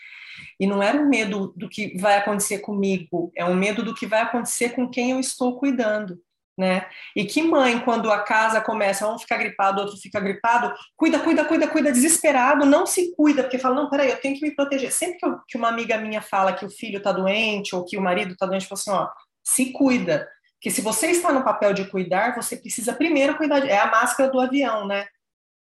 e 0.58 0.66
não 0.66 0.82
era 0.82 0.98
um 0.98 1.08
medo 1.08 1.52
do 1.56 1.68
que 1.68 1.96
vai 1.98 2.16
acontecer 2.16 2.58
comigo, 2.58 3.30
é 3.34 3.44
um 3.44 3.54
medo 3.54 3.82
do 3.82 3.94
que 3.94 4.06
vai 4.06 4.20
acontecer 4.20 4.70
com 4.70 4.88
quem 4.88 5.12
eu 5.12 5.20
estou 5.20 5.58
cuidando 5.58 6.20
né? 6.56 6.86
E 7.14 7.24
que 7.24 7.42
mãe, 7.42 7.78
quando 7.80 8.10
a 8.10 8.22
casa 8.22 8.60
começa, 8.60 9.06
um 9.08 9.18
ficar 9.18 9.36
gripado, 9.36 9.82
outro 9.82 9.96
fica 9.98 10.18
gripado, 10.18 10.72
cuida, 10.96 11.18
cuida, 11.18 11.44
cuida, 11.44 11.68
cuida, 11.68 11.92
desesperado, 11.92 12.64
não 12.64 12.86
se 12.86 13.14
cuida, 13.14 13.42
porque 13.42 13.58
fala, 13.58 13.74
não, 13.74 13.90
peraí, 13.90 14.10
eu 14.10 14.20
tenho 14.20 14.34
que 14.36 14.42
me 14.42 14.54
proteger. 14.54 14.90
Sempre 14.90 15.18
que, 15.18 15.26
eu, 15.26 15.38
que 15.46 15.56
uma 15.58 15.68
amiga 15.68 15.98
minha 15.98 16.22
fala 16.22 16.54
que 16.54 16.64
o 16.64 16.70
filho 16.70 17.02
tá 17.02 17.12
doente 17.12 17.76
ou 17.76 17.84
que 17.84 17.98
o 17.98 18.00
marido 18.00 18.34
tá 18.36 18.46
doente, 18.46 18.66
fala 18.66 18.80
assim, 18.80 18.90
ó, 18.90 19.08
se 19.44 19.72
cuida. 19.72 20.26
Que 20.66 20.70
se 20.72 20.80
você 20.80 21.12
está 21.12 21.32
no 21.32 21.44
papel 21.44 21.72
de 21.72 21.84
cuidar, 21.84 22.34
você 22.34 22.56
precisa 22.56 22.92
primeiro 22.92 23.36
cuidar, 23.36 23.60
de... 23.60 23.68
é 23.68 23.78
a 23.78 23.88
máscara 23.88 24.28
do 24.28 24.40
avião, 24.40 24.84
né? 24.84 25.06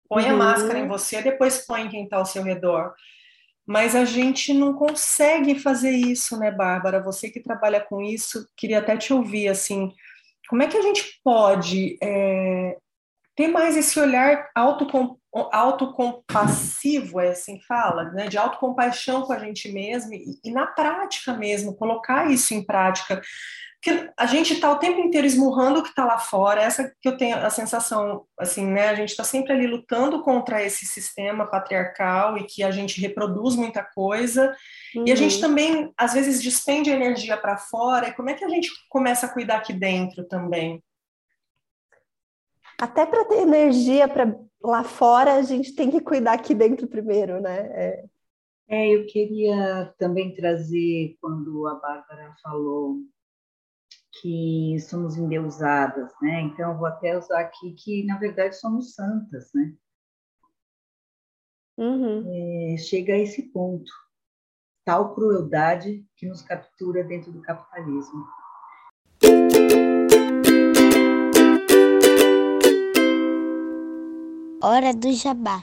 Põe 0.08 0.24
uhum. 0.24 0.30
a 0.30 0.36
máscara 0.36 0.78
em 0.78 0.88
você, 0.88 1.20
depois 1.20 1.58
põe 1.66 1.82
em 1.82 1.88
quem 1.90 2.04
está 2.04 2.16
ao 2.16 2.24
seu 2.24 2.42
redor. 2.42 2.94
Mas 3.66 3.94
a 3.94 4.06
gente 4.06 4.54
não 4.54 4.72
consegue 4.72 5.58
fazer 5.58 5.90
isso, 5.90 6.38
né, 6.38 6.50
Bárbara? 6.50 7.02
Você 7.02 7.28
que 7.28 7.38
trabalha 7.38 7.82
com 7.82 8.00
isso, 8.00 8.48
queria 8.56 8.78
até 8.78 8.96
te 8.96 9.12
ouvir, 9.12 9.48
assim, 9.48 9.92
como 10.48 10.62
é 10.62 10.68
que 10.68 10.78
a 10.78 10.80
gente 10.80 11.20
pode 11.22 11.98
é, 12.02 12.78
ter 13.36 13.48
mais 13.48 13.76
esse 13.76 14.00
olhar 14.00 14.48
autocom, 14.54 15.18
autocompassivo, 15.52 17.20
é 17.20 17.28
assim 17.28 17.58
que 17.58 17.66
fala, 17.66 18.04
né? 18.12 18.26
de 18.26 18.38
autocompaixão 18.38 19.20
com 19.20 19.34
a 19.34 19.38
gente 19.38 19.70
mesmo 19.70 20.14
e, 20.14 20.40
e 20.42 20.50
na 20.50 20.66
prática 20.66 21.34
mesmo, 21.34 21.76
colocar 21.76 22.30
isso 22.30 22.54
em 22.54 22.64
prática. 22.64 23.20
Porque 23.84 24.10
a 24.16 24.24
gente 24.24 24.54
está 24.54 24.72
o 24.72 24.78
tempo 24.78 24.98
inteiro 24.98 25.26
esmurrando 25.26 25.80
o 25.80 25.82
que 25.82 25.90
está 25.90 26.06
lá 26.06 26.16
fora, 26.16 26.62
essa 26.62 26.90
que 27.02 27.06
eu 27.06 27.18
tenho 27.18 27.36
a 27.36 27.50
sensação, 27.50 28.24
assim, 28.38 28.66
né? 28.66 28.88
A 28.88 28.94
gente 28.94 29.10
está 29.10 29.22
sempre 29.22 29.52
ali 29.52 29.66
lutando 29.66 30.22
contra 30.22 30.62
esse 30.62 30.86
sistema 30.86 31.44
patriarcal 31.44 32.38
e 32.38 32.44
que 32.44 32.62
a 32.62 32.70
gente 32.70 32.98
reproduz 32.98 33.56
muita 33.56 33.84
coisa, 33.84 34.56
uhum. 34.96 35.04
e 35.06 35.12
a 35.12 35.14
gente 35.14 35.34
uhum. 35.34 35.40
também, 35.42 35.92
às 35.98 36.14
vezes, 36.14 36.42
despende 36.42 36.88
energia 36.88 37.36
para 37.36 37.58
fora, 37.58 38.08
e 38.08 38.14
como 38.14 38.30
é 38.30 38.34
que 38.34 38.44
a 38.44 38.48
gente 38.48 38.70
começa 38.88 39.26
a 39.26 39.28
cuidar 39.28 39.56
aqui 39.56 39.74
dentro 39.74 40.24
também? 40.24 40.82
Até 42.80 43.04
para 43.04 43.26
ter 43.26 43.42
energia 43.42 44.08
para 44.08 44.34
lá 44.62 44.82
fora, 44.82 45.34
a 45.34 45.42
gente 45.42 45.74
tem 45.74 45.90
que 45.90 46.00
cuidar 46.00 46.32
aqui 46.32 46.54
dentro 46.54 46.88
primeiro, 46.88 47.38
né? 47.38 47.58
É. 47.74 48.04
é, 48.66 48.94
eu 48.94 49.04
queria 49.04 49.92
também 49.98 50.34
trazer, 50.34 51.18
quando 51.20 51.66
a 51.68 51.74
Bárbara 51.74 52.34
falou 52.42 52.96
que 54.20 54.76
somos 54.80 55.16
endeusadas, 55.16 56.12
né? 56.20 56.42
Então, 56.42 56.72
eu 56.72 56.78
vou 56.78 56.86
até 56.86 57.16
usar 57.16 57.40
aqui 57.40 57.72
que, 57.72 58.04
na 58.04 58.18
verdade, 58.18 58.56
somos 58.56 58.94
santas, 58.94 59.50
né? 59.54 59.74
Uhum. 61.76 62.24
É, 62.72 62.76
chega 62.76 63.14
a 63.14 63.18
esse 63.18 63.42
ponto, 63.50 63.90
tal 64.84 65.14
crueldade 65.14 66.06
que 66.16 66.26
nos 66.26 66.42
captura 66.42 67.02
dentro 67.02 67.32
do 67.32 67.42
capitalismo. 67.42 68.24
Hora 74.62 74.94
do 74.94 75.12
Jabá. 75.12 75.62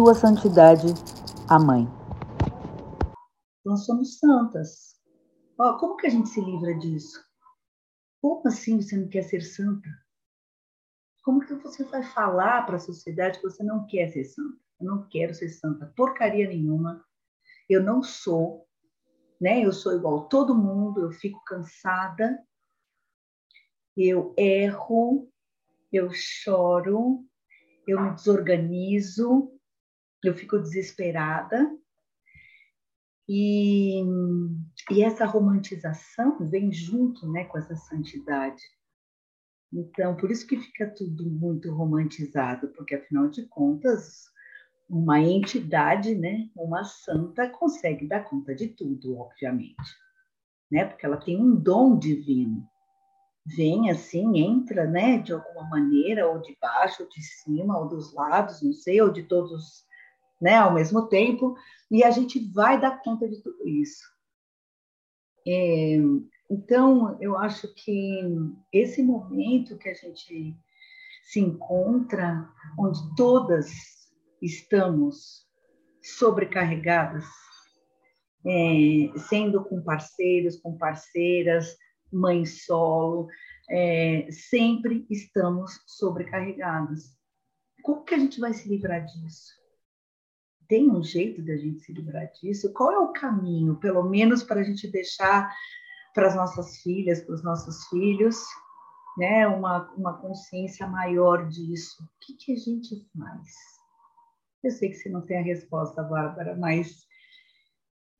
sua 0.00 0.14
Santidade, 0.14 0.86
a 1.46 1.58
Mãe. 1.58 1.86
Nós 3.62 3.84
somos 3.84 4.18
santas. 4.18 4.98
Oh, 5.58 5.76
como 5.76 5.98
que 5.98 6.06
a 6.06 6.10
gente 6.10 6.30
se 6.30 6.40
livra 6.40 6.72
disso? 6.78 7.22
Como 8.22 8.40
assim 8.48 8.80
você 8.80 8.96
não 8.96 9.08
quer 9.08 9.24
ser 9.24 9.42
santa? 9.42 9.90
Como 11.22 11.44
que 11.44 11.54
você 11.56 11.84
vai 11.84 12.02
falar 12.02 12.64
para 12.64 12.76
a 12.76 12.80
sociedade 12.80 13.40
que 13.40 13.44
você 13.44 13.62
não 13.62 13.86
quer 13.86 14.08
ser 14.08 14.24
santa? 14.24 14.56
Eu 14.80 14.86
não 14.86 15.06
quero 15.06 15.34
ser 15.34 15.50
santa, 15.50 15.92
porcaria 15.94 16.48
nenhuma. 16.48 17.04
Eu 17.68 17.82
não 17.82 18.02
sou, 18.02 18.66
né? 19.38 19.62
Eu 19.62 19.70
sou 19.70 19.94
igual 19.94 20.20
a 20.20 20.28
todo 20.28 20.54
mundo, 20.54 21.02
eu 21.02 21.12
fico 21.12 21.44
cansada, 21.44 22.42
eu 23.94 24.32
erro, 24.38 25.30
eu 25.92 26.10
choro, 26.10 27.22
eu 27.86 28.00
me 28.00 28.14
desorganizo, 28.14 29.59
eu 30.22 30.34
fico 30.34 30.58
desesperada. 30.58 31.70
E, 33.28 34.02
e 34.90 35.02
essa 35.02 35.24
romantização 35.24 36.48
vem 36.48 36.72
junto 36.72 37.30
né, 37.30 37.44
com 37.44 37.58
essa 37.58 37.76
santidade. 37.76 38.62
Então, 39.72 40.16
por 40.16 40.30
isso 40.30 40.46
que 40.46 40.58
fica 40.58 40.88
tudo 40.90 41.30
muito 41.30 41.72
romantizado, 41.72 42.68
porque 42.68 42.96
afinal 42.96 43.28
de 43.28 43.46
contas, 43.46 44.24
uma 44.88 45.20
entidade, 45.20 46.12
né, 46.16 46.50
uma 46.56 46.82
santa, 46.82 47.48
consegue 47.48 48.08
dar 48.08 48.24
conta 48.24 48.52
de 48.52 48.66
tudo, 48.66 49.16
obviamente, 49.16 49.76
né, 50.68 50.84
porque 50.84 51.06
ela 51.06 51.16
tem 51.16 51.40
um 51.40 51.54
dom 51.54 51.96
divino. 51.96 52.68
Vem 53.46 53.90
assim, 53.90 54.38
entra, 54.40 54.86
né, 54.86 55.18
de 55.18 55.32
alguma 55.32 55.68
maneira, 55.68 56.28
ou 56.28 56.40
de 56.40 56.56
baixo, 56.60 57.04
ou 57.04 57.08
de 57.08 57.22
cima, 57.22 57.78
ou 57.78 57.88
dos 57.88 58.12
lados, 58.12 58.60
não 58.60 58.72
sei, 58.72 59.00
ou 59.00 59.10
de 59.12 59.22
todos 59.22 59.88
né, 60.40 60.56
ao 60.56 60.72
mesmo 60.72 61.08
tempo, 61.08 61.56
e 61.90 62.02
a 62.02 62.10
gente 62.10 62.50
vai 62.52 62.80
dar 62.80 63.02
conta 63.02 63.28
de 63.28 63.42
tudo 63.42 63.68
isso. 63.68 64.02
É, 65.46 65.96
então, 66.50 67.16
eu 67.20 67.38
acho 67.38 67.72
que 67.74 68.20
esse 68.72 69.02
momento 69.02 69.78
que 69.78 69.88
a 69.88 69.94
gente 69.94 70.56
se 71.24 71.40
encontra, 71.40 72.48
onde 72.78 72.98
todas 73.14 73.70
estamos 74.42 75.46
sobrecarregadas, 76.02 77.24
é, 78.44 79.18
sendo 79.28 79.62
com 79.64 79.82
parceiros, 79.82 80.56
com 80.56 80.76
parceiras, 80.76 81.76
mãe 82.12 82.44
solo, 82.44 83.28
é, 83.68 84.26
sempre 84.30 85.06
estamos 85.08 85.80
sobrecarregadas. 85.86 87.16
Como 87.82 88.04
que 88.04 88.14
a 88.14 88.18
gente 88.18 88.40
vai 88.40 88.52
se 88.52 88.68
livrar 88.68 89.04
disso? 89.04 89.59
Tem 90.70 90.88
um 90.88 91.02
jeito 91.02 91.42
de 91.42 91.50
a 91.50 91.56
gente 91.56 91.80
se 91.80 91.92
livrar 91.92 92.30
disso? 92.32 92.72
Qual 92.72 92.92
é 92.92 92.98
o 92.98 93.12
caminho, 93.12 93.74
pelo 93.80 94.04
menos 94.04 94.44
para 94.44 94.60
a 94.60 94.62
gente 94.62 94.86
deixar 94.86 95.52
para 96.14 96.28
as 96.28 96.36
nossas 96.36 96.76
filhas, 96.80 97.20
para 97.20 97.34
os 97.34 97.42
nossos 97.42 97.88
filhos, 97.88 98.36
né, 99.18 99.48
uma, 99.48 99.92
uma 99.96 100.16
consciência 100.18 100.86
maior 100.86 101.48
disso? 101.48 102.04
O 102.04 102.08
que, 102.20 102.34
que 102.34 102.52
a 102.52 102.56
gente 102.56 103.04
faz? 103.18 103.48
Eu 104.62 104.70
sei 104.70 104.90
que 104.90 104.94
você 104.94 105.08
não 105.08 105.22
tem 105.22 105.40
a 105.40 105.42
resposta, 105.42 106.04
Bárbara, 106.04 106.56
mas 106.56 107.04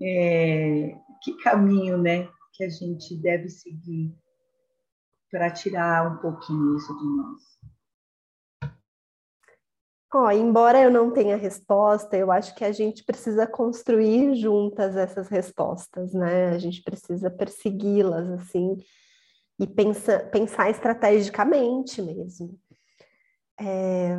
é, 0.03 0.99
que 1.23 1.37
caminho, 1.45 1.99
né, 1.99 2.29
que 2.55 2.65
a 2.65 2.69
gente 2.69 3.17
deve 3.17 3.49
seguir 3.49 4.13
para 5.31 5.53
tirar 5.53 6.13
um 6.13 6.17
pouquinho 6.17 6.77
isso 6.77 6.99
de 6.99 7.05
nós? 7.05 7.41
Ó, 10.13 10.29
embora 10.33 10.81
eu 10.81 10.91
não 10.91 11.13
tenha 11.13 11.37
resposta, 11.37 12.17
eu 12.17 12.33
acho 12.33 12.55
que 12.57 12.65
a 12.65 12.73
gente 12.73 13.05
precisa 13.05 13.47
construir 13.47 14.35
juntas 14.35 14.97
essas 14.97 15.29
respostas, 15.29 16.13
né? 16.13 16.49
A 16.49 16.59
gente 16.59 16.83
precisa 16.83 17.31
persegui-las, 17.31 18.29
assim, 18.31 18.77
e 19.59 19.67
pensa, 19.69 20.19
pensar 20.33 20.69
estrategicamente 20.69 22.03
mesmo. 22.03 22.59
É, 23.61 24.17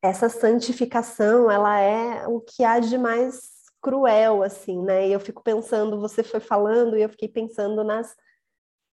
essa 0.00 0.28
santificação, 0.28 1.50
ela 1.50 1.80
é 1.80 2.26
o 2.28 2.40
que 2.40 2.62
há 2.62 2.78
de 2.78 2.96
mais 2.96 3.50
cruel, 3.80 4.44
assim, 4.44 4.80
né? 4.80 5.08
E 5.08 5.12
eu 5.12 5.18
fico 5.18 5.42
pensando, 5.42 6.00
você 6.00 6.22
foi 6.22 6.38
falando 6.38 6.96
e 6.96 7.02
eu 7.02 7.08
fiquei 7.08 7.28
pensando 7.28 7.82
nas, 7.82 8.14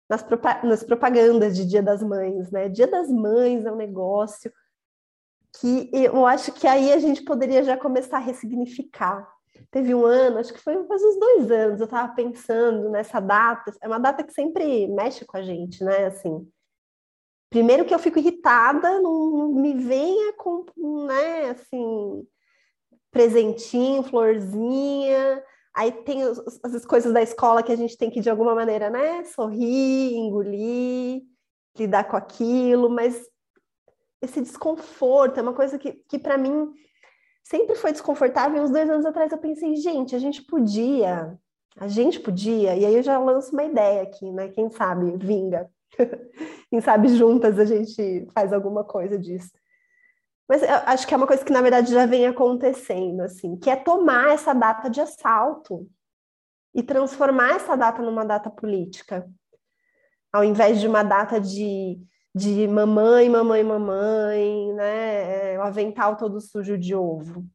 nas, 0.09 0.25
nas 0.63 0.83
propagandas 0.83 1.57
de 1.57 1.65
Dia 1.65 1.83
das 1.83 2.01
Mães, 2.01 2.49
né? 2.51 2.69
Dia 2.69 2.87
das 2.87 3.09
Mães 3.09 3.65
é 3.65 3.71
um 3.71 3.75
negócio 3.75 4.49
que 5.59 5.89
eu 5.93 6.25
acho 6.25 6.51
que 6.51 6.67
aí 6.67 6.91
a 6.91 6.99
gente 6.99 7.23
poderia 7.23 7.63
já 7.63 7.77
começar 7.77 8.17
a 8.17 8.21
ressignificar. 8.21 9.27
Teve 9.71 9.93
um 9.93 10.05
ano, 10.05 10.37
acho 10.37 10.53
que 10.53 10.59
foi 10.59 10.85
faz 10.85 11.03
uns 11.03 11.19
dois 11.19 11.51
anos, 11.51 11.79
eu 11.79 11.85
estava 11.85 12.13
pensando 12.13 12.89
nessa 12.89 13.19
data, 13.19 13.73
é 13.81 13.87
uma 13.87 13.99
data 13.99 14.23
que 14.23 14.31
sempre 14.33 14.87
mexe 14.87 15.25
com 15.25 15.37
a 15.37 15.41
gente, 15.41 15.83
né? 15.83 16.05
Assim, 16.05 16.47
primeiro 17.49 17.85
que 17.85 17.93
eu 17.93 17.99
fico 17.99 18.19
irritada, 18.19 19.01
não 19.01 19.49
me 19.53 19.73
venha 19.73 20.33
com, 20.33 20.65
né, 21.05 21.49
assim, 21.49 22.27
presentinho, 23.11 24.03
florzinha, 24.03 25.43
aí 25.73 25.91
tem 25.91 26.23
as, 26.23 26.39
as 26.63 26.85
coisas 26.85 27.11
da 27.11 27.21
escola 27.21 27.63
que 27.63 27.71
a 27.71 27.75
gente 27.75 27.97
tem 27.97 28.09
que, 28.09 28.19
de 28.21 28.29
alguma 28.29 28.53
maneira, 28.53 28.89
né, 28.89 29.23
sorrir, 29.25 30.15
engolir, 30.15 31.23
lidar 31.77 32.05
com 32.05 32.17
aquilo, 32.17 32.89
mas 32.89 33.21
esse 34.21 34.41
desconforto, 34.41 35.39
é 35.39 35.41
uma 35.41 35.53
coisa 35.53 35.77
que, 35.77 35.93
que 36.07 36.17
para 36.17 36.37
mim 36.37 36.73
sempre 37.43 37.75
foi 37.75 37.91
desconfortável. 37.91 38.57
E 38.57 38.63
uns 38.63 38.71
dois 38.71 38.89
anos 38.89 39.05
atrás 39.05 39.31
eu 39.31 39.37
pensei, 39.37 39.75
gente, 39.75 40.15
a 40.15 40.19
gente 40.19 40.41
podia, 40.43 41.37
a 41.77 41.87
gente 41.87 42.19
podia, 42.19 42.75
e 42.75 42.85
aí 42.85 42.95
eu 42.95 43.03
já 43.03 43.17
lanço 43.17 43.51
uma 43.53 43.63
ideia 43.63 44.01
aqui, 44.01 44.31
né? 44.31 44.49
Quem 44.49 44.69
sabe 44.69 45.15
vinga. 45.17 45.69
Quem 46.69 46.81
sabe 46.81 47.07
juntas 47.09 47.57
a 47.57 47.65
gente 47.65 48.27
faz 48.33 48.51
alguma 48.51 48.83
coisa 48.83 49.17
disso. 49.17 49.51
Mas 50.47 50.63
eu 50.63 50.69
acho 50.85 51.05
que 51.05 51.13
é 51.13 51.17
uma 51.17 51.27
coisa 51.27 51.43
que, 51.43 51.51
na 51.51 51.61
verdade, 51.61 51.93
já 51.93 52.05
vem 52.05 52.25
acontecendo, 52.25 53.21
assim, 53.21 53.57
que 53.57 53.69
é 53.69 53.75
tomar 53.75 54.33
essa 54.33 54.53
data 54.53 54.89
de 54.89 55.01
assalto 55.01 55.89
e 56.73 56.81
transformar 56.81 57.55
essa 57.55 57.75
data 57.75 58.01
numa 58.01 58.23
data 58.23 58.49
política, 58.49 59.29
ao 60.31 60.43
invés 60.43 60.79
de 60.79 60.87
uma 60.87 61.03
data 61.03 61.39
de, 61.39 61.99
de 62.37 62.67
mamãe, 62.67 63.29
mamãe, 63.29 63.63
mamãe, 63.63 64.73
né, 64.73 65.53
é, 65.53 65.59
o 65.59 65.63
avental 65.63 66.15
todo 66.15 66.39
sujo 66.39 66.77
de 66.77 66.95
ovo. 66.95 67.45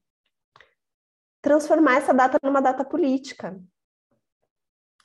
Transformar 1.41 1.97
essa 1.97 2.13
data 2.13 2.39
numa 2.43 2.61
data 2.61 2.85
política, 2.85 3.59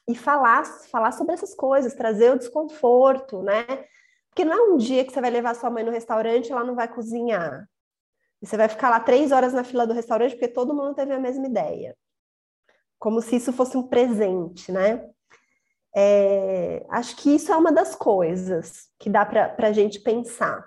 e 0.07 0.15
falar, 0.15 0.63
falar 0.89 1.11
sobre 1.11 1.33
essas 1.33 1.53
coisas, 1.53 1.93
trazer 1.93 2.31
o 2.31 2.37
desconforto, 2.37 3.43
né? 3.43 3.65
Porque 4.29 4.45
não 4.45 4.53
é 4.53 4.73
um 4.73 4.77
dia 4.77 5.03
que 5.03 5.11
você 5.11 5.19
vai 5.19 5.29
levar 5.29 5.55
sua 5.55 5.69
mãe 5.69 5.83
no 5.83 5.91
restaurante 5.91 6.47
e 6.47 6.51
ela 6.51 6.63
não 6.63 6.75
vai 6.75 6.87
cozinhar. 6.87 7.67
E 8.41 8.47
você 8.47 8.55
vai 8.55 8.69
ficar 8.69 8.89
lá 8.89 8.99
três 8.99 9.31
horas 9.31 9.51
na 9.51 9.63
fila 9.63 9.85
do 9.85 9.93
restaurante 9.93 10.31
porque 10.31 10.47
todo 10.47 10.73
mundo 10.73 10.95
teve 10.95 11.11
a 11.13 11.19
mesma 11.19 11.45
ideia. 11.45 11.97
Como 12.97 13.21
se 13.21 13.35
isso 13.35 13.51
fosse 13.51 13.75
um 13.75 13.83
presente, 13.83 14.71
né? 14.71 15.09
É, 15.99 16.85
acho 16.89 17.15
que 17.15 17.33
isso 17.33 17.51
é 17.51 17.57
uma 17.57 17.71
das 17.71 17.95
coisas 17.95 18.87
que 18.99 19.09
dá 19.09 19.25
para 19.25 19.67
a 19.67 19.71
gente 19.71 19.99
pensar. 19.99 20.63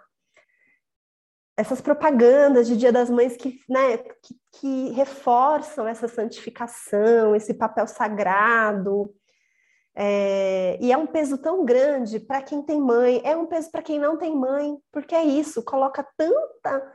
Essas 1.56 1.80
propagandas 1.80 2.66
de 2.66 2.76
Dia 2.76 2.90
das 2.90 3.08
Mães 3.08 3.36
que, 3.36 3.60
né, 3.68 3.98
que, 3.98 4.34
que 4.54 4.90
reforçam 4.90 5.86
essa 5.86 6.08
santificação, 6.08 7.36
esse 7.36 7.54
papel 7.54 7.86
sagrado, 7.86 9.14
é, 9.94 10.76
e 10.80 10.90
é 10.90 10.96
um 10.96 11.06
peso 11.06 11.38
tão 11.38 11.64
grande 11.64 12.18
para 12.18 12.42
quem 12.42 12.60
tem 12.60 12.80
mãe, 12.80 13.20
é 13.24 13.36
um 13.36 13.46
peso 13.46 13.70
para 13.70 13.82
quem 13.82 14.00
não 14.00 14.16
tem 14.16 14.34
mãe, 14.34 14.76
porque 14.90 15.14
é 15.14 15.22
isso, 15.22 15.62
coloca 15.62 16.04
tanta 16.16 16.92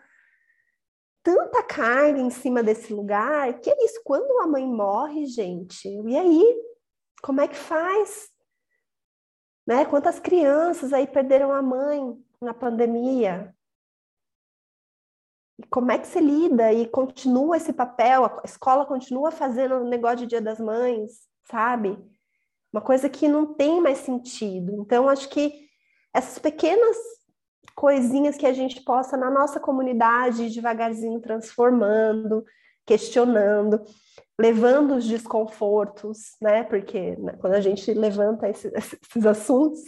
tanta 1.23 1.63
carga 1.63 2.19
em 2.19 2.29
cima 2.29 2.61
desse 2.61 2.93
lugar, 2.93 3.59
que 3.59 3.69
é 3.69 3.85
isso, 3.85 4.01
quando 4.03 4.41
a 4.41 4.47
mãe 4.47 4.67
morre, 4.67 5.25
gente, 5.25 5.87
e 5.87 6.17
aí? 6.17 6.74
Como 7.25 7.41
é 7.41 7.47
que 7.47 7.55
faz? 7.55 8.29
Né? 9.65 9.83
Quantas 9.85 10.19
crianças 10.19 10.93
aí 10.93 11.07
perderam 11.07 11.51
a 11.51 11.59
mãe 11.59 12.23
na 12.39 12.53
pandemia? 12.53 13.51
E 15.57 15.65
como 15.67 15.91
é 15.91 15.97
que 15.97 16.05
se 16.05 16.19
lida 16.19 16.71
e 16.71 16.88
continua 16.88 17.57
esse 17.57 17.73
papel? 17.73 18.25
A 18.25 18.41
escola 18.45 18.85
continua 18.85 19.31
fazendo 19.31 19.77
o 19.77 19.89
negócio 19.89 20.17
de 20.17 20.27
Dia 20.27 20.41
das 20.41 20.59
Mães, 20.59 21.27
sabe? 21.45 21.97
uma 22.75 22.81
coisa 22.81 23.09
que 23.09 23.25
não 23.25 23.53
tem 23.53 23.81
mais 23.81 23.99
sentido. 23.99 24.81
Então, 24.81 25.07
acho 25.07 25.29
que 25.29 25.69
essas 26.13 26.38
pequenas 26.38 26.97
coisinhas 27.73 28.35
que 28.35 28.45
a 28.45 28.51
gente 28.51 28.81
possa, 28.81 29.15
na 29.15 29.31
nossa 29.31 29.61
comunidade, 29.61 30.49
devagarzinho 30.49 31.21
transformando, 31.21 32.45
questionando, 32.85 33.81
levando 34.39 34.95
os 34.95 35.05
desconfortos, 35.05 36.35
né? 36.41 36.63
Porque 36.63 37.15
né, 37.17 37.33
quando 37.39 37.53
a 37.53 37.61
gente 37.61 37.93
levanta 37.93 38.49
esses, 38.49 38.71
esses 38.73 39.25
assuntos, 39.25 39.81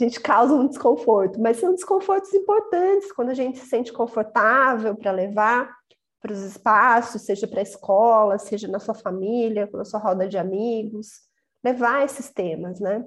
a 0.00 0.04
gente 0.04 0.20
causa 0.20 0.54
um 0.54 0.66
desconforto, 0.66 1.40
mas 1.40 1.58
são 1.58 1.74
desconfortos 1.74 2.32
importantes 2.34 3.12
quando 3.12 3.30
a 3.30 3.34
gente 3.34 3.58
se 3.58 3.66
sente 3.66 3.92
confortável 3.92 4.96
para 4.96 5.12
levar 5.12 5.72
para 6.20 6.32
os 6.32 6.40
espaços, 6.40 7.22
seja 7.22 7.46
para 7.46 7.60
a 7.60 7.62
escola, 7.62 8.38
seja 8.38 8.66
na 8.66 8.80
sua 8.80 8.94
família, 8.94 9.68
na 9.72 9.84
sua 9.84 10.00
roda 10.00 10.26
de 10.26 10.38
amigos 10.38 11.24
levar 11.64 12.04
esses 12.04 12.30
temas, 12.30 12.78
né? 12.78 13.02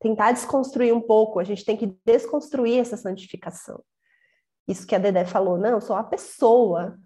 Tentar 0.00 0.32
desconstruir 0.32 0.94
um 0.94 1.00
pouco, 1.00 1.38
a 1.38 1.44
gente 1.44 1.64
tem 1.64 1.76
que 1.76 1.94
desconstruir 2.04 2.80
essa 2.80 2.96
santificação. 2.96 3.84
Isso 4.66 4.86
que 4.86 4.94
a 4.94 4.98
Dedé 4.98 5.26
falou, 5.26 5.58
não, 5.58 5.70
eu 5.70 5.80
sou 5.80 5.94
uma 5.94 6.04
pessoa. 6.04 6.98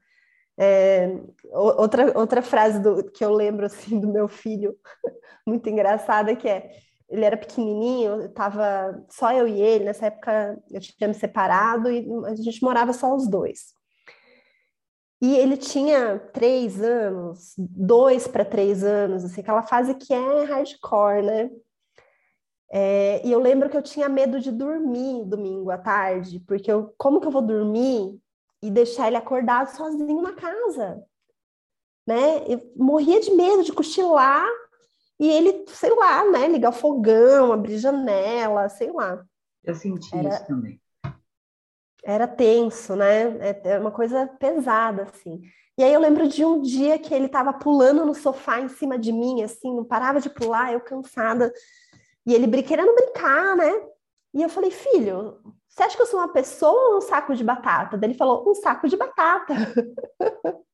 É, 0.58 1.18
outra, 1.50 2.18
outra 2.18 2.42
frase 2.42 2.78
do, 2.78 3.10
que 3.10 3.24
eu 3.24 3.32
lembro 3.32 3.66
assim 3.66 3.98
do 3.98 4.08
meu 4.08 4.28
filho, 4.28 4.76
muito 5.46 5.68
engraçada, 5.68 6.36
que 6.36 6.48
é 6.48 6.70
ele 7.12 7.26
era 7.26 7.36
pequenininho, 7.36 8.24
estava 8.24 9.04
só 9.10 9.30
eu 9.32 9.46
e 9.46 9.60
ele, 9.60 9.84
nessa 9.84 10.06
época 10.06 10.58
eu 10.70 10.80
tinha 10.80 11.06
me 11.06 11.12
separado 11.12 11.90
e 11.90 12.08
a 12.24 12.34
gente 12.34 12.62
morava 12.62 12.94
só 12.94 13.14
os 13.14 13.28
dois. 13.28 13.74
E 15.20 15.36
ele 15.36 15.58
tinha 15.58 16.18
três 16.32 16.80
anos, 16.80 17.52
dois 17.58 18.26
para 18.26 18.46
três 18.46 18.82
anos, 18.82 19.24
assim, 19.24 19.42
aquela 19.42 19.62
fase 19.62 19.94
que 19.94 20.12
é 20.12 20.44
hardcore, 20.44 21.22
né? 21.22 21.50
É, 22.72 23.24
e 23.24 23.30
eu 23.30 23.38
lembro 23.38 23.68
que 23.68 23.76
eu 23.76 23.82
tinha 23.82 24.08
medo 24.08 24.40
de 24.40 24.50
dormir 24.50 25.26
domingo 25.26 25.70
à 25.70 25.76
tarde, 25.76 26.40
porque 26.40 26.72
eu, 26.72 26.94
como 26.96 27.20
que 27.20 27.26
eu 27.26 27.30
vou 27.30 27.42
dormir 27.42 28.18
e 28.62 28.70
deixar 28.70 29.08
ele 29.08 29.16
acordado 29.16 29.74
sozinho 29.74 30.22
na 30.22 30.32
casa? 30.32 31.04
Né? 32.06 32.44
Eu 32.46 32.72
morria 32.76 33.20
de 33.20 33.30
medo 33.32 33.62
de 33.62 33.72
cochilar 33.72 34.48
e 35.18 35.28
ele, 35.28 35.64
sei 35.68 35.94
lá, 35.94 36.24
né, 36.30 36.48
ligar 36.48 36.70
o 36.70 36.72
fogão, 36.72 37.52
abrir 37.52 37.78
janela, 37.78 38.68
sei 38.68 38.90
lá. 38.90 39.24
Eu 39.62 39.74
senti 39.74 40.14
Era... 40.16 40.28
isso 40.28 40.46
também 40.46 40.82
era 42.02 42.26
tenso, 42.26 42.96
né? 42.96 43.38
É, 43.38 43.60
é 43.64 43.78
uma 43.78 43.90
coisa 43.90 44.26
pesada, 44.38 45.04
assim. 45.04 45.42
E 45.78 45.84
aí 45.84 45.92
eu 45.92 46.00
lembro 46.00 46.28
de 46.28 46.44
um 46.44 46.60
dia 46.60 46.98
que 46.98 47.14
ele 47.14 47.26
estava 47.26 47.52
pulando 47.52 48.04
no 48.04 48.14
sofá 48.14 48.60
em 48.60 48.68
cima 48.68 48.98
de 48.98 49.12
mim, 49.12 49.42
assim, 49.42 49.74
não 49.74 49.84
parava 49.84 50.20
de 50.20 50.28
pular, 50.28 50.72
eu 50.72 50.80
cansada. 50.80 51.52
E 52.26 52.34
ele 52.34 52.62
querendo 52.62 52.94
brincar, 52.94 53.56
né? 53.56 53.70
E 54.34 54.42
eu 54.42 54.48
falei, 54.48 54.70
filho, 54.70 55.40
você 55.68 55.82
acha 55.82 55.96
que 55.96 56.02
eu 56.02 56.06
sou 56.06 56.20
uma 56.20 56.32
pessoa 56.32 56.90
ou 56.92 56.98
um 56.98 57.00
saco 57.00 57.34
de 57.34 57.44
batata? 57.44 57.96
Daí 57.96 58.10
ele 58.10 58.18
falou, 58.18 58.48
um 58.48 58.54
saco 58.54 58.88
de 58.88 58.96
batata. 58.96 59.54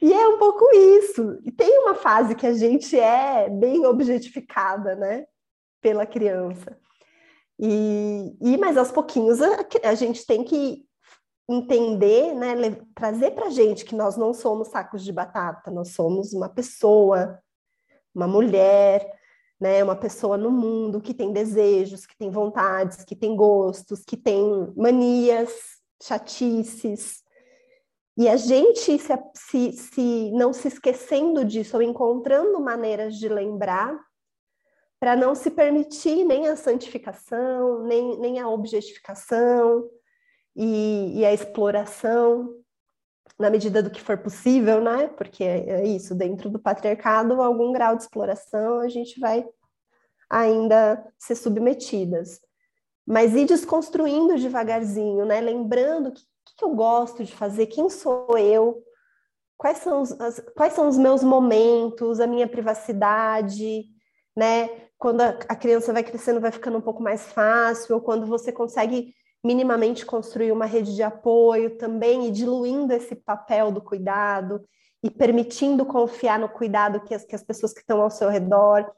e 0.00 0.12
é 0.12 0.28
um 0.28 0.38
pouco 0.38 0.64
isso. 0.74 1.40
E 1.44 1.50
tem 1.50 1.78
uma 1.78 1.94
fase 1.94 2.34
que 2.34 2.46
a 2.46 2.52
gente 2.52 2.98
é 2.98 3.48
bem 3.48 3.84
objetificada, 3.86 4.94
né? 4.94 5.26
Pela 5.80 6.06
criança. 6.06 6.78
E, 7.58 8.36
e 8.40 8.56
mas 8.56 8.76
aos 8.76 8.92
pouquinhos 8.92 9.42
a, 9.42 9.66
a 9.84 9.94
gente 9.94 10.24
tem 10.24 10.44
que 10.44 10.86
entender, 11.48 12.34
né, 12.34 12.54
trazer 12.94 13.30
para 13.30 13.48
gente 13.48 13.84
que 13.84 13.94
nós 13.94 14.16
não 14.16 14.34
somos 14.34 14.68
sacos 14.68 15.02
de 15.02 15.10
batata, 15.10 15.70
nós 15.70 15.92
somos 15.92 16.34
uma 16.34 16.48
pessoa, 16.48 17.42
uma 18.14 18.28
mulher, 18.28 19.17
né, 19.60 19.82
uma 19.82 19.96
pessoa 19.96 20.36
no 20.36 20.50
mundo 20.50 21.00
que 21.00 21.12
tem 21.12 21.32
desejos, 21.32 22.06
que 22.06 22.16
tem 22.16 22.30
vontades, 22.30 23.04
que 23.04 23.16
tem 23.16 23.34
gostos, 23.34 24.04
que 24.04 24.16
tem 24.16 24.72
manias, 24.76 25.52
chatices. 26.02 27.22
E 28.16 28.28
a 28.28 28.36
gente, 28.36 28.98
se, 28.98 29.16
se, 29.34 29.72
se 29.72 30.30
não 30.32 30.52
se 30.52 30.68
esquecendo 30.68 31.44
disso 31.44 31.76
ou 31.76 31.82
encontrando 31.82 32.60
maneiras 32.60 33.16
de 33.16 33.28
lembrar, 33.28 33.98
para 35.00 35.14
não 35.14 35.34
se 35.34 35.50
permitir 35.50 36.24
nem 36.24 36.48
a 36.48 36.56
santificação, 36.56 37.84
nem, 37.84 38.18
nem 38.18 38.40
a 38.40 38.48
objetificação 38.48 39.88
e, 40.56 41.20
e, 41.20 41.24
a 41.24 41.32
exploração, 41.32 42.57
na 43.38 43.50
medida 43.50 43.82
do 43.82 43.90
que 43.90 44.00
for 44.00 44.18
possível, 44.18 44.80
né? 44.80 45.08
Porque 45.08 45.42
é, 45.42 45.86
isso, 45.86 46.14
dentro 46.14 46.48
do 46.48 46.58
patriarcado, 46.58 47.40
algum 47.40 47.72
grau 47.72 47.96
de 47.96 48.02
exploração 48.02 48.80
a 48.80 48.88
gente 48.88 49.18
vai 49.18 49.44
ainda 50.30 51.04
ser 51.18 51.34
submetidas. 51.34 52.40
Mas 53.06 53.34
ir 53.34 53.46
desconstruindo 53.46 54.38
devagarzinho, 54.38 55.24
né? 55.24 55.40
Lembrando 55.40 56.12
que, 56.12 56.22
que 56.56 56.64
eu 56.64 56.70
gosto 56.74 57.24
de 57.24 57.34
fazer, 57.34 57.66
quem 57.66 57.88
sou 57.88 58.36
eu, 58.36 58.82
quais 59.56 59.78
são 59.78 60.02
os, 60.02 60.12
as, 60.20 60.40
quais 60.54 60.74
são 60.74 60.88
os 60.88 60.98
meus 60.98 61.22
momentos, 61.22 62.20
a 62.20 62.26
minha 62.26 62.46
privacidade, 62.46 63.86
né? 64.36 64.88
quando 64.98 65.20
a, 65.20 65.28
a 65.48 65.56
criança 65.56 65.92
vai 65.92 66.02
crescendo, 66.02 66.40
vai 66.40 66.50
ficando 66.50 66.76
um 66.76 66.82
pouco 66.82 67.02
mais 67.02 67.32
fácil, 67.32 67.94
ou 67.94 68.00
quando 68.00 68.26
você 68.26 68.52
consegue 68.52 69.14
minimamente 69.44 70.04
construir 70.04 70.52
uma 70.52 70.64
rede 70.64 70.94
de 70.94 71.02
apoio 71.02 71.76
também 71.76 72.26
e 72.26 72.30
diluindo 72.30 72.92
esse 72.92 73.14
papel 73.14 73.70
do 73.70 73.80
cuidado 73.80 74.64
e 75.02 75.10
permitindo 75.10 75.86
confiar 75.86 76.38
no 76.38 76.48
cuidado 76.48 77.00
que 77.00 77.14
as, 77.14 77.24
que 77.24 77.34
as 77.34 77.42
pessoas 77.42 77.72
que 77.72 77.80
estão 77.80 78.02
ao 78.02 78.10
seu 78.10 78.28
redor, 78.28 78.90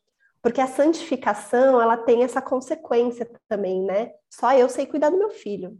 porque 0.42 0.60
a 0.60 0.66
santificação 0.66 1.80
ela 1.80 1.96
tem 1.96 2.22
essa 2.22 2.40
consequência 2.40 3.30
também, 3.48 3.82
né? 3.82 4.12
Só 4.30 4.52
eu 4.54 4.68
sei 4.68 4.86
cuidar 4.86 5.10
do 5.10 5.18
meu 5.18 5.30
filho. 5.30 5.78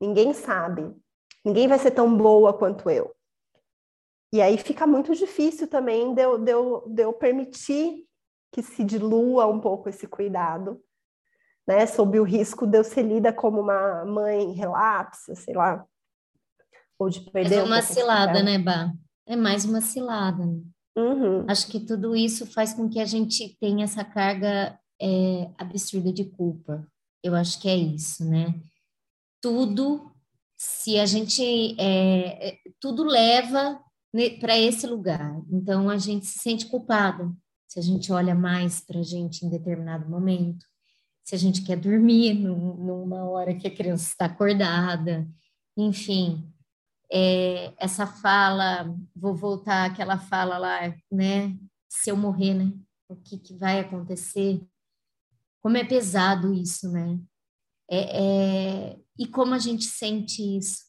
Ninguém 0.00 0.32
sabe. 0.32 0.94
Ninguém 1.44 1.66
vai 1.66 1.78
ser 1.78 1.90
tão 1.90 2.16
boa 2.16 2.56
quanto 2.56 2.88
eu. 2.88 3.14
E 4.32 4.40
aí 4.40 4.56
fica 4.58 4.86
muito 4.86 5.14
difícil 5.14 5.68
também 5.68 6.14
de 6.14 6.22
eu, 6.22 6.38
de 6.38 6.50
eu, 6.50 6.84
de 6.88 7.02
eu 7.02 7.12
permitir 7.12 8.04
que 8.52 8.62
se 8.62 8.84
dilua 8.84 9.46
um 9.46 9.60
pouco 9.60 9.88
esse 9.88 10.06
cuidado, 10.06 10.80
né? 11.66 11.86
Sob 11.86 12.18
o 12.18 12.24
risco 12.24 12.66
de 12.66 12.78
eu 12.78 12.84
ser 12.84 13.02
lida 13.02 13.32
como 13.32 13.60
uma 13.60 14.04
mãe 14.04 14.52
relapsa, 14.52 15.34
sei 15.34 15.54
lá, 15.54 15.84
ou 16.98 17.08
de 17.08 17.20
perder. 17.30 17.56
É 17.56 17.62
uma 17.62 17.78
um 17.78 17.82
cilada, 17.82 18.42
né, 18.42 18.58
Bá? 18.58 18.92
É 19.26 19.36
mais 19.36 19.64
uma 19.64 19.80
cilada. 19.80 20.44
Né? 20.44 20.60
Uhum. 20.96 21.44
Acho 21.48 21.66
que 21.68 21.80
tudo 21.80 22.14
isso 22.14 22.46
faz 22.46 22.74
com 22.74 22.88
que 22.88 23.00
a 23.00 23.06
gente 23.06 23.56
tenha 23.58 23.84
essa 23.84 24.04
carga 24.04 24.78
é, 25.00 25.50
absurda 25.58 26.12
de 26.12 26.24
culpa. 26.24 26.86
Eu 27.22 27.34
acho 27.34 27.60
que 27.60 27.68
é 27.68 27.76
isso, 27.76 28.24
né? 28.28 28.54
Tudo, 29.40 30.12
se 30.56 30.98
a 30.98 31.06
gente, 31.06 31.74
é, 31.80 32.48
é 32.48 32.58
tudo 32.80 33.02
leva 33.02 33.80
para 34.40 34.56
esse 34.56 34.86
lugar. 34.86 35.42
Então 35.50 35.90
a 35.90 35.96
gente 35.96 36.26
se 36.26 36.38
sente 36.38 36.66
culpado 36.66 37.36
se 37.74 37.80
a 37.80 37.82
gente 37.82 38.12
olha 38.12 38.36
mais 38.36 38.80
para 38.80 39.00
a 39.00 39.02
gente 39.02 39.44
em 39.44 39.50
determinado 39.50 40.08
momento, 40.08 40.64
se 41.24 41.34
a 41.34 41.38
gente 41.38 41.62
quer 41.62 41.76
dormir 41.76 42.34
numa 42.34 43.24
hora 43.24 43.54
que 43.54 43.66
a 43.66 43.74
criança 43.74 44.10
está 44.10 44.26
acordada, 44.26 45.26
enfim. 45.76 46.46
É, 47.10 47.72
essa 47.78 48.06
fala, 48.06 48.94
vou 49.16 49.34
voltar 49.34 49.90
àquela 49.90 50.18
fala 50.18 50.58
lá, 50.58 50.94
né? 51.10 51.56
Se 51.88 52.10
eu 52.10 52.16
morrer, 52.16 52.54
né? 52.54 52.72
O 53.08 53.16
que, 53.16 53.38
que 53.38 53.54
vai 53.54 53.80
acontecer? 53.80 54.62
Como 55.62 55.78
é 55.78 55.84
pesado 55.84 56.52
isso, 56.52 56.90
né? 56.90 57.18
É, 57.90 58.22
é, 58.22 58.98
e 59.18 59.26
como 59.26 59.54
a 59.54 59.58
gente 59.58 59.84
sente 59.84 60.42
isso? 60.58 60.84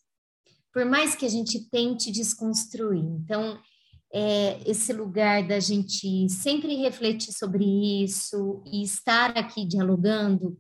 Por 0.74 0.86
mais 0.86 1.16
que 1.16 1.26
a 1.26 1.30
gente 1.30 1.70
tente 1.70 2.12
desconstruir. 2.12 3.04
Então, 3.04 3.58
é, 4.18 4.62
esse 4.66 4.94
lugar 4.94 5.46
da 5.46 5.60
gente 5.60 6.30
sempre 6.30 6.74
refletir 6.78 7.34
sobre 7.34 7.66
isso 8.02 8.64
e 8.66 8.82
estar 8.82 9.38
aqui 9.38 9.66
dialogando, 9.68 10.58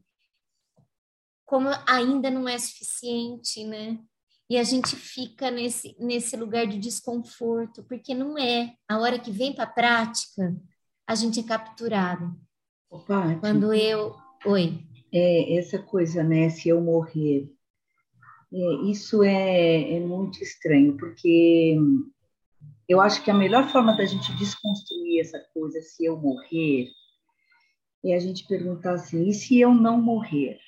como 1.45 1.69
ainda 1.87 2.29
não 2.29 2.49
é 2.49 2.57
suficiente, 2.57 3.63
né? 3.63 3.97
E 4.49 4.57
a 4.57 4.63
gente 4.63 4.97
fica 4.97 5.49
nesse, 5.49 5.95
nesse 5.97 6.35
lugar 6.35 6.67
de 6.67 6.77
desconforto, 6.77 7.81
porque 7.85 8.13
não 8.13 8.37
é. 8.37 8.73
A 8.89 8.99
hora 8.99 9.17
que 9.17 9.31
vem 9.31 9.53
para 9.53 9.63
a 9.63 9.73
prática, 9.73 10.53
a 11.07 11.15
gente 11.15 11.39
é 11.39 11.43
capturado. 11.43 12.35
Opa, 12.91 13.35
Quando 13.39 13.73
eu. 13.73 14.13
Oi. 14.45 14.83
É, 15.13 15.57
essa 15.57 15.79
coisa, 15.79 16.21
né? 16.21 16.49
Se 16.49 16.67
eu 16.67 16.81
morrer, 16.81 17.49
é, 18.53 18.73
isso 18.91 19.23
é, 19.23 19.93
é 19.93 19.99
muito 20.01 20.43
estranho, 20.43 20.97
porque 20.97 21.77
eu 22.87 23.01
acho 23.01 23.23
que 23.23 23.31
a 23.31 23.33
melhor 23.33 23.67
forma 23.69 23.95
da 23.95 24.05
gente 24.05 24.33
desconstruir 24.35 25.21
essa 25.21 25.39
coisa, 25.53 25.81
se 25.81 26.05
eu 26.05 26.17
morrer, 26.17 26.89
é 28.03 28.15
a 28.15 28.19
gente 28.19 28.47
perguntar 28.47 28.93
assim: 28.93 29.27
e 29.27 29.33
se 29.33 29.59
eu 29.59 29.73
não 29.73 30.01
morrer? 30.01 30.59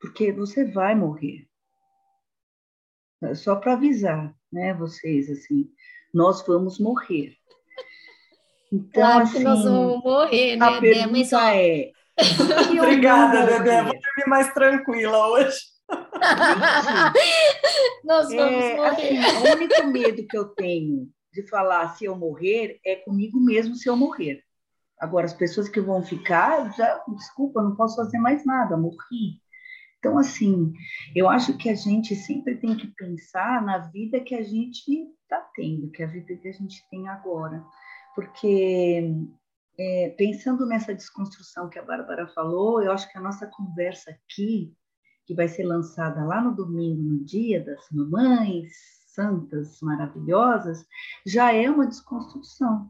Porque 0.00 0.32
você 0.32 0.64
vai 0.64 0.94
morrer. 0.94 1.48
É 3.22 3.34
só 3.34 3.56
para 3.56 3.72
avisar, 3.72 4.32
né, 4.52 4.72
vocês, 4.74 5.28
assim, 5.28 5.68
nós 6.14 6.46
vamos 6.46 6.78
morrer. 6.78 7.36
Então, 8.72 9.02
claro 9.02 9.22
assim, 9.24 9.38
que 9.38 9.44
nós 9.44 9.58
assim, 9.60 9.68
vamos 9.68 10.02
morrer, 10.04 10.56
né? 10.56 10.66
A 10.66 10.80
pergunta 10.80 11.10
Mas, 11.10 11.32
é... 11.32 11.92
Obrigada, 12.80 13.46
Dedé. 13.46 13.82
Vou 13.82 13.92
dormir 13.92 14.28
mais 14.28 14.52
tranquila 14.52 15.28
hoje. 15.28 15.58
Nós 18.04 18.28
vamos 18.28 18.64
é, 18.64 18.76
morrer. 18.76 19.18
Assim, 19.18 19.18
o 19.18 19.52
único 19.54 19.86
medo 19.86 20.26
que 20.26 20.36
eu 20.36 20.46
tenho 20.46 21.08
de 21.32 21.46
falar 21.48 21.94
se 21.96 22.04
eu 22.04 22.16
morrer 22.16 22.80
é 22.84 22.96
comigo 22.96 23.38
mesmo 23.40 23.74
se 23.74 23.88
eu 23.88 23.96
morrer. 23.96 24.42
Agora, 24.98 25.26
as 25.26 25.32
pessoas 25.32 25.68
que 25.68 25.80
vão 25.80 26.02
ficar, 26.02 26.74
já, 26.76 27.04
desculpa, 27.08 27.62
não 27.62 27.76
posso 27.76 27.96
fazer 27.96 28.18
mais 28.18 28.44
nada, 28.44 28.76
morri. 28.76 29.40
Então, 29.98 30.18
assim, 30.18 30.72
eu 31.14 31.28
acho 31.28 31.56
que 31.56 31.68
a 31.68 31.74
gente 31.74 32.14
sempre 32.14 32.56
tem 32.56 32.76
que 32.76 32.88
pensar 32.88 33.62
na 33.62 33.78
vida 33.78 34.20
que 34.20 34.34
a 34.34 34.42
gente 34.42 34.90
está 35.22 35.40
tendo, 35.54 35.90
que 35.90 36.02
é 36.02 36.06
a 36.06 36.08
vida 36.08 36.36
que 36.36 36.48
a 36.48 36.52
gente 36.52 36.88
tem 36.88 37.08
agora. 37.08 37.64
Porque, 38.14 39.12
é, 39.78 40.14
pensando 40.16 40.66
nessa 40.66 40.94
desconstrução 40.94 41.68
que 41.68 41.78
a 41.78 41.84
Bárbara 41.84 42.26
falou, 42.28 42.82
eu 42.82 42.92
acho 42.92 43.10
que 43.10 43.18
a 43.18 43.20
nossa 43.20 43.46
conversa 43.46 44.10
aqui 44.10 44.74
que 45.28 45.34
vai 45.34 45.46
ser 45.46 45.64
lançada 45.64 46.24
lá 46.24 46.40
no 46.40 46.54
domingo, 46.54 47.02
no 47.02 47.22
dia 47.22 47.62
das 47.62 47.86
mamães 47.92 48.72
santas, 49.08 49.78
maravilhosas, 49.82 50.86
já 51.26 51.52
é 51.52 51.70
uma 51.70 51.86
desconstrução. 51.86 52.88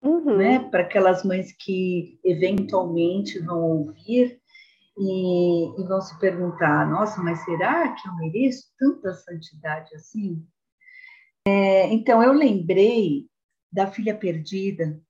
Uhum. 0.00 0.36
Né? 0.36 0.60
Para 0.70 0.82
aquelas 0.82 1.24
mães 1.24 1.52
que 1.58 2.20
eventualmente 2.24 3.40
vão 3.40 3.60
ouvir 3.60 4.40
e, 4.96 5.80
e, 5.80 5.88
vão 5.88 6.00
se 6.00 6.16
perguntar: 6.20 6.88
nossa, 6.88 7.20
mas 7.20 7.44
será 7.44 7.92
que 7.94 8.06
eu 8.06 8.14
mereço 8.14 8.68
tanta 8.78 9.12
santidade 9.12 9.92
assim? 9.96 10.46
É, 11.48 11.92
então, 11.92 12.22
eu 12.22 12.32
lembrei 12.32 13.26
da 13.72 13.88
filha 13.88 14.14
perdida, 14.14 15.00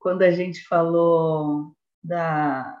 quando 0.00 0.22
a 0.22 0.32
gente 0.32 0.66
falou 0.66 1.76
da, 2.02 2.79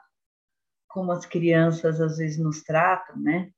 como 0.90 1.12
as 1.12 1.24
crianças 1.24 2.00
às 2.00 2.18
vezes 2.18 2.38
nos 2.38 2.62
tratam, 2.62 3.16
né? 3.16 3.50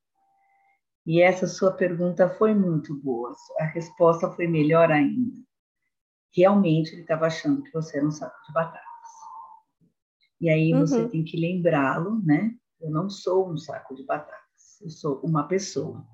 E 1.05 1.21
essa 1.21 1.47
sua 1.47 1.71
pergunta 1.71 2.29
foi 2.29 2.53
muito 2.53 2.95
boa. 2.95 3.35
A 3.59 3.65
resposta 3.65 4.31
foi 4.31 4.47
melhor 4.47 4.91
ainda. 4.91 5.35
Realmente 6.33 6.93
ele 6.93 7.01
estava 7.01 7.25
achando 7.25 7.61
que 7.61 7.73
você 7.73 7.97
era 7.97 8.07
um 8.07 8.11
saco 8.11 8.37
de 8.47 8.53
batatas. 8.53 8.83
E 10.39 10.49
aí 10.49 10.73
você 10.73 11.01
uhum. 11.01 11.09
tem 11.09 11.23
que 11.23 11.37
lembrá-lo, 11.37 12.21
né? 12.23 12.55
Eu 12.79 12.89
não 12.89 13.09
sou 13.09 13.49
um 13.51 13.57
saco 13.57 13.95
de 13.95 14.05
batatas. 14.05 14.81
Eu 14.81 14.89
sou 14.89 15.19
uma 15.23 15.47
pessoa. 15.47 16.05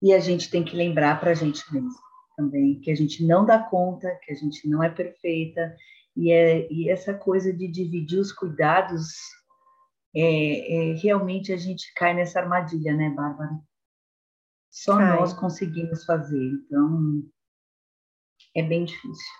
E 0.00 0.14
a 0.14 0.20
gente 0.20 0.50
tem 0.50 0.64
que 0.64 0.76
lembrar 0.76 1.20
para 1.20 1.32
a 1.32 1.34
gente 1.34 1.62
mesmo 1.72 1.90
também 2.36 2.78
que 2.80 2.90
a 2.90 2.94
gente 2.94 3.26
não 3.26 3.44
dá 3.44 3.58
conta, 3.58 4.16
que 4.22 4.32
a 4.32 4.34
gente 4.34 4.68
não 4.68 4.80
é 4.80 4.88
perfeita. 4.88 5.74
E, 6.16 6.30
é, 6.30 6.72
e 6.72 6.88
essa 6.88 7.12
coisa 7.12 7.52
de 7.52 7.66
dividir 7.66 8.20
os 8.20 8.32
cuidados 8.32 9.08
é, 10.14 10.90
é, 10.90 10.94
realmente 10.94 11.52
a 11.52 11.56
gente 11.56 11.92
cai 11.94 12.14
nessa 12.14 12.40
armadilha, 12.40 12.94
né, 12.94 13.10
Bárbara? 13.10 13.58
Só 14.70 14.96
cai. 14.96 15.18
nós 15.18 15.32
conseguimos 15.32 16.04
fazer, 16.04 16.42
então 16.42 17.22
é 18.54 18.62
bem 18.62 18.84
difícil. 18.84 19.34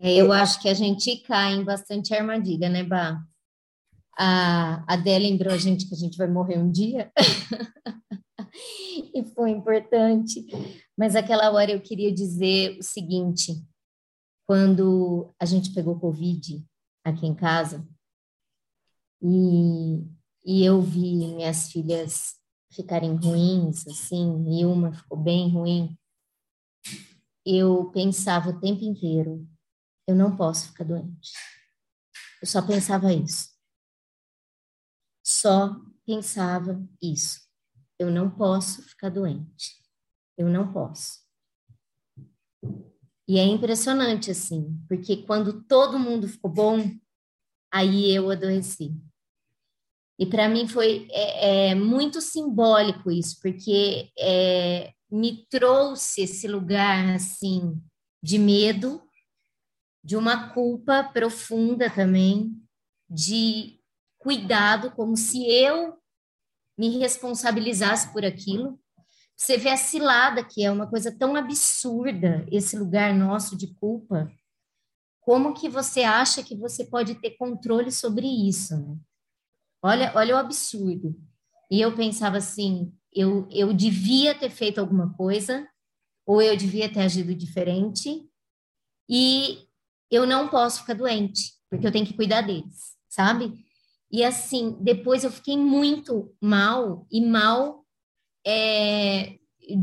É, 0.00 0.16
eu 0.16 0.32
acho 0.32 0.60
que 0.60 0.68
a 0.68 0.74
gente 0.74 1.18
cai 1.18 1.54
em 1.54 1.64
bastante 1.64 2.12
armadilha, 2.12 2.68
né, 2.68 2.82
Bá? 2.82 3.24
A 4.18 4.84
Adé 4.92 5.18
lembrou 5.18 5.54
a 5.54 5.56
gente 5.56 5.88
que 5.88 5.94
a 5.94 5.98
gente 5.98 6.18
vai 6.18 6.28
morrer 6.28 6.58
um 6.58 6.70
dia. 6.70 7.10
e 9.14 9.24
foi 9.34 9.50
importante. 9.50 10.44
Mas 10.96 11.16
aquela 11.16 11.50
hora 11.50 11.70
eu 11.70 11.80
queria 11.80 12.12
dizer 12.12 12.78
o 12.78 12.82
seguinte: 12.82 13.64
quando 14.46 15.32
a 15.40 15.44
gente 15.44 15.72
pegou 15.72 15.98
Covid, 15.98 16.64
aqui 17.04 17.26
em 17.26 17.34
casa 17.34 17.86
e, 19.22 20.04
e 20.44 20.64
eu 20.64 20.80
vi 20.82 21.16
minhas 21.16 21.70
filhas 21.70 22.34
ficarem 22.72 23.14
ruins, 23.14 23.86
assim, 23.86 24.44
e 24.48 24.64
uma 24.64 24.92
ficou 24.92 25.16
bem 25.16 25.48
ruim, 25.50 25.96
eu 27.46 27.90
pensava 27.92 28.50
o 28.50 28.60
tempo 28.60 28.82
inteiro, 28.82 29.48
eu 30.06 30.16
não 30.16 30.36
posso 30.36 30.68
ficar 30.68 30.84
doente. 30.84 31.32
Eu 32.40 32.48
só 32.48 32.60
pensava 32.60 33.12
isso. 33.12 33.52
Só 35.24 35.80
pensava 36.04 36.82
isso. 37.00 37.40
Eu 37.98 38.10
não 38.10 38.28
posso 38.28 38.82
ficar 38.82 39.10
doente. 39.10 39.80
Eu 40.36 40.48
não 40.48 40.72
posso. 40.72 41.20
E 43.28 43.38
é 43.38 43.44
impressionante, 43.44 44.30
assim, 44.30 44.78
porque 44.88 45.18
quando 45.18 45.62
todo 45.62 45.98
mundo 45.98 46.28
ficou 46.28 46.50
bom, 46.50 46.90
aí 47.72 48.12
eu 48.14 48.30
adoeci. 48.30 48.94
E 50.18 50.26
para 50.26 50.48
mim 50.48 50.68
foi 50.68 51.08
é, 51.10 51.70
é, 51.70 51.74
muito 51.74 52.20
simbólico 52.20 53.10
isso, 53.10 53.38
porque 53.40 54.10
é, 54.18 54.92
me 55.10 55.46
trouxe 55.46 56.22
esse 56.22 56.46
lugar, 56.48 57.14
assim, 57.14 57.80
de 58.22 58.38
medo, 58.38 59.02
de 60.04 60.16
uma 60.16 60.50
culpa 60.52 61.04
profunda 61.04 61.88
também, 61.88 62.56
de 63.08 63.80
cuidado, 64.18 64.90
como 64.92 65.16
se 65.16 65.44
eu 65.46 65.96
me 66.78 66.98
responsabilizasse 66.98 68.12
por 68.12 68.24
aquilo. 68.24 68.80
Você 69.42 69.56
vê 69.56 69.70
a 69.70 69.76
cilada, 69.76 70.44
que 70.44 70.64
é 70.64 70.70
uma 70.70 70.86
coisa 70.86 71.10
tão 71.10 71.34
absurda, 71.34 72.46
esse 72.48 72.78
lugar 72.78 73.12
nosso 73.12 73.56
de 73.56 73.74
culpa. 73.74 74.30
Como 75.20 75.52
que 75.52 75.68
você 75.68 76.04
acha 76.04 76.44
que 76.44 76.54
você 76.54 76.84
pode 76.84 77.16
ter 77.16 77.32
controle 77.32 77.90
sobre 77.90 78.24
isso? 78.24 78.76
Né? 78.76 78.96
Olha, 79.82 80.12
olha 80.14 80.36
o 80.36 80.38
absurdo. 80.38 81.20
E 81.68 81.80
eu 81.80 81.92
pensava 81.96 82.36
assim, 82.36 82.94
eu, 83.12 83.48
eu 83.50 83.72
devia 83.72 84.32
ter 84.32 84.48
feito 84.48 84.78
alguma 84.78 85.12
coisa, 85.14 85.68
ou 86.24 86.40
eu 86.40 86.56
devia 86.56 86.88
ter 86.88 87.00
agido 87.00 87.34
diferente, 87.34 88.24
e 89.10 89.66
eu 90.08 90.24
não 90.24 90.46
posso 90.46 90.82
ficar 90.82 90.94
doente, 90.94 91.54
porque 91.68 91.84
eu 91.84 91.90
tenho 91.90 92.06
que 92.06 92.14
cuidar 92.14 92.42
deles, 92.42 92.96
sabe? 93.08 93.52
E 94.08 94.22
assim, 94.22 94.76
depois 94.80 95.24
eu 95.24 95.32
fiquei 95.32 95.56
muito 95.56 96.32
mal, 96.40 97.08
e 97.10 97.20
mal 97.20 97.81
é, 98.46 99.34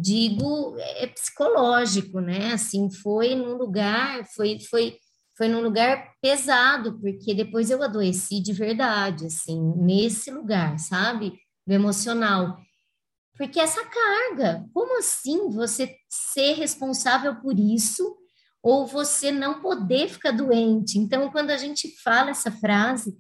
digo, 0.02 0.76
é 0.78 1.08
psicológico, 1.08 2.20
né? 2.20 2.54
Assim, 2.54 2.90
foi 2.92 3.36
num 3.36 3.56
lugar, 3.56 4.26
foi, 4.36 4.60
foi, 4.60 4.98
foi 5.38 5.48
num 5.48 5.62
lugar 5.62 6.14
pesado, 6.22 7.00
porque 7.00 7.34
depois 7.34 7.70
eu 7.70 7.82
adoeci 7.82 8.42
de 8.42 8.54
verdade, 8.54 9.26
assim, 9.26 9.74
nesse 9.78 10.32
lugar, 10.32 10.78
sabe? 10.80 11.40
Do 11.66 11.74
emocional. 11.74 12.58
Porque 13.38 13.60
essa 13.60 13.82
carga, 13.86 14.66
como 14.74 15.00
assim 15.00 15.50
você 15.50 15.96
ser 16.10 16.54
responsável 16.56 17.36
por 17.36 17.58
isso 17.58 18.18
ou 18.62 18.86
você 18.86 19.32
não 19.32 19.62
poder 19.62 20.10
ficar 20.10 20.32
doente? 20.32 21.00
Então, 21.00 21.32
quando 21.32 21.52
a 21.52 21.58
gente 21.58 21.96
fala 22.04 22.32
essa 22.32 22.52
frase, 22.52 23.16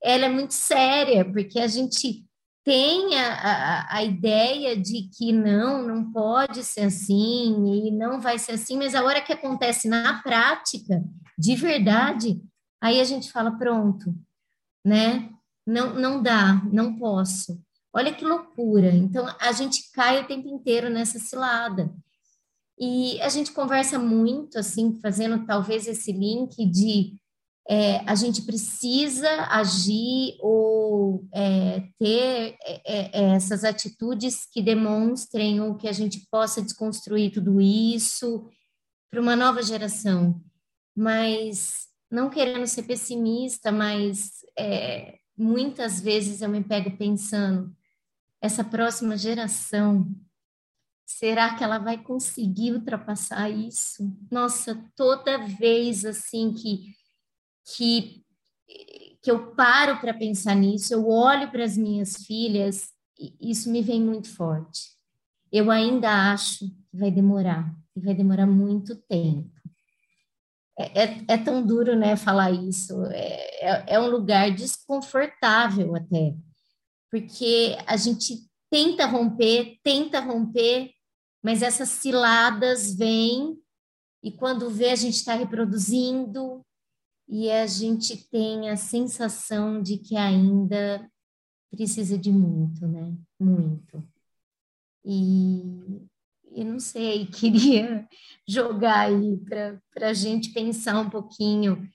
ela 0.00 0.26
é 0.26 0.28
muito 0.28 0.54
séria, 0.54 1.24
porque 1.24 1.58
a 1.58 1.66
gente 1.66 2.24
tem 2.64 3.14
a, 3.18 3.34
a, 3.34 3.96
a, 3.96 4.02
ideia 4.02 4.74
de 4.74 5.08
que 5.14 5.32
não, 5.32 5.86
não 5.86 6.10
pode 6.10 6.64
ser 6.64 6.86
assim 6.86 7.86
e 7.86 7.90
não 7.90 8.20
vai 8.20 8.38
ser 8.38 8.52
assim, 8.52 8.78
mas 8.78 8.94
a 8.94 9.04
hora 9.04 9.20
que 9.20 9.32
acontece 9.32 9.86
na 9.86 10.22
prática, 10.22 11.04
de 11.38 11.54
verdade, 11.54 12.40
aí 12.80 13.00
a 13.00 13.04
gente 13.04 13.30
fala, 13.30 13.52
pronto, 13.52 14.14
né? 14.84 15.30
Não, 15.66 15.94
não 15.94 16.22
dá, 16.22 16.62
não 16.72 16.96
posso. 16.96 17.60
Olha 17.92 18.12
que 18.12 18.24
loucura. 18.24 18.90
Então, 18.90 19.26
a 19.40 19.52
gente 19.52 19.90
cai 19.92 20.22
o 20.22 20.26
tempo 20.26 20.48
inteiro 20.48 20.88
nessa 20.88 21.18
cilada. 21.18 21.94
E 22.78 23.20
a 23.20 23.28
gente 23.28 23.52
conversa 23.52 23.98
muito, 23.98 24.58
assim, 24.58 24.98
fazendo 25.00 25.46
talvez 25.46 25.86
esse 25.86 26.12
link 26.12 26.64
de 26.66 27.16
é, 27.68 27.98
a 28.08 28.14
gente 28.14 28.42
precisa 28.42 29.28
agir 29.48 30.36
ou 30.40 31.26
é, 31.32 31.80
ter 31.98 32.56
é, 32.62 32.82
é, 32.84 33.10
é, 33.12 33.34
essas 33.34 33.64
atitudes 33.64 34.44
que 34.44 34.60
demonstrem 34.60 35.60
ou 35.60 35.74
que 35.74 35.88
a 35.88 35.92
gente 35.92 36.26
possa 36.30 36.60
desconstruir 36.60 37.32
tudo 37.32 37.60
isso 37.60 38.46
para 39.10 39.20
uma 39.20 39.34
nova 39.34 39.62
geração. 39.62 40.42
Mas 40.94 41.86
não 42.10 42.28
querendo 42.28 42.66
ser 42.66 42.82
pessimista, 42.82 43.72
mas 43.72 44.44
é, 44.58 45.18
muitas 45.36 46.00
vezes 46.00 46.42
eu 46.42 46.48
me 46.50 46.62
pego 46.62 46.96
pensando, 46.96 47.74
essa 48.42 48.62
próxima 48.62 49.16
geração, 49.16 50.06
será 51.06 51.56
que 51.56 51.64
ela 51.64 51.78
vai 51.78 51.96
conseguir 51.96 52.72
ultrapassar 52.72 53.48
isso? 53.48 54.14
Nossa, 54.30 54.84
toda 54.94 55.46
vez 55.46 56.04
assim 56.04 56.52
que 56.52 56.92
que 57.64 58.24
que 59.24 59.30
eu 59.30 59.54
paro 59.54 59.98
para 60.00 60.12
pensar 60.12 60.54
nisso, 60.54 60.92
eu 60.92 61.08
olho 61.08 61.50
para 61.50 61.64
as 61.64 61.78
minhas 61.78 62.26
filhas, 62.26 62.90
e 63.18 63.34
isso 63.40 63.70
me 63.70 63.80
vem 63.80 63.98
muito 63.98 64.28
forte. 64.28 64.90
Eu 65.50 65.70
ainda 65.70 66.30
acho 66.30 66.66
que 66.68 66.74
vai 66.92 67.10
demorar, 67.10 67.74
que 67.94 68.00
vai 68.00 68.14
demorar 68.14 68.46
muito 68.46 68.94
tempo. 69.08 69.50
É, 70.78 71.04
é, 71.04 71.24
é 71.28 71.38
tão 71.38 71.64
duro, 71.64 71.96
né, 71.96 72.16
falar 72.16 72.50
isso. 72.50 73.02
É, 73.06 73.66
é, 73.66 73.94
é 73.94 74.00
um 74.00 74.10
lugar 74.10 74.50
desconfortável 74.50 75.96
até, 75.96 76.34
porque 77.10 77.78
a 77.86 77.96
gente 77.96 78.46
tenta 78.70 79.06
romper, 79.06 79.78
tenta 79.82 80.20
romper, 80.20 80.90
mas 81.42 81.62
essas 81.62 81.88
ciladas 81.88 82.94
vêm 82.94 83.56
e 84.22 84.32
quando 84.32 84.68
vê 84.68 84.90
a 84.90 84.96
gente 84.96 85.14
está 85.14 85.34
reproduzindo, 85.34 86.62
e 87.28 87.50
a 87.50 87.66
gente 87.66 88.28
tem 88.28 88.70
a 88.70 88.76
sensação 88.76 89.82
de 89.82 89.98
que 89.98 90.16
ainda 90.16 91.10
precisa 91.70 92.18
de 92.18 92.30
muito, 92.30 92.86
né? 92.86 93.16
Muito. 93.38 94.06
E 95.04 96.06
eu 96.52 96.64
não 96.64 96.78
sei, 96.78 97.26
queria 97.32 98.08
jogar 98.46 99.08
aí 99.08 99.36
para 99.38 100.08
a 100.08 100.14
gente 100.14 100.52
pensar 100.52 100.98
um 101.00 101.10
pouquinho. 101.10 101.88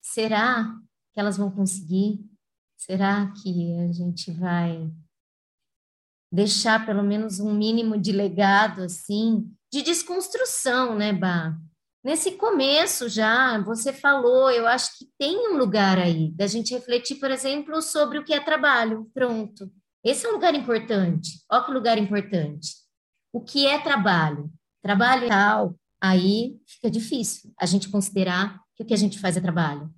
Será 0.00 0.64
que 1.12 1.20
elas 1.20 1.36
vão 1.36 1.50
conseguir? 1.50 2.24
Será 2.76 3.32
que 3.42 3.74
a 3.80 3.92
gente 3.92 4.30
vai 4.30 4.90
deixar 6.30 6.84
pelo 6.86 7.02
menos 7.02 7.40
um 7.40 7.52
mínimo 7.52 7.98
de 7.98 8.12
legado, 8.12 8.82
assim, 8.82 9.50
de 9.72 9.82
desconstrução, 9.82 10.96
né, 10.96 11.12
Bah? 11.12 11.58
Nesse 12.08 12.32
começo 12.32 13.06
já, 13.06 13.58
você 13.58 13.92
falou, 13.92 14.50
eu 14.50 14.66
acho 14.66 14.96
que 14.96 15.04
tem 15.18 15.52
um 15.52 15.58
lugar 15.58 15.98
aí 15.98 16.30
da 16.30 16.46
gente 16.46 16.72
refletir, 16.72 17.16
por 17.16 17.30
exemplo, 17.30 17.82
sobre 17.82 18.16
o 18.16 18.24
que 18.24 18.32
é 18.32 18.40
trabalho. 18.40 19.10
Pronto. 19.12 19.70
Esse 20.02 20.24
é 20.24 20.30
um 20.30 20.32
lugar 20.32 20.54
importante. 20.54 21.44
Olha 21.52 21.64
que 21.64 21.70
lugar 21.70 21.98
importante. 21.98 22.76
O 23.30 23.42
que 23.42 23.66
é 23.66 23.78
trabalho? 23.78 24.50
Trabalho 24.82 25.28
tal, 25.28 25.74
aí 26.00 26.56
fica 26.66 26.90
difícil 26.90 27.52
a 27.60 27.66
gente 27.66 27.90
considerar 27.90 28.58
que 28.74 28.82
o 28.82 28.86
que 28.86 28.94
a 28.94 28.98
gente 28.98 29.18
faz 29.20 29.36
é 29.36 29.40
trabalho. 29.42 29.90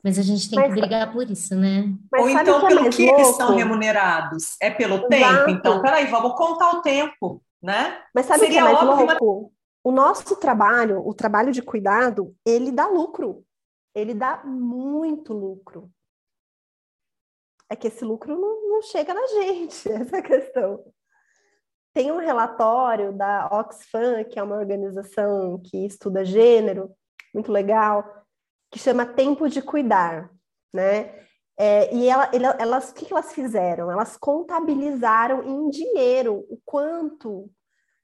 Mas 0.00 0.20
a 0.20 0.22
gente 0.22 0.48
tem 0.48 0.60
mas, 0.60 0.72
que 0.72 0.80
brigar 0.80 1.12
por 1.12 1.28
isso, 1.28 1.56
né? 1.56 1.92
Ou 2.18 2.30
então, 2.30 2.60
que 2.60 2.66
é 2.66 2.68
pelo 2.68 2.88
que 2.90 3.02
eles 3.02 3.26
são 3.34 3.56
remunerados? 3.56 4.54
É 4.60 4.70
pelo 4.70 4.94
Exato. 4.94 5.08
tempo? 5.08 5.50
Então, 5.50 5.82
peraí, 5.82 6.06
vamos 6.06 6.36
contar 6.36 6.70
o 6.70 6.82
tempo, 6.82 7.42
né? 7.60 7.98
Mas 8.14 8.26
sabe 8.26 8.44
o 8.44 8.48
que 8.48 8.56
é 8.56 8.62
mais 8.62 8.80
louco? 8.80 9.52
O 9.84 9.90
nosso 9.90 10.36
trabalho, 10.36 11.06
o 11.06 11.12
trabalho 11.12 11.52
de 11.52 11.60
cuidado, 11.60 12.36
ele 12.46 12.70
dá 12.70 12.86
lucro. 12.86 13.44
Ele 13.94 14.14
dá 14.14 14.42
muito 14.44 15.34
lucro. 15.34 15.90
É 17.68 17.74
que 17.74 17.88
esse 17.88 18.04
lucro 18.04 18.38
não, 18.38 18.68
não 18.68 18.82
chega 18.82 19.12
na 19.12 19.26
gente, 19.28 19.90
essa 19.90 20.22
questão. 20.22 20.84
Tem 21.94 22.10
um 22.10 22.18
relatório 22.18 23.12
da 23.12 23.48
Oxfam, 23.52 24.24
que 24.24 24.38
é 24.38 24.42
uma 24.42 24.56
organização 24.56 25.58
que 25.58 25.84
estuda 25.84 26.24
gênero, 26.24 26.94
muito 27.34 27.52
legal, 27.52 28.24
que 28.70 28.78
chama 28.78 29.04
Tempo 29.04 29.48
de 29.48 29.60
Cuidar, 29.60 30.30
né? 30.72 31.22
É, 31.58 31.94
e 31.94 32.08
ela, 32.08 32.30
elas, 32.58 32.90
o 32.90 32.94
que 32.94 33.12
elas 33.12 33.32
fizeram? 33.32 33.90
Elas 33.90 34.16
contabilizaram 34.16 35.42
em 35.42 35.68
dinheiro 35.68 36.46
o 36.48 36.58
quanto 36.64 37.50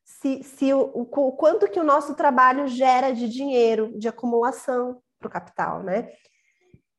se, 0.09 0.42
se 0.42 0.72
o, 0.72 0.90
o, 0.94 1.02
o, 1.02 1.32
quanto 1.32 1.68
que 1.68 1.78
o 1.78 1.84
nosso 1.84 2.14
trabalho 2.14 2.66
gera 2.66 3.12
de 3.12 3.28
dinheiro, 3.28 3.92
de 3.98 4.09
acumulação 4.09 5.02
para 5.18 5.28
o 5.28 5.30
capital, 5.30 5.82
né? 5.82 6.11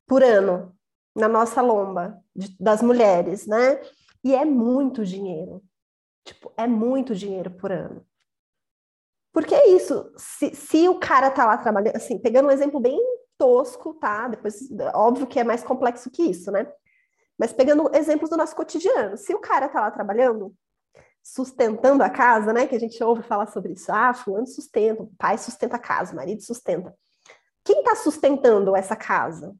Por 0.07 0.21
ano, 0.23 0.77
na 1.15 1.27
nossa 1.27 1.59
lomba 1.59 2.21
de, 2.35 2.55
das 2.59 2.83
mulheres, 2.83 3.47
né? 3.47 3.81
E 4.23 4.35
é 4.35 4.45
muito 4.45 5.03
dinheiro. 5.03 5.63
Tipo, 6.23 6.53
é 6.55 6.67
muito 6.67 7.15
dinheiro 7.15 7.49
por 7.49 7.71
ano. 7.71 8.05
Porque 9.33 9.55
é 9.55 9.69
isso, 9.69 10.11
se, 10.15 10.53
se 10.53 10.87
o 10.87 10.99
cara 10.99 11.31
tá 11.31 11.45
lá 11.45 11.57
trabalhando, 11.57 11.95
assim, 11.95 12.19
pegando 12.19 12.47
um 12.47 12.51
exemplo 12.51 12.79
bem 12.79 12.99
tosco, 13.39 13.95
tá? 13.95 14.27
Depois, 14.27 14.69
óbvio 14.93 15.25
que 15.25 15.39
é 15.39 15.43
mais 15.43 15.63
complexo 15.63 16.11
que 16.11 16.23
isso, 16.23 16.51
né? 16.51 16.71
Mas 17.39 17.53
pegando 17.53 17.89
exemplos 17.95 18.29
do 18.29 18.37
nosso 18.37 18.55
cotidiano, 18.55 19.17
se 19.17 19.33
o 19.33 19.39
cara 19.39 19.67
tá 19.67 19.81
lá 19.81 19.89
trabalhando, 19.89 20.53
sustentando 21.33 22.03
a 22.03 22.09
casa, 22.09 22.51
né? 22.51 22.65
Que 22.65 22.75
a 22.75 22.79
gente 22.79 23.01
ouve 23.03 23.21
falar 23.21 23.47
sobre 23.47 23.73
isso. 23.73 23.91
Ah, 23.91 24.13
fulano 24.13 24.47
sustenta, 24.47 25.03
o 25.03 25.11
pai 25.17 25.37
sustenta 25.37 25.75
a 25.75 25.79
casa, 25.79 26.13
o 26.13 26.15
marido 26.15 26.41
sustenta. 26.41 26.93
Quem 27.63 27.79
está 27.79 27.95
sustentando 27.95 28.75
essa 28.75 28.95
casa? 28.95 29.55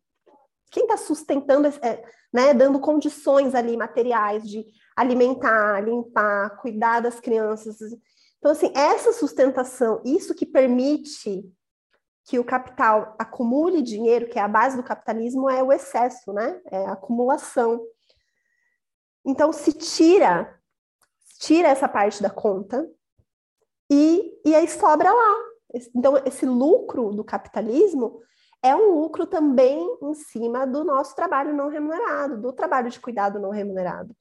Quem 0.72 0.84
está 0.84 0.98
sustentando, 0.98 1.68
é, 1.68 2.04
né, 2.34 2.54
dando 2.54 2.80
condições 2.80 3.56
ali 3.56 3.76
materiais 3.76 4.44
de 4.48 4.66
alimentar, 4.96 5.82
limpar, 5.82 6.58
cuidar 6.58 7.02
das 7.02 7.20
crianças? 7.20 7.78
Então, 8.38 8.52
assim, 8.52 8.72
essa 8.76 9.12
sustentação, 9.14 10.02
isso 10.06 10.34
que 10.34 10.46
permite 10.46 11.44
que 12.26 12.40
o 12.40 12.44
capital 12.44 13.16
acumule 13.20 13.82
dinheiro, 13.82 14.28
que 14.28 14.40
é 14.40 14.42
a 14.42 14.48
base 14.48 14.78
do 14.78 14.84
capitalismo, 14.84 15.50
é 15.50 15.62
o 15.64 15.72
excesso, 15.72 16.32
né? 16.34 16.60
É 16.72 16.86
a 16.86 16.94
acumulação. 16.94 17.84
Então, 19.26 19.52
se 19.52 19.74
tira 19.74 20.59
tira 21.40 21.70
essa 21.70 21.88
parte 21.88 22.22
da 22.22 22.30
conta 22.30 22.88
e, 23.90 24.40
e 24.46 24.54
aí 24.54 24.68
sobra 24.68 25.12
lá. 25.12 25.36
Então, 25.96 26.18
esse 26.26 26.46
lucro 26.46 27.12
do 27.12 27.24
capitalismo 27.24 28.22
é 28.62 28.76
um 28.76 29.00
lucro 29.00 29.26
também 29.26 29.98
em 30.02 30.14
cima 30.14 30.68
do 30.68 30.84
nosso 30.84 31.16
trabalho 31.16 31.56
não 31.56 31.70
remunerado, 31.70 32.40
do 32.40 32.52
trabalho 32.52 32.90
de 32.90 33.00
cuidado 33.00 33.40
não 33.40 33.52
remunerado. 33.52 34.14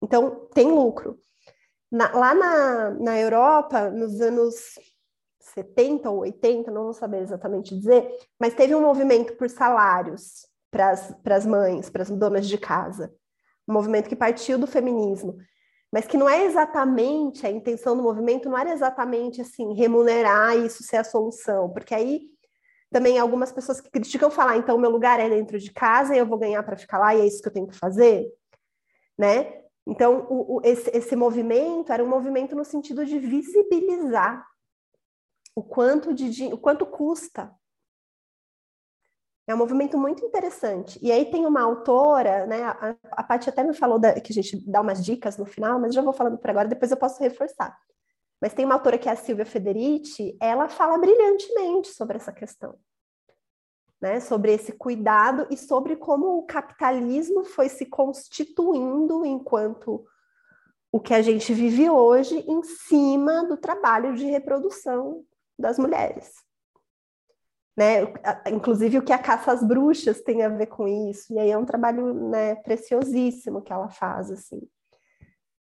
Então, 0.00 0.46
tem 0.54 0.70
lucro. 0.70 1.18
Na, 1.90 2.12
lá 2.12 2.34
na, 2.34 2.90
na 2.90 3.18
Europa, 3.18 3.90
nos 3.90 4.20
anos 4.20 4.78
70 5.40 6.08
ou 6.10 6.18
80, 6.18 6.70
não 6.70 6.84
vou 6.84 6.92
saber 6.92 7.22
exatamente 7.22 7.76
dizer, 7.76 8.08
mas 8.38 8.54
teve 8.54 8.74
um 8.74 8.80
movimento 8.80 9.34
por 9.36 9.50
salários 9.50 10.46
para 10.70 10.90
as 11.36 11.46
mães, 11.46 11.90
para 11.90 12.02
as 12.02 12.10
donas 12.10 12.46
de 12.46 12.58
casa. 12.58 13.12
Um 13.66 13.72
movimento 13.72 14.08
que 14.08 14.14
partiu 14.14 14.58
do 14.58 14.66
feminismo 14.66 15.38
mas 15.92 16.06
que 16.06 16.16
não 16.16 16.28
é 16.28 16.44
exatamente 16.44 17.46
a 17.46 17.50
intenção 17.50 17.96
do 17.96 18.02
movimento, 18.02 18.48
não 18.48 18.58
era 18.58 18.72
exatamente 18.72 19.40
assim 19.40 19.74
remunerar 19.74 20.56
isso 20.56 20.82
ser 20.82 20.98
a 20.98 21.04
solução, 21.04 21.70
porque 21.70 21.94
aí 21.94 22.22
também 22.90 23.18
algumas 23.18 23.52
pessoas 23.52 23.80
que 23.80 23.90
criticam 23.90 24.30
falar, 24.30 24.56
então 24.56 24.78
meu 24.78 24.90
lugar 24.90 25.20
é 25.20 25.28
dentro 25.28 25.58
de 25.58 25.72
casa 25.72 26.14
e 26.14 26.18
eu 26.18 26.26
vou 26.26 26.38
ganhar 26.38 26.62
para 26.62 26.76
ficar 26.76 26.98
lá 26.98 27.14
e 27.14 27.20
é 27.20 27.26
isso 27.26 27.42
que 27.42 27.48
eu 27.48 27.52
tenho 27.52 27.66
que 27.66 27.76
fazer, 27.76 28.26
né? 29.18 29.62
Então 29.86 30.26
o, 30.28 30.56
o, 30.56 30.60
esse, 30.64 30.90
esse 30.96 31.14
movimento 31.14 31.92
era 31.92 32.02
um 32.02 32.08
movimento 32.08 32.56
no 32.56 32.64
sentido 32.64 33.04
de 33.04 33.18
visibilizar 33.18 34.44
o 35.54 35.62
quanto 35.62 36.12
de 36.12 36.52
o 36.52 36.58
quanto 36.58 36.84
custa 36.84 37.54
É 39.46 39.54
um 39.54 39.58
movimento 39.58 39.96
muito 39.96 40.24
interessante. 40.24 40.98
E 41.00 41.12
aí 41.12 41.30
tem 41.30 41.46
uma 41.46 41.62
autora, 41.62 42.46
né? 42.46 42.64
A, 42.64 42.96
a 43.12 43.22
Paty 43.22 43.48
até 43.48 43.62
me 43.62 43.72
falou 43.72 43.98
da, 43.98 44.20
que 44.20 44.32
a 44.32 44.34
gente 44.34 44.58
dá 44.68 44.80
umas 44.80 45.04
dicas 45.04 45.38
no 45.38 45.46
final, 45.46 45.78
mas 45.78 45.94
já 45.94 46.02
vou 46.02 46.12
falando 46.12 46.36
por 46.36 46.50
agora, 46.50 46.66
depois 46.66 46.90
eu 46.90 46.96
posso 46.96 47.22
reforçar. 47.22 47.76
Mas 48.40 48.52
tem 48.52 48.64
uma 48.64 48.74
autora 48.74 48.98
que 48.98 49.08
é 49.08 49.12
a 49.12 49.16
Silvia 49.16 49.46
Federici, 49.46 50.36
ela 50.40 50.68
fala 50.68 50.98
brilhantemente 50.98 51.88
sobre 51.88 52.16
essa 52.16 52.32
questão. 52.32 52.76
Né, 53.98 54.20
sobre 54.20 54.52
esse 54.52 54.72
cuidado 54.72 55.46
e 55.50 55.56
sobre 55.56 55.96
como 55.96 56.36
o 56.36 56.42
capitalismo 56.42 57.46
foi 57.46 57.70
se 57.70 57.86
constituindo 57.86 59.24
enquanto 59.24 60.04
o 60.92 61.00
que 61.00 61.14
a 61.14 61.22
gente 61.22 61.54
vive 61.54 61.88
hoje 61.88 62.44
em 62.46 62.62
cima 62.62 63.42
do 63.46 63.56
trabalho 63.56 64.14
de 64.14 64.26
reprodução 64.26 65.24
das 65.58 65.78
mulheres. 65.78 66.45
Né? 67.76 68.04
Inclusive 68.50 68.98
o 68.98 69.02
que 69.02 69.12
a 69.12 69.18
caça 69.18 69.52
às 69.52 69.62
bruxas 69.62 70.22
tem 70.22 70.42
a 70.42 70.48
ver 70.48 70.66
com 70.66 70.88
isso, 70.88 71.32
e 71.34 71.38
aí 71.38 71.50
é 71.50 71.58
um 71.58 71.66
trabalho 71.66 72.14
né, 72.30 72.54
preciosíssimo 72.56 73.60
que 73.60 73.72
ela 73.72 73.90
faz, 73.90 74.30
assim. 74.30 74.60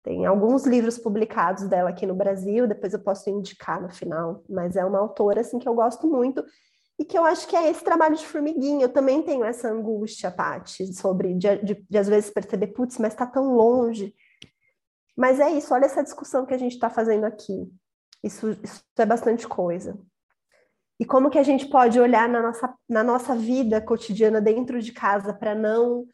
Tem 0.03 0.24
alguns 0.28 0.68
livros 0.68 0.99
publicados 0.99 1.68
dela 1.68 1.89
aqui 1.89 2.06
no 2.06 2.14
Brasil, 2.14 2.68
depois 2.68 2.93
eu 2.93 2.99
posso 2.99 3.28
indicar 3.28 3.82
no 3.82 3.89
final, 3.89 4.43
mas 4.47 4.76
é 4.76 4.86
uma 4.86 4.99
autora 4.99 5.41
assim 5.41 5.58
que 5.58 5.68
eu 5.68 5.74
gosto 5.74 6.08
muito 6.08 6.45
e 6.99 7.03
que 7.03 7.18
eu 7.18 7.26
acho 7.26 7.47
que 7.47 7.56
é 7.56 7.72
esse 7.72 7.84
trabalho 7.84 8.16
de 8.16 8.26
formiguinha. 8.26 8.86
Eu 8.86 8.93
também 8.93 9.24
tenho 9.24 9.43
essa 9.43 9.68
angústia, 9.68 10.30
Paty, 10.30 10.93
sobre 10.93 11.34
de, 11.34 11.58
de, 11.58 11.86
de 11.89 11.97
às 11.97 12.08
vezes 12.08 12.30
perceber, 12.30 12.68
putz, 12.68 12.99
mas 12.99 13.14
está 13.14 13.26
tão 13.26 13.56
longe. 13.56 14.14
Mas 15.18 15.39
é 15.39 15.49
isso, 15.49 15.74
olha 15.74 15.86
essa 15.86 16.03
discussão 16.03 16.45
que 16.45 16.53
a 16.53 16.58
gente 16.58 16.74
está 16.74 16.89
fazendo 16.89 17.24
aqui. 17.24 17.68
Isso, 18.24 18.51
isso 18.64 18.84
é 18.97 19.06
bastante 19.08 19.47
coisa. 19.47 19.99
E 20.99 21.05
como 21.05 21.29
que 21.29 21.37
a 21.37 21.43
gente 21.43 21.67
pode 21.67 21.99
olhar 21.99 22.27
na 22.29 22.41
nossa, 22.41 22.73
na 22.87 23.03
nossa 23.03 23.35
vida 23.35 23.81
cotidiana 23.81 24.39
dentro 24.39 24.81
de 24.81 24.93
casa 24.93 25.33
para 25.33 25.53
não 25.53 26.05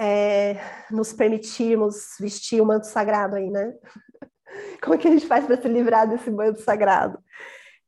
é, 0.00 0.56
nos 0.90 1.12
permitirmos 1.12 2.14
vestir 2.20 2.60
o 2.60 2.66
manto 2.66 2.86
sagrado 2.86 3.36
aí, 3.36 3.50
né? 3.50 3.72
Como 4.82 4.96
que 4.96 5.08
a 5.08 5.10
gente 5.10 5.26
faz 5.26 5.44
para 5.44 5.60
se 5.60 5.68
livrar 5.68 6.08
desse 6.08 6.30
manto 6.30 6.60
sagrado? 6.60 7.18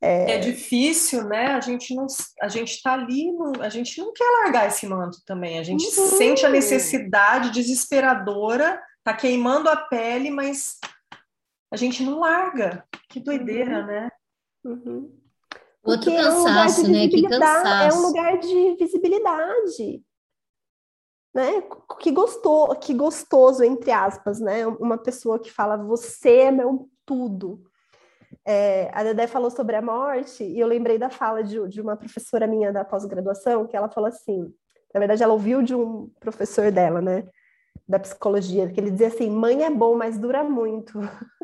É... 0.00 0.32
é... 0.32 0.38
difícil, 0.38 1.24
né? 1.24 1.48
A 1.48 1.60
gente 1.60 1.94
não, 1.94 2.06
a 2.42 2.48
gente 2.48 2.72
está 2.72 2.94
ali, 2.94 3.30
a 3.60 3.68
gente 3.68 4.00
não 4.00 4.12
quer 4.12 4.28
largar 4.42 4.66
esse 4.66 4.86
manto 4.86 5.18
também. 5.24 5.58
A 5.58 5.62
gente 5.62 5.84
uhum. 5.84 6.06
sente 6.08 6.44
a 6.44 6.50
necessidade 6.50 7.50
desesperadora, 7.50 8.82
tá 9.04 9.14
queimando 9.14 9.68
a 9.68 9.76
pele, 9.76 10.30
mas 10.30 10.78
a 11.72 11.76
gente 11.76 12.02
não 12.02 12.18
larga. 12.18 12.84
Que 13.08 13.20
doideira, 13.20 13.80
uhum. 13.80 13.86
né? 13.86 14.08
Uhum. 14.64 15.20
Outro 15.82 16.10
cansaço, 16.10 16.82
é 16.82 16.88
um 16.88 16.92
né? 16.92 17.08
Que 17.08 17.22
cansaço. 17.22 17.96
É 17.96 17.98
um 17.98 18.06
lugar 18.06 18.38
de 18.38 18.76
visibilidade 18.76 20.04
né? 21.34 21.62
Que 22.00 22.10
gostou, 22.10 22.74
que 22.76 22.92
gostoso 22.92 23.62
entre 23.62 23.90
aspas, 23.90 24.40
né? 24.40 24.66
Uma 24.66 24.98
pessoa 24.98 25.38
que 25.38 25.50
fala 25.50 25.76
você 25.76 26.38
é 26.40 26.50
meu 26.50 26.88
tudo. 27.06 27.62
É, 28.44 28.90
a 28.92 29.02
Dedé 29.02 29.26
falou 29.26 29.50
sobre 29.50 29.76
a 29.76 29.82
morte 29.82 30.44
e 30.44 30.58
eu 30.58 30.66
lembrei 30.66 30.98
da 30.98 31.10
fala 31.10 31.42
de, 31.42 31.68
de 31.68 31.80
uma 31.80 31.96
professora 31.96 32.46
minha 32.46 32.72
da 32.72 32.84
pós-graduação 32.84 33.66
que 33.66 33.76
ela 33.76 33.88
falou 33.88 34.08
assim, 34.08 34.52
na 34.94 35.00
verdade 35.00 35.22
ela 35.22 35.32
ouviu 35.32 35.62
de 35.62 35.74
um 35.74 36.08
professor 36.20 36.70
dela, 36.70 37.00
né? 37.00 37.26
Da 37.88 37.98
psicologia, 37.98 38.70
que 38.70 38.80
ele 38.80 38.90
dizia 38.90 39.08
assim, 39.08 39.30
mãe 39.30 39.64
é 39.64 39.70
bom, 39.70 39.96
mas 39.96 40.18
dura 40.18 40.44
muito. 40.44 40.98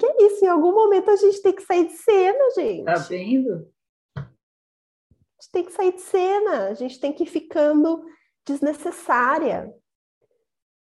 que 0.00 0.06
é 0.06 0.26
isso, 0.26 0.44
em 0.44 0.48
algum 0.48 0.72
momento 0.72 1.10
a 1.10 1.16
gente 1.16 1.42
tem 1.42 1.52
que 1.52 1.62
sair 1.62 1.86
de 1.86 1.92
cena, 1.92 2.50
gente. 2.56 2.84
Tá 2.84 2.94
vendo? 2.94 3.70
gente 5.40 5.50
tem 5.52 5.64
que 5.64 5.72
sair 5.72 5.92
de 5.92 6.00
cena, 6.00 6.68
a 6.68 6.74
gente 6.74 7.00
tem 7.00 7.12
que 7.12 7.24
ir 7.24 7.26
ficando 7.26 8.04
desnecessária. 8.46 9.72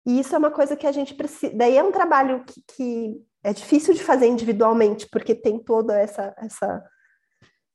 E 0.06 0.20
isso 0.20 0.34
é 0.34 0.38
uma 0.38 0.52
coisa 0.52 0.76
que 0.76 0.86
a 0.86 0.92
gente 0.92 1.14
precisa. 1.14 1.52
Daí 1.54 1.76
é 1.76 1.82
um 1.82 1.90
trabalho 1.90 2.44
que, 2.44 2.62
que 2.62 3.26
é 3.42 3.52
difícil 3.52 3.92
de 3.92 4.02
fazer 4.02 4.26
individualmente, 4.26 5.08
porque 5.10 5.34
tem 5.34 5.58
toda 5.58 5.98
essa, 5.98 6.32
essa 6.38 6.84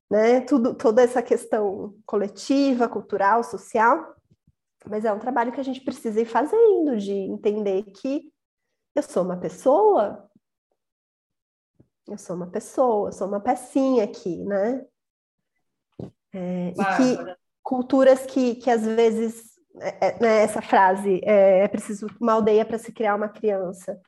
né, 0.10 0.42
tudo, 0.42 0.74
toda 0.74 1.02
essa 1.02 1.22
questão 1.22 1.94
coletiva, 2.06 2.88
cultural, 2.88 3.44
social, 3.44 4.16
mas 4.90 5.04
é 5.04 5.12
um 5.12 5.20
trabalho 5.20 5.52
que 5.52 5.60
a 5.60 5.64
gente 5.64 5.82
precisa 5.82 6.22
ir 6.22 6.26
fazendo, 6.26 6.98
de 6.98 7.12
entender 7.12 7.84
que 7.84 8.32
eu 8.96 9.04
sou 9.04 9.24
uma 9.24 9.38
pessoa, 9.38 10.30
eu 12.08 12.18
sou 12.18 12.36
uma 12.36 12.47
pessoa, 12.47 13.12
sou 13.12 13.28
uma 13.28 13.39
pecinha 13.39 14.04
aqui, 14.04 14.43
né? 14.43 14.86
É, 16.34 16.70
e 16.70 16.74
que 16.74 17.36
culturas 17.62 18.26
que, 18.26 18.56
que 18.56 18.70
às 18.70 18.86
vezes, 18.86 19.52
é, 19.80 20.08
é, 20.08 20.20
né, 20.20 20.43
essa 20.43 20.62
frase, 20.62 21.22
é, 21.24 21.64
é 21.64 21.68
preciso 21.68 22.08
uma 22.20 22.34
aldeia 22.34 22.66
para 22.66 22.78
se 22.78 22.91
criar 22.91 23.16
uma 23.16 23.30
criança. 23.30 23.99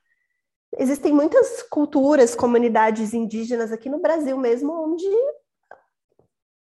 Existem 0.77 1.13
muitas 1.13 1.61
culturas, 1.63 2.33
comunidades 2.33 3.13
indígenas 3.13 3.71
aqui 3.71 3.89
no 3.89 3.99
Brasil 4.01 4.37
mesmo, 4.37 4.73
onde 4.73 5.05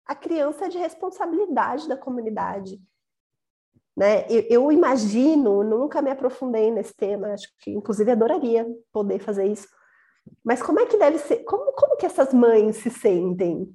a 0.05 0.15
criança 0.15 0.65
é 0.65 0.69
de 0.69 0.77
responsabilidade 0.77 1.87
da 1.87 1.95
comunidade. 1.95 2.81
Né? 3.95 4.25
Eu, 4.29 4.41
eu, 4.49 4.71
imagino, 4.71 5.63
nunca 5.63 6.01
me 6.01 6.09
aprofundei 6.09 6.71
nesse 6.71 6.93
tema, 6.93 7.33
acho 7.33 7.47
que 7.59 7.71
inclusive 7.71 8.11
adoraria 8.11 8.65
poder 8.91 9.19
fazer 9.19 9.45
isso. 9.45 9.67
Mas 10.43 10.61
como 10.61 10.79
é 10.79 10.85
que 10.85 10.97
deve 10.97 11.17
ser? 11.19 11.43
Como, 11.43 11.71
como 11.73 11.97
que 11.97 12.05
essas 12.05 12.33
mães 12.33 12.77
se 12.77 12.89
sentem? 12.89 13.73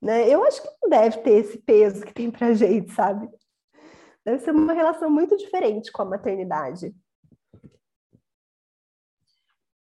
Né? 0.00 0.28
Eu 0.28 0.44
acho 0.44 0.62
que 0.62 0.68
não 0.82 0.88
deve 0.88 1.18
ter 1.18 1.32
esse 1.32 1.58
peso 1.58 2.04
que 2.04 2.14
tem 2.14 2.30
para 2.30 2.54
gente, 2.54 2.92
sabe? 2.92 3.28
Deve 4.24 4.38
ser 4.38 4.52
uma 4.52 4.72
relação 4.72 5.10
muito 5.10 5.36
diferente 5.36 5.92
com 5.92 6.02
a 6.02 6.06
maternidade. 6.06 6.94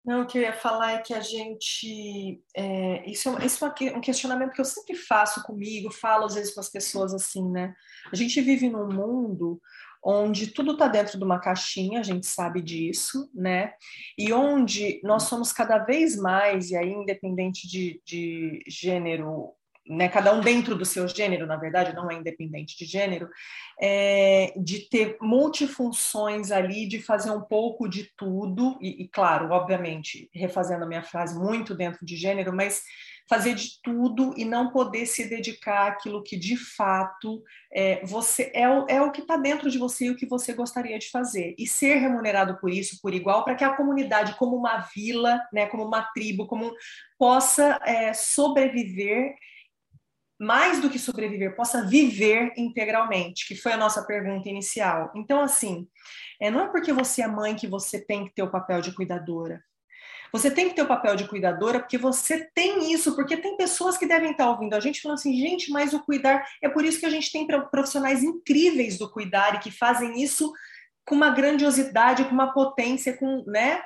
Não, 0.06 0.22
o 0.22 0.26
que 0.26 0.38
eu 0.38 0.42
ia 0.42 0.52
falar 0.52 0.92
é 0.92 1.02
que 1.02 1.12
a 1.12 1.20
gente. 1.20 2.40
É, 2.56 3.10
isso, 3.10 3.28
é, 3.38 3.44
isso 3.44 3.64
é 3.64 3.96
um 3.96 4.00
questionamento 4.00 4.52
que 4.52 4.60
eu 4.60 4.64
sempre 4.64 4.94
faço 4.94 5.42
comigo, 5.42 5.92
falo 5.92 6.26
às 6.26 6.34
vezes 6.36 6.54
com 6.54 6.60
as 6.60 6.70
pessoas 6.70 7.12
assim, 7.12 7.50
né? 7.50 7.74
A 8.12 8.14
gente 8.14 8.40
vive 8.40 8.70
num 8.70 8.86
mundo 8.86 9.60
onde 10.06 10.46
tudo 10.46 10.72
está 10.72 10.86
dentro 10.86 11.18
de 11.18 11.24
uma 11.24 11.40
caixinha, 11.40 11.98
a 11.98 12.02
gente 12.04 12.26
sabe 12.26 12.62
disso, 12.62 13.28
né? 13.34 13.72
E 14.16 14.32
onde 14.32 15.00
nós 15.02 15.24
somos 15.24 15.52
cada 15.52 15.78
vez 15.78 16.16
mais, 16.16 16.70
e 16.70 16.76
aí 16.76 16.92
independente 16.92 17.66
de, 17.66 18.00
de 18.06 18.62
gênero 18.68 19.52
né, 19.88 20.08
cada 20.08 20.32
um 20.32 20.40
dentro 20.40 20.74
do 20.74 20.84
seu 20.84 21.06
gênero, 21.06 21.46
na 21.46 21.56
verdade, 21.56 21.94
não 21.94 22.10
é 22.10 22.14
independente 22.14 22.76
de 22.76 22.84
gênero, 22.84 23.28
é, 23.80 24.52
de 24.56 24.88
ter 24.88 25.16
multifunções 25.20 26.50
ali, 26.50 26.88
de 26.88 27.00
fazer 27.00 27.30
um 27.30 27.40
pouco 27.40 27.88
de 27.88 28.10
tudo, 28.16 28.76
e, 28.80 29.04
e, 29.04 29.08
claro, 29.08 29.50
obviamente, 29.50 30.28
refazendo 30.34 30.84
a 30.84 30.88
minha 30.88 31.04
frase, 31.04 31.38
muito 31.38 31.72
dentro 31.72 32.04
de 32.04 32.16
gênero, 32.16 32.52
mas 32.52 32.82
fazer 33.28 33.54
de 33.54 33.80
tudo 33.82 34.32
e 34.36 34.44
não 34.44 34.70
poder 34.70 35.06
se 35.06 35.28
dedicar 35.28 35.88
àquilo 35.88 36.22
que 36.22 36.36
de 36.36 36.56
fato 36.56 37.42
é, 37.72 38.04
você 38.04 38.50
é 38.54 38.68
o, 38.68 38.86
é 38.88 39.02
o 39.02 39.10
que 39.10 39.20
está 39.20 39.36
dentro 39.36 39.70
de 39.70 39.78
você 39.78 40.06
e 40.06 40.10
o 40.10 40.16
que 40.16 40.26
você 40.26 40.52
gostaria 40.52 40.98
de 40.98 41.10
fazer. 41.10 41.54
E 41.58 41.66
ser 41.66 41.96
remunerado 41.96 42.58
por 42.58 42.70
isso, 42.70 43.00
por 43.02 43.12
igual, 43.12 43.44
para 43.44 43.56
que 43.56 43.64
a 43.64 43.74
comunidade, 43.74 44.36
como 44.36 44.56
uma 44.56 44.78
vila, 44.94 45.40
né, 45.52 45.66
como 45.66 45.84
uma 45.84 46.02
tribo, 46.14 46.46
como 46.46 46.72
possa 47.18 47.80
é, 47.84 48.12
sobreviver 48.14 49.34
mais 50.38 50.80
do 50.80 50.90
que 50.90 50.98
sobreviver, 50.98 51.56
possa 51.56 51.86
viver 51.86 52.52
integralmente, 52.58 53.46
que 53.48 53.56
foi 53.56 53.72
a 53.72 53.76
nossa 53.76 54.04
pergunta 54.04 54.48
inicial. 54.48 55.10
Então, 55.16 55.40
assim, 55.40 55.88
é, 56.40 56.50
não 56.50 56.60
é 56.60 56.68
porque 56.68 56.92
você 56.92 57.22
é 57.22 57.26
mãe 57.26 57.56
que 57.56 57.66
você 57.66 58.04
tem 58.04 58.26
que 58.26 58.34
ter 58.34 58.42
o 58.42 58.50
papel 58.50 58.82
de 58.82 58.94
cuidadora. 58.94 59.64
Você 60.32 60.50
tem 60.50 60.68
que 60.68 60.74
ter 60.74 60.82
o 60.82 60.86
papel 60.86 61.16
de 61.16 61.28
cuidadora 61.28 61.80
porque 61.80 61.98
você 61.98 62.48
tem 62.54 62.92
isso, 62.92 63.14
porque 63.14 63.36
tem 63.36 63.56
pessoas 63.56 63.96
que 63.96 64.06
devem 64.06 64.32
estar 64.32 64.50
ouvindo 64.50 64.74
a 64.74 64.80
gente 64.80 65.00
falando 65.00 65.18
assim, 65.18 65.36
gente, 65.36 65.70
mas 65.70 65.92
o 65.92 66.00
cuidar. 66.00 66.46
É 66.62 66.68
por 66.68 66.84
isso 66.84 67.00
que 67.00 67.06
a 67.06 67.10
gente 67.10 67.30
tem 67.32 67.46
profissionais 67.46 68.22
incríveis 68.22 68.98
do 68.98 69.10
cuidar 69.10 69.54
e 69.54 69.58
que 69.58 69.70
fazem 69.70 70.22
isso 70.22 70.52
com 71.06 71.14
uma 71.14 71.30
grandiosidade, 71.30 72.24
com 72.24 72.32
uma 72.32 72.52
potência, 72.52 73.16
com, 73.16 73.44
né? 73.46 73.80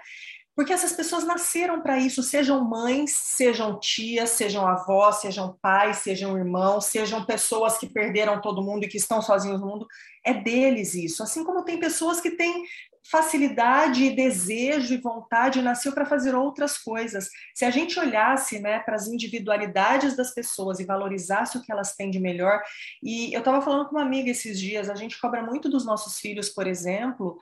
Porque 0.61 0.72
essas 0.72 0.93
pessoas 0.93 1.24
nasceram 1.24 1.80
para 1.80 1.99
isso, 1.99 2.22
sejam 2.22 2.62
mães, 2.62 3.12
sejam 3.12 3.78
tias, 3.78 4.30
sejam 4.30 4.66
avós, 4.66 5.16
sejam 5.16 5.57
pais, 5.62 5.99
sejam 5.99 6.36
irmãos, 6.36 6.86
sejam 6.86 7.24
pessoas 7.24 7.78
que 7.78 7.88
perderam 7.88 8.41
todo 8.41 8.62
mundo 8.62 8.84
e 8.84 8.88
que 8.88 8.99
estão 8.99 9.22
sozinhos 9.22 9.61
no 9.61 9.66
mundo. 9.66 9.86
É 10.24 10.34
deles 10.34 10.95
isso. 10.95 11.22
Assim 11.22 11.45
como 11.45 11.64
tem 11.64 11.78
pessoas 11.78 12.20
que 12.20 12.32
têm 12.32 12.64
facilidade, 13.11 14.11
desejo 14.11 14.94
e 14.94 14.98
vontade 14.98 15.61
nasceu 15.61 15.92
para 15.92 16.06
fazer 16.06 16.34
outras 16.34 16.78
coisas. 16.78 17.28
Se 17.54 17.64
a 17.64 17.70
gente 17.70 17.98
olhasse 17.98 18.61
né, 18.61 18.78
para 18.78 18.94
as 18.94 19.08
individualidades 19.08 20.16
das 20.16 20.32
pessoas 20.32 20.78
e 20.78 20.84
valorizasse 20.84 21.58
o 21.58 21.62
que 21.62 21.72
elas 21.72 21.96
têm 21.96 22.11
de 22.11 22.20
melhor, 22.20 22.62
e 23.02 23.34
eu 23.34 23.40
estava 23.40 23.61
falando 23.61 23.88
com 23.88 23.96
uma 23.96 24.04
amiga 24.04 24.30
esses 24.30 24.61
dias, 24.61 24.88
a 24.88 24.94
gente 24.94 25.20
cobra 25.20 25.42
muito 25.42 25.68
dos 25.68 25.84
nossos 25.84 26.20
filhos, 26.20 26.48
por 26.48 26.66
exemplo, 26.66 27.38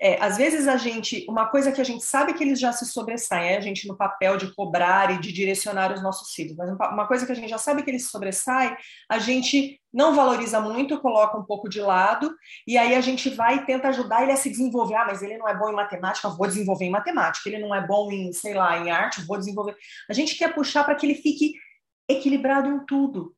é, 0.00 0.22
às 0.22 0.36
vezes 0.36 0.68
a 0.68 0.76
gente, 0.76 1.24
uma 1.28 1.46
coisa 1.46 1.72
que 1.72 1.80
a 1.80 1.84
gente 1.84 2.04
sabe 2.04 2.34
que 2.34 2.44
eles 2.44 2.60
já 2.60 2.72
se 2.72 2.84
sobressaem, 2.84 3.52
é 3.52 3.56
a 3.56 3.60
gente 3.60 3.88
no 3.88 3.96
papel 3.96 4.36
de 4.36 4.54
cobrar 4.54 5.10
e 5.14 5.18
de 5.18 5.32
direcionar 5.32 5.92
os 5.92 6.02
nossos 6.02 6.32
filhos, 6.34 6.54
mas 6.54 6.70
uma 6.70 7.06
coisa 7.06 7.24
que 7.24 7.32
a 7.32 7.34
gente 7.34 7.48
já 7.48 7.58
sabe 7.58 7.82
que 7.82 7.90
eles 7.90 8.04
se 8.04 8.10
sobressaem, 8.10 8.76
a 9.08 9.18
gente 9.18 9.80
não 9.92 10.14
valoriza 10.14 10.60
muito, 10.60 11.00
coloca 11.00 11.38
um 11.38 11.44
pouco 11.44 11.68
de 11.68 11.80
lado, 11.80 12.30
e 12.66 12.76
aí 12.76 12.94
a 12.94 13.00
gente 13.00 13.30
vai 13.30 13.56
e 13.56 13.64
tenta 13.64 13.88
ajudar 13.88 14.22
ele 14.22 14.32
a 14.32 14.36
se 14.36 14.50
desenvolver. 14.50 14.94
Ah, 14.94 15.06
mas 15.06 15.22
ele 15.22 15.38
não 15.38 15.48
é 15.48 15.56
bom 15.56 15.70
em 15.70 15.74
matemática, 15.74 16.28
vou 16.28 16.46
desenvolver 16.46 16.84
em 16.84 16.90
matemática. 16.90 17.48
Ele 17.48 17.58
não 17.58 17.74
é 17.74 17.86
bom 17.86 18.12
em, 18.12 18.30
sei 18.32 18.52
lá, 18.52 18.76
em 18.78 18.90
arte, 18.90 19.24
vou 19.24 19.38
desenvolver. 19.38 19.74
A 20.10 20.12
gente 20.12 20.36
quer 20.36 20.54
puxar 20.54 20.84
para 20.84 20.94
que 20.94 21.06
ele 21.06 21.14
fique 21.14 21.54
equilibrado 22.06 22.68
em 22.68 22.84
tudo. 22.84 23.34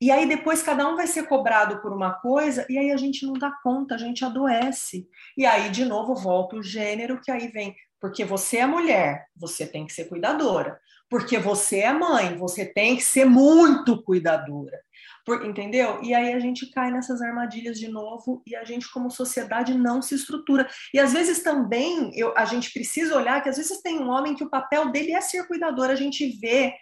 E 0.00 0.12
aí 0.12 0.28
depois 0.28 0.62
cada 0.62 0.88
um 0.88 0.94
vai 0.94 1.08
ser 1.08 1.24
cobrado 1.24 1.80
por 1.82 1.92
uma 1.92 2.14
coisa 2.14 2.64
e 2.68 2.78
aí 2.78 2.92
a 2.92 2.96
gente 2.96 3.26
não 3.26 3.32
dá 3.32 3.50
conta, 3.62 3.96
a 3.96 3.98
gente 3.98 4.24
adoece. 4.24 5.08
E 5.36 5.44
aí 5.44 5.70
de 5.70 5.84
novo 5.84 6.14
volta 6.14 6.56
o 6.56 6.62
gênero 6.62 7.20
que 7.20 7.30
aí 7.30 7.48
vem, 7.48 7.74
porque 8.00 8.24
você 8.24 8.58
é 8.58 8.66
mulher, 8.66 9.26
você 9.36 9.66
tem 9.66 9.86
que 9.86 9.92
ser 9.92 10.04
cuidadora. 10.04 10.78
Porque 11.10 11.38
você 11.38 11.78
é 11.78 11.92
mãe, 11.92 12.36
você 12.36 12.66
tem 12.66 12.94
que 12.96 13.02
ser 13.02 13.24
muito 13.24 14.02
cuidadora. 14.02 14.78
Por, 15.24 15.44
entendeu? 15.44 16.00
E 16.02 16.14
aí 16.14 16.32
a 16.32 16.38
gente 16.38 16.70
cai 16.70 16.90
nessas 16.90 17.22
armadilhas 17.22 17.78
de 17.78 17.88
novo 17.88 18.42
e 18.46 18.54
a 18.54 18.64
gente, 18.64 18.90
como 18.90 19.10
sociedade, 19.10 19.74
não 19.74 20.02
se 20.02 20.14
estrutura. 20.14 20.68
E 20.92 20.98
às 20.98 21.12
vezes 21.12 21.42
também 21.42 22.10
eu, 22.14 22.36
a 22.36 22.44
gente 22.44 22.72
precisa 22.72 23.16
olhar 23.16 23.42
que 23.42 23.48
às 23.48 23.56
vezes 23.56 23.80
tem 23.80 23.98
um 23.98 24.10
homem 24.10 24.34
que 24.34 24.44
o 24.44 24.50
papel 24.50 24.90
dele 24.90 25.12
é 25.12 25.20
ser 25.20 25.46
cuidador, 25.46 25.90
a 25.90 25.94
gente 25.94 26.28
vê 26.38 26.74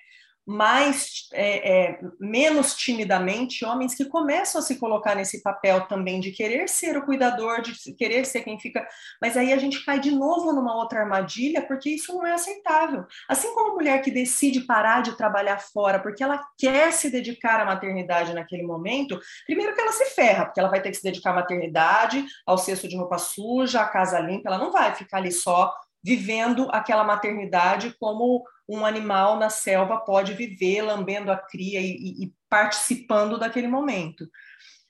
mais 0.47 1.29
é, 1.33 1.89
é, 1.89 2.01
menos 2.21 2.77
timidamente 2.77 3.65
homens 3.65 3.97
que 3.97 4.05
começam 4.05 4.61
a 4.61 4.63
se 4.63 4.77
colocar 4.77 5.17
nesse 5.17 5.43
papel 5.43 5.89
também 5.89 6.21
de 6.21 6.31
querer 6.31 6.69
ser 6.69 6.97
o 6.97 7.05
cuidador, 7.05 7.61
de 7.61 7.75
querer 7.95 8.25
ser 8.25 8.43
quem 8.43 8.59
fica, 8.61 8.87
mas 9.21 9.37
aí 9.37 9.53
a 9.53 9.59
gente 9.59 9.85
cai 9.85 9.99
de 9.99 10.13
novo 10.13 10.53
numa 10.53 10.77
outra 10.77 11.01
armadilha 11.01 11.63
porque 11.67 11.91
isso 11.91 12.15
não 12.15 12.25
é 12.25 12.33
aceitável. 12.33 13.05
Assim 13.29 13.53
como 13.55 13.73
a 13.73 13.75
mulher 13.75 14.01
que 14.03 14.11
decide 14.11 14.61
parar 14.61 15.03
de 15.03 15.17
trabalhar 15.17 15.59
fora 15.59 15.99
porque 15.99 16.23
ela 16.23 16.41
quer 16.57 16.93
se 16.93 17.11
dedicar 17.11 17.61
à 17.61 17.65
maternidade 17.65 18.33
naquele 18.33 18.63
momento, 18.63 19.19
primeiro 19.47 19.75
que 19.75 19.81
ela 19.81 19.93
se 19.93 20.05
ferra, 20.15 20.45
porque 20.45 20.61
ela 20.61 20.71
vai 20.71 20.81
ter 20.81 20.91
que 20.91 20.97
se 20.97 21.03
dedicar 21.03 21.31
à 21.31 21.35
maternidade, 21.35 22.25
ao 22.47 22.57
cesto 22.57 22.87
de 22.87 22.97
roupa 22.97 23.19
suja, 23.19 23.81
à 23.81 23.89
casa 23.89 24.21
limpa, 24.21 24.49
ela 24.49 24.59
não 24.59 24.71
vai 24.71 24.95
ficar 24.95 25.19
ali 25.19 25.33
só 25.33 25.75
vivendo 26.05 26.69
aquela 26.71 27.03
maternidade 27.03 27.93
como 27.99 28.45
um 28.69 28.85
animal 28.85 29.39
na 29.39 29.49
selva 29.49 29.99
pode 29.99 30.35
viver, 30.35 30.83
lambendo 30.83 31.31
a 31.31 31.37
cria 31.37 31.81
e, 31.81 32.25
e 32.25 32.35
participando 32.49 33.39
daquele 33.39 33.69
momento. 33.69 34.29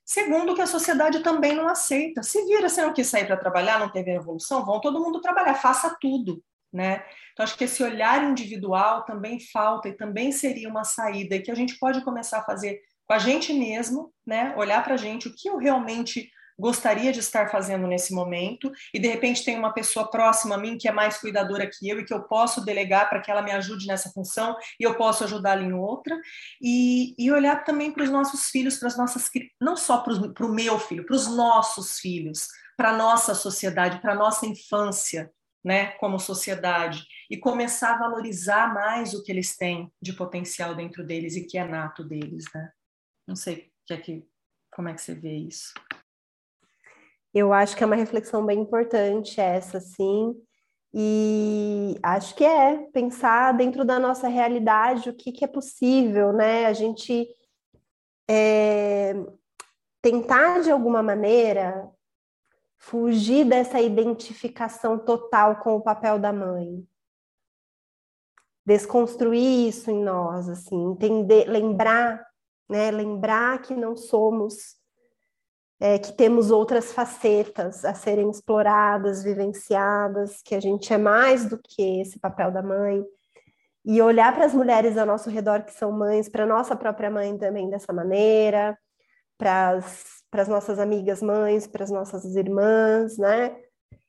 Segundo, 0.05 0.55
que 0.55 0.63
a 0.63 0.67
sociedade 0.67 1.21
também 1.21 1.55
não 1.55 1.69
aceita. 1.69 2.23
Se 2.23 2.45
vira, 2.47 2.69
você 2.69 2.81
não 2.81 2.93
quis 2.93 3.09
sair 3.09 3.27
para 3.27 3.37
trabalhar, 3.37 3.81
não 3.81 3.91
teve 3.91 4.13
evolução, 4.13 4.65
vão 4.65 4.81
todo 4.81 5.03
mundo 5.03 5.21
trabalhar, 5.21 5.55
faça 5.55 5.97
tudo. 6.01 6.43
Né? 6.73 7.05
Então, 7.33 7.43
acho 7.43 7.57
que 7.57 7.65
esse 7.65 7.83
olhar 7.83 8.23
individual 8.23 9.05
também 9.05 9.41
falta 9.41 9.89
e 9.89 9.97
também 9.97 10.31
seria 10.31 10.69
uma 10.69 10.85
saída 10.85 11.35
e 11.35 11.43
que 11.43 11.51
a 11.51 11.55
gente 11.55 11.79
pode 11.79 12.05
começar 12.05 12.39
a 12.39 12.45
fazer 12.45 12.81
com 13.07 13.15
a 13.15 13.19
gente 13.19 13.53
mesmo, 13.53 14.13
né? 14.27 14.55
olhar 14.57 14.83
para 14.85 14.95
a 14.95 14.97
gente, 14.97 15.29
o 15.29 15.35
que 15.35 15.49
eu 15.49 15.57
realmente 15.57 16.31
gostaria 16.59 17.13
de 17.13 17.21
estar 17.21 17.51
fazendo 17.51 17.87
nesse 17.87 18.15
momento, 18.15 18.73
e 18.93 18.99
de 18.99 19.09
repente 19.09 19.45
tem 19.45 19.59
uma 19.59 19.73
pessoa 19.73 20.11
próxima 20.11 20.55
a 20.55 20.59
mim 20.59 20.79
que 20.79 20.89
é 20.89 20.93
mais 20.93 21.19
cuidadora 21.19 21.69
que 21.69 21.89
eu 21.89 22.01
e 22.01 22.05
que 22.05 22.15
eu 22.15 22.23
posso 22.23 22.65
delegar 22.65 23.09
para 23.09 23.21
que 23.21 23.31
ela 23.31 23.43
me 23.43 23.53
ajude 23.53 23.87
nessa 23.87 24.11
função 24.11 24.57
e 24.81 24.85
eu 24.85 24.95
posso 24.95 25.25
ajudá-la 25.25 25.63
em 25.63 25.73
outra, 25.73 26.19
e, 26.61 27.15
e 27.19 27.31
olhar 27.31 27.65
também 27.65 27.93
para 27.93 28.05
os 28.05 28.11
nossos 28.11 28.51
filhos, 28.51 28.79
para 28.79 28.89
as 28.89 28.97
nossas, 28.97 29.31
não 29.61 29.77
só 29.77 29.99
para 29.99 30.47
o 30.47 30.53
meu 30.53 30.79
filho, 30.79 31.05
para 31.05 31.17
os 31.17 31.27
nossos 31.27 31.99
filhos, 31.99 32.49
para 32.77 32.91
a 32.91 32.97
nossa 32.97 33.35
sociedade, 33.35 34.01
para 34.01 34.13
a 34.13 34.17
nossa 34.17 34.47
infância, 34.47 35.31
né, 35.65 35.89
como 35.99 36.19
sociedade, 36.21 37.05
e 37.29 37.37
começar 37.37 37.95
a 37.95 37.99
valorizar 37.99 38.73
mais 38.73 39.15
o 39.15 39.23
que 39.25 39.33
eles 39.33 39.57
têm 39.57 39.91
de 40.01 40.13
potencial 40.13 40.75
dentro 40.75 41.05
deles 41.05 41.35
e 41.35 41.45
que 41.45 41.59
é 41.59 41.67
nato 41.67 42.05
deles, 42.05 42.45
né? 42.55 42.71
Não 43.27 43.35
sei 43.35 43.73
que 43.85 43.93
é 43.93 43.97
que, 43.97 44.25
como 44.73 44.89
é 44.89 44.95
que 44.95 45.01
você 45.01 45.15
vê 45.15 45.35
isso. 45.35 45.75
Eu 47.39 47.53
acho 47.53 47.77
que 47.77 47.85
é 47.85 47.87
uma 47.87 47.97
reflexão 47.97 48.47
bem 48.47 48.61
importante 48.61 49.39
essa, 49.39 49.79
sim. 49.79 50.35
E 50.95 51.95
acho 52.03 52.35
que 52.35 52.43
é 52.43 52.79
pensar 52.95 53.53
dentro 53.53 53.85
da 53.85 53.99
nossa 53.99 54.27
realidade 54.27 55.11
o 55.11 55.15
que, 55.15 55.31
que 55.31 55.45
é 55.45 55.47
possível, 55.47 56.33
né? 56.33 56.65
A 56.65 56.73
gente 56.73 57.29
é, 58.27 59.13
tentar, 60.01 60.63
de 60.63 60.71
alguma 60.71 61.03
maneira, 61.03 61.87
fugir 62.79 63.45
dessa 63.45 63.83
identificação 63.83 64.99
total 64.99 65.57
com 65.57 65.77
o 65.77 65.83
papel 65.83 66.19
da 66.19 66.33
mãe. 66.33 66.89
Desconstruir 68.65 69.69
isso 69.69 69.91
em 69.91 70.03
nós, 70.03 70.49
assim, 70.49 70.93
entender, 70.93 71.45
lembrar, 71.51 72.27
né? 72.67 72.91
Lembrar 72.91 73.61
que 73.61 73.75
não 73.75 73.95
somos 73.95 74.86
é, 75.79 75.99
que 75.99 76.13
temos 76.13 76.51
outras 76.51 76.93
facetas 76.93 77.85
a 77.85 77.95
serem 77.95 78.31
exploradas, 78.31 79.23
vivenciadas, 79.23 80.41
que 80.43 80.55
a 80.55 80.61
gente 80.61 80.93
é 80.93 80.99
mais 80.99 81.47
do 81.47 81.59
que 81.59 82.01
esse 82.01 82.19
papel 82.19 82.51
da 82.51 82.63
mãe. 82.63 83.05
E 83.85 84.01
olhar 84.03 84.35
para 84.35 84.47
as 84.47 84.55
mulheres 84.55 84.97
ao 84.97 85.07
nosso 85.07 85.31
redor 85.31 85.63
que 85.65 85.73
são 85.73 85.93
mães, 85.93 86.29
para 86.29 86.47
nossa 86.47 86.75
própria 86.75 87.11
mãe 87.11 87.37
também 87.39 87.71
dessa 87.71 87.93
maneira, 87.93 88.77
para 89.39 89.79
as 90.33 90.49
nossas 90.49 90.79
amigas 90.79 91.23
mães, 91.23 91.67
para 91.67 91.85
as 91.85 91.91
nossas 91.91 92.25
irmãs, 92.37 93.17
né? 93.19 93.57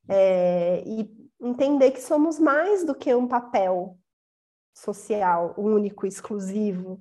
É, 0.10 0.82
e 0.86 1.10
entender 1.40 1.92
que 1.92 2.02
somos 2.02 2.40
mais 2.40 2.84
do 2.86 2.96
que 2.96 3.14
um 3.14 3.28
papel 3.28 3.98
social 4.74 5.54
único, 5.58 6.08
exclusivo, 6.08 7.00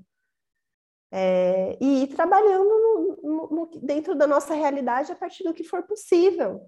é, 1.10 1.78
e 1.80 2.02
ir 2.02 2.08
trabalhando 2.08 3.15
no, 3.36 3.48
no, 3.48 3.70
dentro 3.82 4.14
da 4.14 4.26
nossa 4.26 4.54
realidade 4.54 5.12
a 5.12 5.16
partir 5.16 5.44
do 5.44 5.52
que 5.52 5.62
for 5.62 5.82
possível 5.82 6.62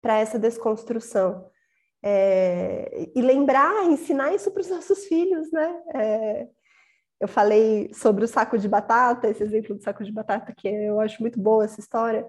para 0.00 0.18
essa 0.18 0.38
desconstrução. 0.38 1.48
É, 2.02 3.10
e 3.14 3.20
lembrar, 3.20 3.84
ensinar 3.84 4.32
isso 4.34 4.50
para 4.50 4.60
os 4.60 4.70
nossos 4.70 5.06
filhos, 5.06 5.50
né? 5.50 5.82
É, 5.94 6.48
eu 7.20 7.28
falei 7.28 7.92
sobre 7.92 8.24
o 8.24 8.28
saco 8.28 8.58
de 8.58 8.68
batata, 8.68 9.28
esse 9.28 9.42
exemplo 9.42 9.74
do 9.74 9.82
saco 9.82 10.04
de 10.04 10.12
batata, 10.12 10.54
que 10.56 10.68
eu 10.68 11.00
acho 11.00 11.20
muito 11.20 11.40
boa 11.40 11.64
essa 11.64 11.80
história, 11.80 12.28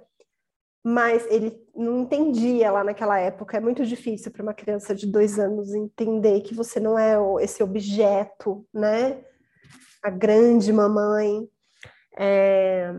mas 0.83 1.25
ele 1.29 1.59
não 1.75 2.01
entendia 2.01 2.71
lá 2.71 2.83
naquela 2.83 3.19
época. 3.19 3.57
É 3.57 3.59
muito 3.59 3.85
difícil 3.85 4.31
para 4.31 4.41
uma 4.41 4.53
criança 4.53 4.95
de 4.95 5.05
dois 5.05 5.37
anos 5.37 5.73
entender 5.73 6.41
que 6.41 6.55
você 6.55 6.79
não 6.79 6.97
é 6.97 7.17
esse 7.43 7.61
objeto, 7.61 8.65
né? 8.73 9.23
a 10.07 10.09
grande 10.09 10.71
mamãe. 10.71 11.47
É, 12.17 12.91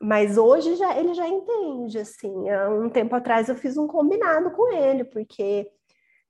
mas 0.00 0.38
hoje 0.38 0.76
já 0.76 0.98
ele 0.98 1.14
já 1.14 1.28
entende, 1.28 1.98
assim. 1.98 2.48
Há 2.50 2.70
um 2.70 2.88
tempo 2.88 3.14
atrás 3.14 3.48
eu 3.48 3.54
fiz 3.54 3.76
um 3.76 3.86
combinado 3.86 4.50
com 4.52 4.72
ele, 4.72 5.04
porque 5.04 5.70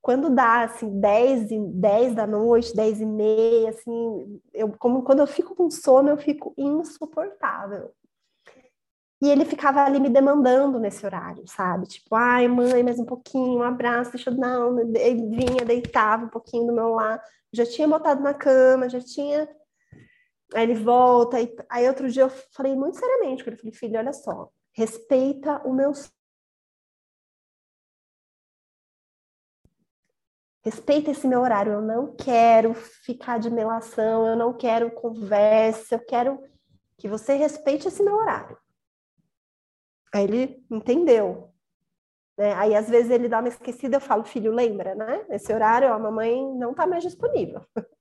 quando 0.02 0.30
dá 0.30 0.62
assim 0.64 1.00
10, 1.00 1.48
10 1.74 2.14
da 2.14 2.26
noite, 2.26 2.74
10 2.74 3.00
e 3.00 3.06
meia, 3.06 3.70
assim, 3.70 4.40
eu 4.52 4.72
como 4.78 5.02
quando 5.02 5.20
eu 5.20 5.26
fico 5.26 5.54
com 5.54 5.70
sono, 5.70 6.10
eu 6.10 6.16
fico 6.16 6.54
insuportável. 6.56 7.92
E 9.20 9.28
ele 9.30 9.44
ficava 9.46 9.82
ali 9.82 9.98
me 9.98 10.10
demandando 10.10 10.78
nesse 10.78 11.04
horário, 11.06 11.42
sabe? 11.46 11.86
Tipo, 11.86 12.14
ai, 12.14 12.46
mãe, 12.48 12.82
mais 12.82 12.98
um 12.98 13.04
pouquinho, 13.04 13.60
um 13.60 13.62
abraço, 13.62 14.12
deixa 14.12 14.30
eu 14.30 14.34
não. 14.36 14.78
Ele 14.78 15.26
vinha, 15.28 15.64
deitava 15.64 16.26
um 16.26 16.28
pouquinho 16.28 16.66
do 16.66 16.74
meu 16.74 16.90
lado, 16.90 17.22
já 17.52 17.64
tinha 17.64 17.88
botado 17.88 18.22
na 18.22 18.34
cama, 18.34 18.88
já 18.88 19.00
tinha 19.00 19.48
Aí 20.56 20.62
ele 20.62 20.74
volta, 20.74 21.38
e, 21.38 21.54
aí 21.68 21.86
outro 21.86 22.10
dia 22.10 22.22
eu 22.22 22.30
falei 22.30 22.74
muito 22.74 22.98
seriamente 22.98 23.44
com 23.44 23.50
ele, 23.50 23.58
falei, 23.58 23.74
filho, 23.74 23.98
olha 23.98 24.12
só, 24.14 24.50
respeita 24.72 25.60
o 25.66 25.72
meu 25.74 25.92
respeita 30.64 31.10
esse 31.10 31.28
meu 31.28 31.42
horário, 31.42 31.74
eu 31.74 31.82
não 31.82 32.16
quero 32.16 32.72
ficar 32.72 33.38
de 33.38 33.50
melação, 33.50 34.26
eu 34.26 34.34
não 34.34 34.56
quero 34.56 34.90
conversa, 34.90 35.96
eu 35.96 36.04
quero 36.06 36.42
que 36.96 37.06
você 37.06 37.34
respeite 37.34 37.86
esse 37.86 38.02
meu 38.02 38.16
horário. 38.16 38.56
Aí 40.12 40.24
ele 40.24 40.64
entendeu. 40.70 41.52
Né? 42.38 42.54
Aí 42.54 42.74
às 42.74 42.88
vezes 42.88 43.10
ele 43.10 43.28
dá 43.28 43.40
uma 43.40 43.48
esquecida, 43.48 43.98
eu 43.98 44.00
falo, 44.00 44.24
filho, 44.24 44.52
lembra, 44.52 44.94
né? 44.94 45.26
Esse 45.28 45.52
horário 45.52 45.92
a 45.92 45.98
mamãe 45.98 46.42
não 46.56 46.70
está 46.70 46.86
mais 46.86 47.02
disponível. 47.02 47.60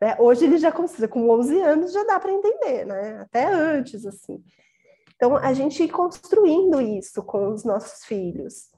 Né? 0.00 0.16
Hoje 0.18 0.44
ele 0.44 0.58
já 0.58 0.70
consegue, 0.70 1.08
com 1.08 1.28
11 1.30 1.60
anos 1.60 1.92
já 1.92 2.04
dá 2.04 2.20
para 2.20 2.32
entender, 2.32 2.84
né? 2.84 3.20
Até 3.20 3.46
antes, 3.46 4.06
assim. 4.06 4.42
Então, 5.14 5.36
a 5.36 5.52
gente 5.52 5.82
ir 5.82 5.88
construindo 5.88 6.80
isso 6.80 7.22
com 7.22 7.52
os 7.52 7.64
nossos 7.64 8.04
filhos, 8.04 8.70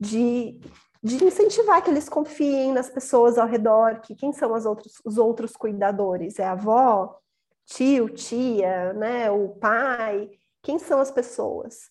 de, 0.00 0.58
de 1.02 1.22
incentivar 1.24 1.82
que 1.82 1.90
eles 1.90 2.08
confiem 2.08 2.72
nas 2.72 2.88
pessoas 2.88 3.36
ao 3.36 3.46
redor, 3.46 4.00
que 4.00 4.14
quem 4.14 4.32
são 4.32 4.50
outros, 4.52 4.94
os 5.04 5.18
outros 5.18 5.52
cuidadores? 5.52 6.38
É 6.38 6.44
a 6.44 6.52
avó, 6.52 7.18
tio, 7.66 8.08
tia, 8.08 8.94
né? 8.94 9.30
O 9.30 9.50
pai? 9.50 10.30
Quem 10.62 10.78
são 10.78 11.00
as 11.00 11.10
pessoas? 11.10 11.90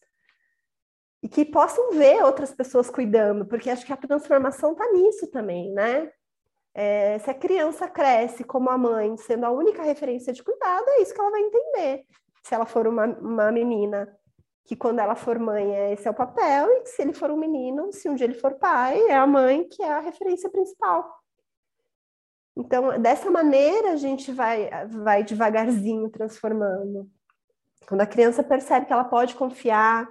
e 1.22 1.28
que 1.28 1.44
possam 1.44 1.92
ver 1.92 2.24
outras 2.24 2.54
pessoas 2.54 2.90
cuidando, 2.90 3.46
porque 3.46 3.70
acho 3.70 3.86
que 3.86 3.94
a 3.94 3.98
transformação 3.98 4.74
está 4.74 4.92
nisso 4.92 5.28
também, 5.28 5.74
né? 5.74 6.12
É, 6.80 7.18
se 7.18 7.32
a 7.32 7.34
criança 7.34 7.88
cresce 7.88 8.44
como 8.44 8.70
a 8.70 8.78
mãe, 8.78 9.18
sendo 9.18 9.48
a 9.48 9.50
única 9.50 9.82
referência 9.82 10.32
de 10.32 10.44
cuidado, 10.44 10.88
é 10.90 11.02
isso 11.02 11.12
que 11.12 11.20
ela 11.20 11.32
vai 11.32 11.42
entender. 11.42 12.06
Se 12.44 12.54
ela 12.54 12.68
for 12.68 12.86
uma, 12.86 13.06
uma 13.06 13.52
menina, 13.52 14.16
que 14.64 14.76
quando 14.76 15.00
ela 15.00 15.16
for 15.16 15.40
mãe, 15.40 15.76
é, 15.76 15.94
esse 15.94 16.08
é 16.08 16.12
o 16.12 16.14
papel, 16.14 16.68
e 16.70 16.86
se 16.86 17.02
ele 17.02 17.14
for 17.14 17.32
um 17.32 17.36
menino, 17.36 17.92
se 17.92 18.08
um 18.08 18.14
dia 18.14 18.28
ele 18.28 18.36
for 18.36 18.60
pai, 18.60 19.02
é 19.08 19.16
a 19.16 19.26
mãe 19.26 19.68
que 19.68 19.82
é 19.82 19.92
a 19.92 20.00
referência 20.00 20.52
principal. 20.52 21.18
Então, 22.56 23.02
dessa 23.02 23.32
maneira, 23.32 23.94
a 23.94 23.96
gente 23.96 24.32
vai, 24.32 24.70
vai 24.86 25.24
devagarzinho 25.24 26.12
transformando. 26.12 27.10
Quando 27.88 28.02
a 28.02 28.08
criança 28.08 28.44
percebe 28.44 28.86
que 28.86 28.94
ela 28.94 29.06
pode 29.06 29.34
confiar 29.34 30.08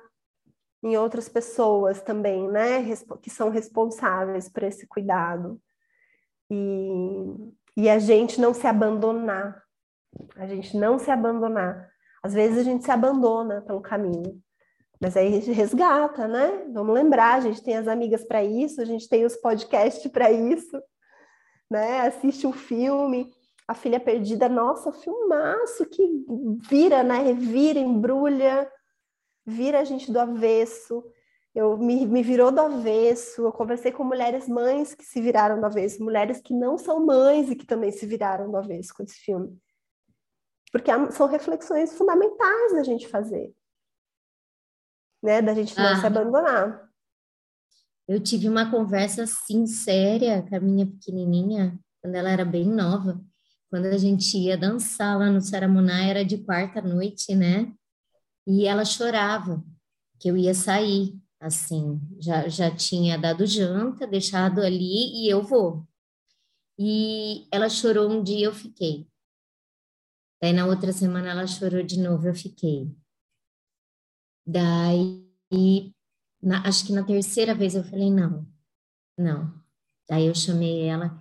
em 0.83 0.97
outras 0.97 1.29
pessoas 1.29 2.03
também, 2.03 2.49
né, 2.49 2.83
que 3.23 3.31
são 3.31 3.51
responsáveis 3.51 4.49
por 4.49 4.65
esse 4.65 4.85
cuidado. 4.85 5.61
E, 6.51 7.53
e 7.77 7.89
a 7.89 7.99
gente 7.99 8.41
não 8.41 8.55
se 8.55 8.67
abandonar. 8.67 9.63
A 10.37 10.47
gente 10.47 10.77
não 10.77 10.99
se 10.99 11.11
abandonar. 11.11 11.89
Às 12.23 12.35
vezes 12.35 12.59
a 12.59 12.63
gente 12.63 12.85
se 12.85 12.91
abandona 12.91 13.63
pelo 13.63 13.81
caminho. 13.81 14.41
Mas 15.01 15.17
aí 15.17 15.29
a 15.29 15.31
gente 15.31 15.53
resgata, 15.53 16.27
né? 16.27 16.67
Vamos 16.73 16.95
lembrar, 16.95 17.35
a 17.35 17.41
gente 17.41 17.63
tem 17.63 17.77
as 17.77 17.87
amigas 17.87 18.25
para 18.25 18.43
isso, 18.43 18.81
a 18.81 18.85
gente 18.85 19.09
tem 19.09 19.25
os 19.25 19.37
podcasts 19.37 20.11
para 20.11 20.33
isso, 20.33 20.81
né? 21.71 22.01
Assiste 22.01 22.47
um 22.47 22.53
filme, 22.53 23.31
A 23.69 23.75
Filha 23.75 24.01
Perdida, 24.01 24.49
nossa, 24.49 24.93
filmaço 24.93 25.85
que 25.87 26.03
vira, 26.69 27.03
né? 27.03 27.19
Revira, 27.19 27.79
embrulha, 27.79 28.71
vira 29.45 29.81
a 29.81 29.85
gente 29.85 30.11
do 30.11 30.19
avesso. 30.19 31.05
Eu 31.57 31.77
me, 31.77 32.07
me 32.07 32.23
virou 32.23 32.53
do 32.53 32.61
avesso. 32.61 33.43
Eu 33.43 33.53
conversei 33.53 33.91
com 33.91 34.05
mulheres 34.05 34.47
mães 34.47 34.95
que 34.95 35.05
se 35.05 35.21
viraram 35.21 35.59
do 35.59 35.67
avesso, 35.67 36.05
mulheres 36.05 36.41
que 36.41 36.53
não 36.53 36.77
são 36.77 37.05
mães 37.05 37.51
e 37.51 37.57
que 37.57 37.67
também 37.67 37.91
se 37.91 38.07
viraram 38.07 38.51
do 38.51 38.57
avesso 38.57 38.95
com 38.95 39.03
esse 39.03 39.17
filme. 39.17 39.59
Porque 40.71 40.91
são 41.11 41.27
reflexões 41.27 41.97
fundamentais 41.97 42.73
da 42.73 42.83
gente 42.83 43.09
fazer 43.09 43.53
né? 45.27 45.43
Da 45.43 45.53
gente 45.53 45.77
não 45.77 45.85
ah. 45.87 45.97
se 45.97 46.07
abandonar. 46.07 46.89
Eu 48.09 48.21
tive 48.21 48.49
uma 48.49 48.71
conversa 48.71 49.25
assim 49.25 49.67
séria 49.67 50.43
com 50.43 50.55
a 50.55 50.61
minha 50.61 50.87
pequenininha, 50.87 51.77
quando 52.01 52.15
ela 52.15 52.31
era 52.31 52.45
bem 52.45 52.65
nova, 52.65 53.21
quando 53.69 53.87
a 53.87 53.99
gente 53.99 54.39
ia 54.39 54.57
dançar 54.57 55.19
lá 55.19 55.29
no 55.29 55.41
Saramuná, 55.41 56.05
era 56.05 56.25
de 56.25 56.39
quarta 56.39 56.81
noite, 56.81 57.35
né? 57.35 57.73
E 58.47 58.65
ela 58.65 58.85
chorava 58.85 59.63
que 60.21 60.31
eu 60.31 60.37
ia 60.37 60.55
sair, 60.55 61.21
assim, 61.47 62.01
já, 62.21 62.49
já 62.49 62.75
tinha 62.75 63.19
dado 63.19 63.47
janta, 63.47 64.07
deixado 64.07 64.61
ali 64.61 65.25
e 65.25 65.29
eu 65.29 65.43
vou. 65.43 65.87
E 66.79 67.47
ela 67.51 67.69
chorou 67.69 68.11
um 68.11 68.23
dia, 68.23 68.47
eu 68.47 68.53
fiquei. 68.53 69.09
Daí 70.41 70.53
na 70.53 70.67
outra 70.67 70.93
semana 70.93 71.31
ela 71.31 71.47
chorou 71.47 71.83
de 71.83 71.99
novo, 71.99 72.27
eu 72.29 72.35
fiquei. 72.35 72.95
Daí, 74.47 75.27
na, 76.43 76.67
acho 76.69 76.87
que 76.87 76.93
na 76.93 77.05
terceira 77.05 77.55
vez 77.55 77.75
eu 77.75 77.83
falei, 77.83 78.11
não, 78.11 78.47
não. 79.19 79.65
Daí 80.09 80.27
eu 80.27 80.35
chamei 80.35 80.83
ela, 80.83 81.21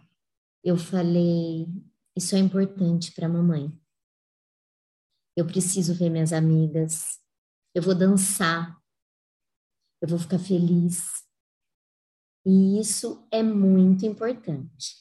eu 0.63 0.77
falei, 0.77 1.67
isso 2.15 2.35
é 2.35 2.39
importante 2.39 3.13
para 3.13 3.29
mamãe. 3.29 3.71
Eu 5.35 5.45
preciso 5.45 5.93
ver 5.93 6.09
minhas 6.09 6.33
amigas, 6.33 7.19
eu 7.73 7.81
vou 7.81 7.95
dançar, 7.95 8.79
eu 10.01 10.07
vou 10.07 10.19
ficar 10.19 10.39
feliz. 10.39 11.23
E 12.45 12.79
isso 12.79 13.27
é 13.31 13.41
muito 13.41 14.05
importante. 14.05 14.95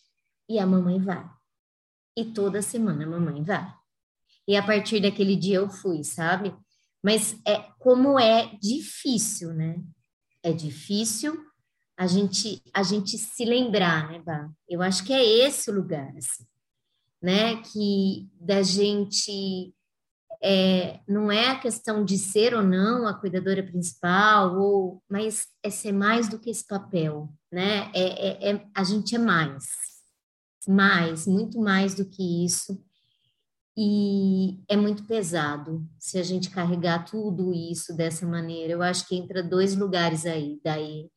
E 0.48 0.58
a 0.58 0.66
mamãe 0.66 1.00
vai. 1.00 1.28
E 2.16 2.24
toda 2.24 2.62
semana 2.62 3.04
a 3.04 3.08
mamãe 3.08 3.42
vai. 3.42 3.74
E 4.46 4.56
a 4.56 4.62
partir 4.62 5.00
daquele 5.00 5.36
dia 5.36 5.56
eu 5.56 5.70
fui, 5.70 6.04
sabe? 6.04 6.54
Mas 7.02 7.38
é 7.46 7.58
como 7.78 8.18
é 8.18 8.56
difícil, 8.60 9.52
né? 9.52 9.82
É 10.42 10.52
difícil 10.52 11.38
a 11.96 12.06
gente 12.06 12.62
a 12.72 12.82
gente 12.82 13.16
se 13.16 13.44
lembrar, 13.44 14.10
né, 14.10 14.20
Bah? 14.20 14.50
Eu 14.68 14.82
acho 14.82 15.04
que 15.04 15.12
é 15.12 15.22
esse 15.22 15.70
o 15.70 15.74
lugar, 15.74 16.14
assim, 16.16 16.44
né? 17.22 17.62
Que 17.62 18.28
da 18.40 18.62
gente 18.62 19.74
é, 20.46 21.00
não 21.08 21.32
é 21.32 21.48
a 21.48 21.58
questão 21.58 22.04
de 22.04 22.18
ser 22.18 22.54
ou 22.54 22.62
não 22.62 23.08
a 23.08 23.14
cuidadora 23.14 23.62
principal, 23.62 24.60
ou, 24.60 25.02
mas 25.08 25.46
é 25.62 25.70
ser 25.70 25.92
mais 25.92 26.28
do 26.28 26.38
que 26.38 26.50
esse 26.50 26.66
papel, 26.66 27.32
né? 27.50 27.90
É, 27.94 28.50
é, 28.50 28.50
é 28.50 28.66
a 28.74 28.84
gente 28.84 29.14
é 29.14 29.18
mais, 29.18 29.64
mais, 30.68 31.26
muito 31.26 31.58
mais 31.58 31.94
do 31.94 32.04
que 32.04 32.44
isso 32.44 32.78
e 33.74 34.62
é 34.68 34.76
muito 34.76 35.04
pesado 35.04 35.82
se 35.98 36.18
a 36.18 36.22
gente 36.22 36.50
carregar 36.50 37.06
tudo 37.06 37.52
isso 37.54 37.96
dessa 37.96 38.26
maneira. 38.26 38.74
Eu 38.74 38.82
acho 38.82 39.08
que 39.08 39.16
entra 39.16 39.42
dois 39.42 39.74
lugares 39.74 40.26
aí, 40.26 40.60
daí 40.62 41.08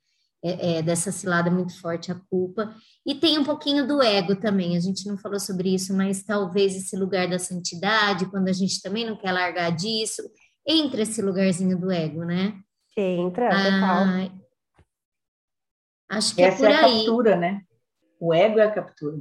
é, 0.44 0.78
é, 0.78 0.82
dessa 0.82 1.12
cilada 1.12 1.50
muito 1.50 1.80
forte 1.82 2.12
a 2.12 2.22
culpa 2.30 2.76
e 3.06 3.16
tem 3.16 3.40
um 3.40 3.44
pouquinho 3.44 3.88
do 3.88 4.02
ego 4.02 4.36
também. 4.36 4.78
A 4.78 4.80
gente 4.80 5.08
não 5.08 5.18
falou 5.18 5.40
sobre 5.40 5.74
isso, 5.74 5.96
mas 5.96 6.24
talvez 6.24 6.76
esse 6.76 6.96
lugar 6.96 7.28
da 7.28 7.40
santidade, 7.40 8.30
quando 8.30 8.48
a 8.48 8.54
gente 8.54 8.82
também 8.82 9.06
não 9.06 9.18
quer 9.18 9.32
largar 9.32 9.72
disso, 9.72 10.22
entra 10.66 11.02
esse 11.02 11.22
lugarzinho 11.22 11.80
do 11.80 11.92
ego, 11.92 12.24
né? 12.24 12.54
Entra, 12.96 13.50
total. 13.50 14.06
Ah, 16.10 16.18
acho 16.18 16.36
que 16.36 16.42
é 16.42 16.46
Essa 16.46 16.56
é 16.56 16.60
por 16.60 16.68
aí. 16.68 16.74
É 16.74 16.78
a 16.78 17.06
captura, 17.06 17.36
né? 17.36 17.62
O 18.20 18.34
ego 18.34 18.60
é 18.60 18.64
a 18.64 18.72
captura. 18.72 19.18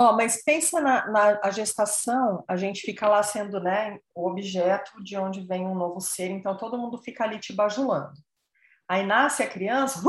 Oh, 0.00 0.12
mas 0.12 0.44
pensa 0.44 0.80
na, 0.80 1.10
na 1.10 1.50
gestação, 1.50 2.44
a 2.46 2.56
gente 2.56 2.82
fica 2.82 3.08
lá 3.08 3.20
sendo 3.20 3.58
né, 3.58 3.98
o 4.14 4.28
objeto 4.28 5.02
de 5.02 5.16
onde 5.16 5.44
vem 5.44 5.66
um 5.66 5.74
novo 5.74 6.00
ser, 6.00 6.30
então 6.30 6.56
todo 6.56 6.78
mundo 6.78 6.98
fica 6.98 7.24
ali 7.24 7.40
te 7.40 7.52
bajulando. 7.52 8.12
Aí 8.88 9.04
nasce 9.04 9.42
a 9.42 9.48
criança, 9.48 10.00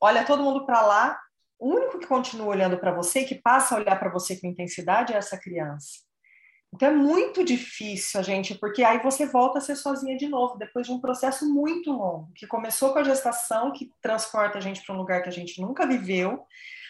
olha 0.00 0.24
todo 0.24 0.42
mundo 0.42 0.66
para 0.66 0.82
lá, 0.82 1.20
o 1.58 1.68
único 1.68 1.98
que 1.98 2.06
continua 2.06 2.48
olhando 2.48 2.76
para 2.76 2.92
você 2.92 3.20
e 3.20 3.24
que 3.24 3.36
passa 3.36 3.74
a 3.74 3.78
olhar 3.78 3.98
para 3.98 4.10
você 4.10 4.36
com 4.38 4.46
intensidade 4.46 5.12
é 5.12 5.16
essa 5.16 5.38
criança. 5.38 6.04
Então 6.74 6.88
é 6.88 6.92
muito 6.92 7.44
difícil 7.44 8.20
a 8.20 8.22
gente, 8.22 8.54
porque 8.56 8.82
aí 8.82 8.98
você 8.98 9.24
volta 9.26 9.58
a 9.58 9.62
ser 9.62 9.76
sozinha 9.76 10.16
de 10.16 10.28
novo, 10.28 10.58
depois 10.58 10.86
de 10.86 10.92
um 10.92 11.00
processo 11.00 11.48
muito 11.48 11.92
longo, 11.92 12.30
que 12.34 12.46
começou 12.46 12.92
com 12.92 12.98
a 12.98 13.04
gestação, 13.04 13.72
que 13.72 13.90
transporta 14.02 14.58
a 14.58 14.60
gente 14.60 14.84
para 14.84 14.94
um 14.94 14.98
lugar 14.98 15.22
que 15.22 15.28
a 15.28 15.32
gente 15.32 15.60
nunca 15.60 15.86
viveu, 15.86 16.44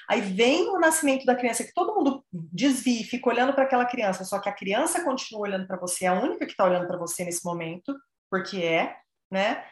Aí 0.08 0.20
vem 0.20 0.68
o 0.68 0.78
nascimento 0.78 1.26
da 1.26 1.34
criança, 1.34 1.64
que 1.64 1.74
todo 1.74 1.94
mundo 1.94 2.24
desvia 2.32 3.00
e 3.00 3.04
fica 3.04 3.28
olhando 3.28 3.52
para 3.52 3.64
aquela 3.64 3.84
criança, 3.84 4.24
só 4.24 4.38
que 4.38 4.48
a 4.48 4.52
criança 4.52 5.02
continua 5.02 5.42
olhando 5.42 5.66
para 5.66 5.76
você, 5.76 6.04
é 6.04 6.08
a 6.08 6.14
única 6.14 6.46
que 6.46 6.52
está 6.52 6.64
olhando 6.64 6.86
para 6.86 6.96
você 6.96 7.24
nesse 7.24 7.44
momento, 7.44 7.92
porque 8.30 8.62
é, 8.62 8.96
né? 9.30 9.64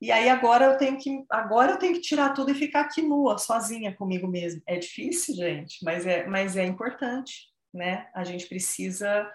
E 0.00 0.12
aí 0.12 0.28
agora 0.28 0.66
eu 0.66 0.76
tenho 0.76 0.98
que 0.98 1.24
agora 1.30 1.72
eu 1.72 1.78
tenho 1.78 1.94
que 1.94 2.00
tirar 2.00 2.34
tudo 2.34 2.50
e 2.50 2.54
ficar 2.54 2.82
aqui 2.82 3.00
nua, 3.00 3.38
sozinha 3.38 3.94
comigo 3.94 4.28
mesmo. 4.28 4.62
É 4.66 4.76
difícil, 4.76 5.34
gente, 5.34 5.82
mas 5.82 6.06
é, 6.06 6.26
mas 6.26 6.56
é 6.56 6.64
importante, 6.64 7.48
né? 7.72 8.08
A 8.14 8.22
gente 8.22 8.46
precisa 8.46 9.30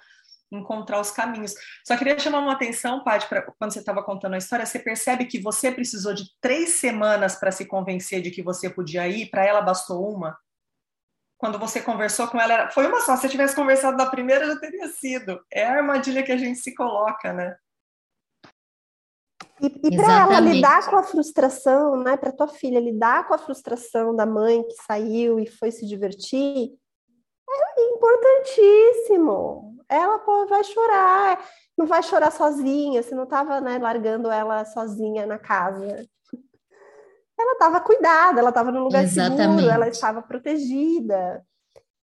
encontrar 0.51 0.99
os 0.99 1.11
caminhos. 1.11 1.53
Só 1.85 1.97
queria 1.97 2.19
chamar 2.19 2.39
uma 2.39 2.53
atenção, 2.53 3.03
Paty, 3.03 3.27
para 3.27 3.41
quando 3.41 3.71
você 3.71 3.79
estava 3.79 4.03
contando 4.03 4.33
a 4.33 4.37
história, 4.37 4.65
você 4.65 4.77
percebe 4.77 5.25
que 5.25 5.39
você 5.39 5.71
precisou 5.71 6.13
de 6.13 6.25
três 6.41 6.71
semanas 6.71 7.35
para 7.35 7.51
se 7.51 7.65
convencer 7.65 8.21
de 8.21 8.31
que 8.31 8.43
você 8.43 8.69
podia 8.69 9.07
ir, 9.07 9.29
para 9.29 9.45
ela 9.45 9.61
bastou 9.61 10.13
uma? 10.13 10.37
Quando 11.37 11.57
você 11.57 11.81
conversou 11.81 12.27
com 12.27 12.39
ela, 12.39 12.69
foi 12.69 12.85
uma 12.85 13.01
só. 13.01 13.15
Se 13.15 13.23
você 13.23 13.29
tivesse 13.29 13.55
conversado 13.55 13.97
na 13.97 14.05
primeira, 14.05 14.45
já 14.45 14.59
teria 14.59 14.87
sido. 14.89 15.43
É 15.51 15.65
a 15.65 15.77
armadilha 15.77 16.21
que 16.21 16.31
a 16.31 16.37
gente 16.37 16.59
se 16.59 16.75
coloca, 16.75 17.33
né? 17.33 17.55
E, 19.61 19.67
e 19.83 19.95
para 19.95 20.21
ela 20.21 20.39
lidar 20.39 20.89
com 20.89 20.95
a 20.95 21.03
frustração, 21.03 21.97
né? 21.97 22.17
Para 22.17 22.31
tua 22.31 22.47
filha 22.47 22.79
lidar 22.79 23.27
com 23.27 23.33
a 23.33 23.37
frustração 23.37 24.15
da 24.15 24.25
mãe 24.25 24.63
que 24.63 24.75
saiu 24.85 25.39
e 25.39 25.45
foi 25.45 25.71
se 25.71 25.85
divertir, 25.85 26.71
é 27.77 27.81
importantíssimo 27.93 29.71
ela 29.91 30.19
pô, 30.19 30.47
vai 30.47 30.63
chorar, 30.63 31.45
não 31.77 31.85
vai 31.85 32.01
chorar 32.01 32.31
sozinha, 32.31 33.03
você 33.03 33.13
não 33.13 33.25
estava 33.25 33.59
né, 33.59 33.77
largando 33.77 34.31
ela 34.31 34.63
sozinha 34.63 35.25
na 35.25 35.37
casa. 35.37 36.07
Ela 37.37 37.53
estava 37.53 37.81
cuidada, 37.81 38.39
ela 38.39 38.49
estava 38.49 38.71
num 38.71 38.83
lugar 38.83 39.03
Exatamente. 39.03 39.41
seguro, 39.41 39.69
ela 39.69 39.87
estava 39.89 40.21
protegida. 40.21 41.45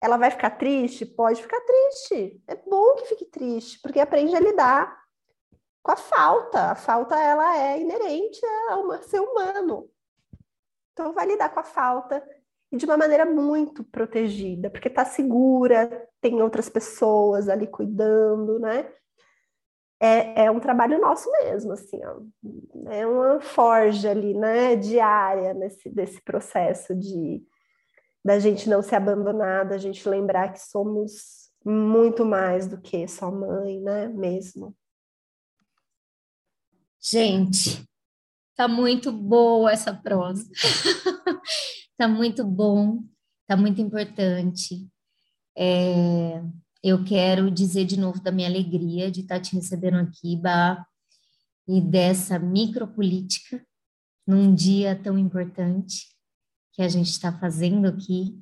Ela 0.03 0.17
vai 0.17 0.31
ficar 0.31 0.51
triste? 0.51 1.07
Pode 1.07 1.41
ficar 1.41 1.61
triste. 1.61 2.43
É 2.47 2.57
bom 2.57 2.97
que 2.97 3.07
fique 3.07 3.25
triste, 3.25 3.81
porque 3.81 4.01
aprende 4.01 4.37
a 4.37 4.41
lidar 4.41 4.95
com 5.89 5.93
a 5.93 5.97
falta. 5.97 6.73
A 6.73 6.75
falta 6.75 7.19
ela 7.19 7.57
é 7.57 7.81
inerente 7.81 8.41
ao 8.69 9.03
ser 9.03 9.21
humano. 9.21 9.89
Então 10.93 11.15
vai 11.15 11.27
lidar 11.27 11.49
com 11.49 11.61
a 11.61 11.65
falta 11.65 12.23
e 12.71 12.77
de 12.77 12.85
uma 12.85 12.99
maneira 12.99 13.25
muito 13.25 13.83
protegida, 13.83 14.69
porque 14.69 14.89
está 14.89 15.07
segura, 15.07 16.07
tem 16.21 16.43
outras 16.43 16.69
pessoas 16.69 17.49
ali 17.49 17.67
cuidando, 17.67 18.59
né? 18.59 18.93
é, 20.01 20.45
é 20.45 20.51
um 20.51 20.61
trabalho 20.61 21.01
nosso 21.01 21.31
mesmo, 21.33 21.73
assim, 21.73 21.99
ó. 22.05 22.21
é 22.91 23.07
uma 23.07 23.41
forja 23.41 24.11
ali, 24.11 24.33
né, 24.33 24.77
diária 24.77 25.53
nesse 25.55 25.89
desse 25.91 26.21
processo 26.23 26.95
de 26.95 27.43
da 28.25 28.39
gente 28.39 28.69
não 28.69 28.83
se 28.83 28.95
abandonar, 28.95 29.67
da 29.67 29.79
gente 29.79 30.07
lembrar 30.09 30.53
que 30.53 30.61
somos 30.61 31.51
muito 31.65 32.25
mais 32.25 32.67
do 32.69 32.79
que 32.79 33.09
só 33.09 33.31
mãe, 33.31 33.81
né, 33.81 34.09
mesmo. 34.09 34.77
Gente, 37.01 37.85
tá 38.57 38.67
muito 38.67 39.13
boa 39.13 39.71
essa 39.71 39.95
prosa. 39.95 40.49
tá 41.97 42.09
muito 42.09 42.45
bom, 42.45 43.05
tá 43.47 43.57
muito 43.57 43.81
importante. 43.81 44.89
É, 45.57 46.43
eu 46.83 47.05
quero 47.05 47.51
dizer 47.51 47.85
de 47.85 47.99
novo 47.99 48.21
da 48.21 48.33
minha 48.33 48.49
alegria 48.49 49.11
de 49.11 49.21
estar 49.21 49.41
te 49.41 49.55
recebendo 49.55 49.97
aqui, 49.97 50.37
Bá, 50.37 50.85
e 51.67 51.81
dessa 51.81 52.39
micropolítica 52.39 53.65
num 54.27 54.55
dia 54.55 55.01
tão 55.01 55.19
importante 55.19 56.07
que 56.73 56.83
a 56.83 56.89
gente 56.89 57.11
está 57.11 57.33
fazendo 57.39 57.87
aqui. 57.87 58.41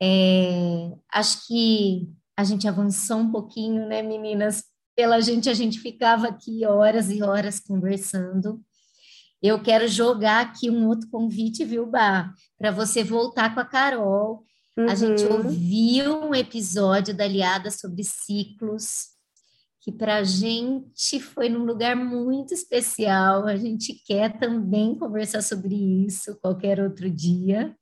É, 0.00 0.96
acho 1.12 1.46
que 1.46 2.08
a 2.36 2.44
gente 2.44 2.68
avançou 2.68 3.18
um 3.18 3.32
pouquinho, 3.32 3.88
né, 3.88 4.02
meninas? 4.02 4.64
Pela 4.98 5.20
gente, 5.20 5.48
a 5.48 5.54
gente 5.54 5.78
ficava 5.78 6.26
aqui 6.26 6.66
horas 6.66 7.08
e 7.08 7.22
horas 7.22 7.60
conversando. 7.60 8.60
Eu 9.40 9.62
quero 9.62 9.86
jogar 9.86 10.40
aqui 10.40 10.68
um 10.68 10.88
outro 10.88 11.08
convite, 11.08 11.64
viu, 11.64 11.86
Bá? 11.86 12.34
Para 12.58 12.72
você 12.72 13.04
voltar 13.04 13.54
com 13.54 13.60
a 13.60 13.64
Carol 13.64 14.44
Uhum. 14.78 14.88
A 14.88 14.94
gente 14.94 15.24
uhum. 15.24 15.38
ouviu 15.38 16.20
um 16.28 16.34
episódio 16.34 17.12
da 17.12 17.24
Aliada 17.24 17.68
sobre 17.68 18.04
ciclos, 18.04 19.08
que 19.80 19.90
para 19.90 20.18
a 20.18 20.22
gente 20.22 21.18
foi 21.18 21.48
num 21.48 21.64
lugar 21.64 21.96
muito 21.96 22.54
especial. 22.54 23.44
A 23.46 23.56
gente 23.56 23.92
quer 24.06 24.38
também 24.38 24.94
conversar 24.94 25.42
sobre 25.42 25.74
isso 25.74 26.38
qualquer 26.40 26.78
outro 26.78 27.10
dia. 27.10 27.76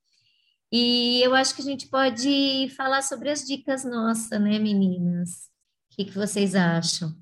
E 0.73 1.21
eu 1.23 1.35
acho 1.35 1.55
que 1.55 1.61
a 1.61 1.65
gente 1.67 1.87
pode 1.89 2.71
falar 2.75 3.03
sobre 3.03 3.29
as 3.29 3.45
dicas 3.45 3.85
nossas, 3.85 4.41
né, 4.41 4.59
meninas? 4.59 5.51
Que, 5.97 6.05
que 6.05 6.15
vocês 6.15 6.55
acham? 6.55 7.15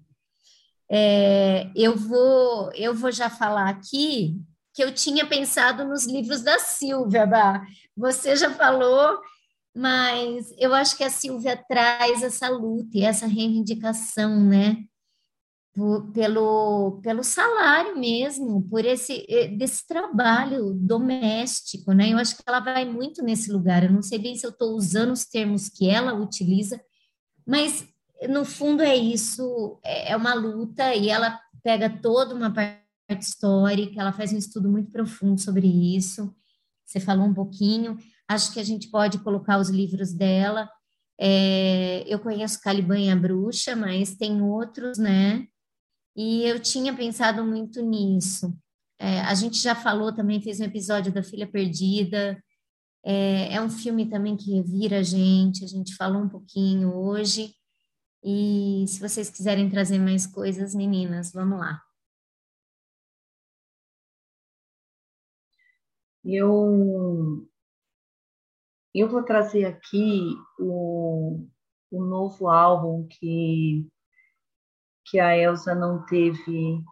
É, 0.90 1.70
eu 1.74 1.96
vou 1.96 2.72
eu 2.74 2.94
vou 2.94 3.10
já 3.10 3.30
falar 3.30 3.68
aqui 3.68 4.40
que 4.74 4.82
eu 4.82 4.92
tinha 4.92 5.24
pensado 5.26 5.84
nos 5.84 6.04
livros 6.06 6.42
da 6.42 6.58
Silvia. 6.58 7.26
Você 7.96 8.36
já 8.36 8.50
falou 8.50 9.20
mas 9.74 10.54
eu 10.56 10.72
acho 10.72 10.96
que 10.96 11.02
a 11.02 11.10
Silvia 11.10 11.56
traz 11.56 12.22
essa 12.22 12.48
luta 12.48 12.96
e 12.96 13.02
essa 13.02 13.26
reivindicação, 13.26 14.40
né? 14.40 14.84
Pelo, 16.12 17.00
pelo 17.02 17.24
salário 17.24 17.98
mesmo, 17.98 18.62
por 18.68 18.84
esse 18.84 19.26
desse 19.58 19.84
trabalho 19.88 20.72
doméstico, 20.72 21.90
né? 21.92 22.12
Eu 22.12 22.18
acho 22.18 22.36
que 22.36 22.44
ela 22.46 22.60
vai 22.60 22.84
muito 22.84 23.24
nesse 23.24 23.50
lugar. 23.50 23.82
Eu 23.82 23.90
não 23.90 24.00
sei 24.00 24.20
bem 24.20 24.36
se 24.36 24.46
eu 24.46 24.50
estou 24.50 24.76
usando 24.76 25.10
os 25.10 25.24
termos 25.24 25.68
que 25.68 25.90
ela 25.90 26.14
utiliza, 26.14 26.80
mas 27.44 27.84
no 28.28 28.44
fundo 28.44 28.82
é 28.82 28.96
isso, 28.96 29.78
é, 29.82 30.12
é 30.12 30.16
uma 30.16 30.34
luta 30.34 30.94
e 30.94 31.08
ela 31.08 31.40
pega 31.62 31.88
toda 31.88 32.34
uma 32.34 32.52
parte 32.52 32.82
histórica, 33.20 34.00
ela 34.00 34.12
faz 34.12 34.32
um 34.32 34.38
estudo 34.38 34.68
muito 34.68 34.90
profundo 34.90 35.40
sobre 35.40 35.66
isso. 35.66 36.34
Você 36.84 37.00
falou 37.00 37.26
um 37.26 37.34
pouquinho, 37.34 37.98
Acho 38.28 38.52
que 38.52 38.60
a 38.60 38.64
gente 38.64 38.88
pode 38.88 39.18
colocar 39.18 39.58
os 39.58 39.68
livros 39.68 40.12
dela. 40.12 40.68
É, 41.20 42.04
eu 42.06 42.18
conheço 42.18 42.60
Caliban 42.60 42.98
e 42.98 43.10
a 43.10 43.16
Bruxa, 43.16 43.76
mas 43.76 44.16
tem 44.16 44.40
outros, 44.40 44.98
né? 44.98 45.46
E 46.16 46.42
eu 46.44 46.58
tinha 46.58 46.94
pensado 46.94 47.44
muito 47.44 47.82
nisso. 47.82 48.56
É, 48.98 49.20
a 49.20 49.34
gente 49.34 49.58
já 49.58 49.74
falou 49.74 50.12
também, 50.14 50.40
fez 50.40 50.60
um 50.60 50.64
episódio 50.64 51.12
da 51.12 51.22
Filha 51.22 51.46
Perdida. 51.46 52.42
É, 53.04 53.54
é 53.54 53.60
um 53.60 53.68
filme 53.68 54.06
também 54.06 54.36
que 54.36 54.54
revira 54.54 55.00
a 55.00 55.02
gente. 55.02 55.64
A 55.64 55.68
gente 55.68 55.94
falou 55.94 56.22
um 56.22 56.28
pouquinho 56.28 56.94
hoje. 56.94 57.54
E 58.24 58.86
se 58.88 58.98
vocês 59.00 59.28
quiserem 59.28 59.68
trazer 59.68 59.98
mais 59.98 60.26
coisas, 60.26 60.74
meninas, 60.74 61.30
vamos 61.30 61.58
lá. 61.58 61.82
Eu 66.24 67.46
eu 68.94 69.08
vou 69.08 69.22
trazer 69.24 69.66
aqui 69.66 70.36
o, 70.58 71.46
o 71.90 72.04
novo 72.04 72.48
álbum 72.48 73.06
que, 73.08 73.86
que 75.04 75.18
a 75.20 75.36
Elsa 75.36 75.74
não 75.74 76.06
teve 76.06 76.82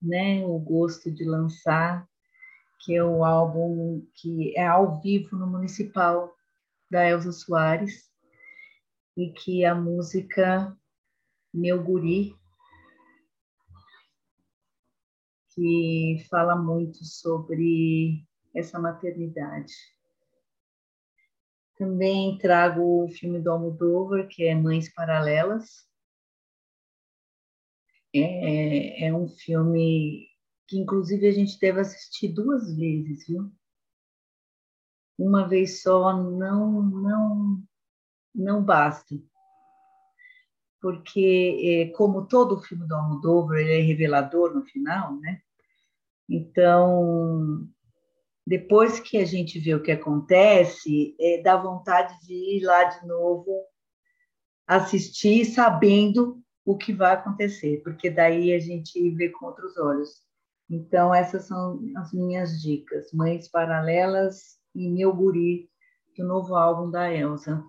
né, 0.00 0.44
o 0.46 0.58
gosto 0.58 1.10
de 1.10 1.24
lançar, 1.24 2.06
que 2.80 2.94
é 2.94 3.02
o 3.02 3.24
álbum 3.24 4.06
que 4.14 4.56
é 4.56 4.66
ao 4.66 5.00
vivo 5.00 5.34
no 5.34 5.46
Municipal 5.46 6.32
da 6.90 7.08
Elsa 7.08 7.32
Soares, 7.32 8.13
e 9.16 9.32
que 9.32 9.64
a 9.64 9.74
música 9.74 10.76
Meu 11.52 11.82
Guri, 11.82 12.36
que 15.54 16.26
fala 16.28 16.56
muito 16.56 17.04
sobre 17.04 18.26
essa 18.54 18.78
maternidade. 18.78 19.72
Também 21.76 22.38
trago 22.38 23.04
o 23.04 23.08
filme 23.08 23.40
do 23.40 23.50
Almodóvar, 23.50 24.28
que 24.28 24.44
é 24.44 24.54
Mães 24.54 24.92
Paralelas. 24.92 25.88
É, 28.14 29.06
é 29.06 29.14
um 29.14 29.28
filme 29.28 30.28
que, 30.68 30.78
inclusive, 30.78 31.26
a 31.26 31.32
gente 31.32 31.58
deve 31.58 31.80
assistir 31.80 32.28
duas 32.28 32.76
vezes, 32.76 33.26
viu? 33.26 33.52
Uma 35.18 35.48
vez 35.48 35.82
só 35.82 36.16
não, 36.16 36.82
não, 36.82 37.62
não 38.34 38.62
basta. 38.62 39.14
Porque, 40.80 41.90
é, 41.92 41.96
como 41.96 42.26
todo 42.26 42.60
filme 42.60 42.86
do 42.86 42.94
Almodóvar, 42.94 43.58
ele 43.58 43.72
é 43.72 43.80
revelador 43.80 44.52
no 44.54 44.64
final, 44.64 45.16
né? 45.16 45.40
Então, 46.28 47.66
depois 48.46 49.00
que 49.00 49.16
a 49.16 49.24
gente 49.24 49.58
vê 49.58 49.74
o 49.74 49.82
que 49.82 49.92
acontece, 49.92 51.16
é, 51.18 51.40
dá 51.42 51.56
vontade 51.56 52.14
de 52.26 52.34
ir 52.34 52.64
lá 52.64 52.84
de 52.84 53.06
novo 53.06 53.64
assistir, 54.66 55.44
sabendo 55.46 56.42
o 56.64 56.76
que 56.76 56.92
vai 56.92 57.12
acontecer, 57.12 57.82
porque 57.82 58.10
daí 58.10 58.52
a 58.52 58.58
gente 58.58 59.10
vê 59.10 59.28
com 59.28 59.46
outros 59.46 59.76
olhos. 59.76 60.22
Então, 60.68 61.14
essas 61.14 61.46
são 61.46 61.80
as 61.96 62.12
minhas 62.12 62.60
dicas: 62.60 63.12
Mães 63.12 63.48
Paralelas 63.48 64.58
e 64.74 64.88
Meu 64.88 65.14
Guri, 65.14 65.68
do 66.16 66.26
novo 66.26 66.54
álbum 66.54 66.90
da 66.90 67.12
Elsa. 67.12 67.62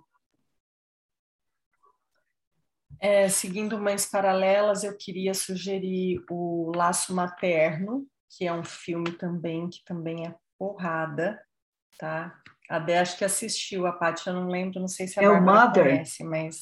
É, 3.06 3.30
seguindo 3.30 3.80
Mães 3.80 4.08
Paralelas, 4.08 4.84
eu 4.84 4.98
queria 4.98 5.36
sugerir 5.36 6.26
o 6.28 6.72
Laço 6.76 7.14
Materno, 7.14 8.08
que 8.36 8.48
é 8.48 8.52
um 8.52 8.64
filme 8.64 9.12
também 9.12 9.70
que 9.70 9.86
também 9.86 10.26
é 10.26 10.34
porrada, 10.58 11.40
tá? 12.00 12.36
A 12.68 12.80
Dé 12.80 12.98
acho 12.98 13.16
que 13.16 13.24
assistiu, 13.24 13.86
a 13.86 13.92
Paty 13.92 14.26
eu 14.26 14.34
não 14.34 14.48
lembro, 14.48 14.80
não 14.80 14.88
sei 14.88 15.08
se 15.08 15.20
a 15.20 15.24
é 15.24 15.28
Bárbara 15.28 15.52
o 15.52 15.68
Mother. 15.68 15.84
conhece, 15.84 16.24
mas... 16.24 16.58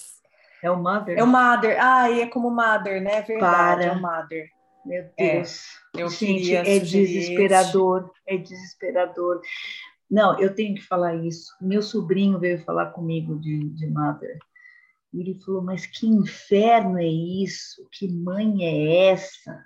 É 0.61 0.69
o 0.69 0.75
Mother? 0.75 1.17
É 1.17 1.23
o 1.23 1.27
Mother, 1.27 1.77
ah, 1.79 2.09
e 2.09 2.19
é 2.19 2.27
como 2.27 2.51
Mother, 2.51 3.01
né? 3.01 3.19
É 3.19 3.21
verdade, 3.21 3.83
Para. 3.83 3.85
é 3.85 3.91
o 3.93 4.01
Mother. 4.01 4.49
Meu 4.85 5.09
é, 5.17 5.35
Deus. 5.35 5.65
É, 5.95 6.01
eu 6.01 6.09
Gente, 6.09 6.53
é 6.53 6.77
desesperador, 6.77 8.11
esse. 8.27 8.35
é 8.35 8.37
desesperador. 8.37 9.39
Não, 10.11 10.37
eu 10.37 10.53
tenho 10.53 10.75
que 10.75 10.81
falar 10.81 11.15
isso. 11.15 11.55
Meu 11.61 11.81
sobrinho 11.81 12.37
veio 12.37 12.59
falar 12.65 12.87
comigo 12.87 13.39
de, 13.39 13.69
de 13.69 13.87
Mother. 13.87 14.37
E 15.14 15.22
ele 15.22 15.39
falou, 15.39 15.61
mas 15.61 15.86
que 15.86 16.07
inferno 16.07 16.97
é 16.97 17.07
isso? 17.07 17.88
Que 17.91 18.11
mãe 18.11 18.66
é 18.66 19.11
essa? 19.11 19.64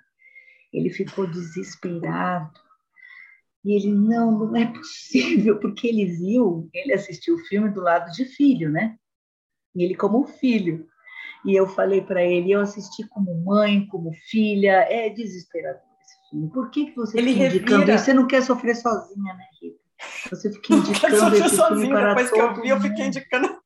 Ele 0.72 0.90
ficou 0.90 1.26
desesperado. 1.26 2.52
E 3.64 3.74
ele, 3.74 3.92
não, 3.92 4.30
não 4.30 4.56
é 4.56 4.66
possível, 4.66 5.58
porque 5.60 5.88
ele 5.88 6.04
viu, 6.04 6.68
ele 6.74 6.92
assistiu 6.92 7.34
o 7.34 7.44
filme 7.46 7.70
do 7.70 7.80
lado 7.80 8.12
de 8.12 8.24
filho, 8.26 8.70
né? 8.70 8.96
E 9.74 9.82
ele 9.82 9.94
como 9.94 10.26
filho. 10.26 10.86
E 11.44 11.54
eu 11.54 11.66
falei 11.66 12.02
para 12.02 12.22
ele, 12.22 12.52
eu 12.52 12.60
assisti 12.60 13.06
como 13.08 13.42
mãe, 13.42 13.86
como 13.86 14.12
filha, 14.12 14.86
é 14.90 15.08
desesperador 15.08 15.80
esse 16.02 16.30
filme. 16.30 16.50
Por 16.50 16.70
que, 16.70 16.86
que 16.86 16.96
você 16.96 17.18
ele 17.18 17.32
fica 17.32 17.46
indicando 17.46 17.90
isso? 17.90 18.04
Você 18.04 18.14
não 18.14 18.26
quer 18.26 18.42
sofrer 18.42 18.76
sozinha, 18.76 19.34
né, 19.34 19.44
Rita? 19.60 19.78
Você 20.30 20.52
fica 20.52 20.74
indicando 20.74 21.36
esse 21.36 21.56
filme 21.56 21.88
para 21.88 22.14
depois 22.14 22.30
que 22.30 22.40
eu 22.40 22.62
vi, 22.62 22.68
eu 22.68 22.80
fiquei 22.80 23.06
indicando. 23.06 23.57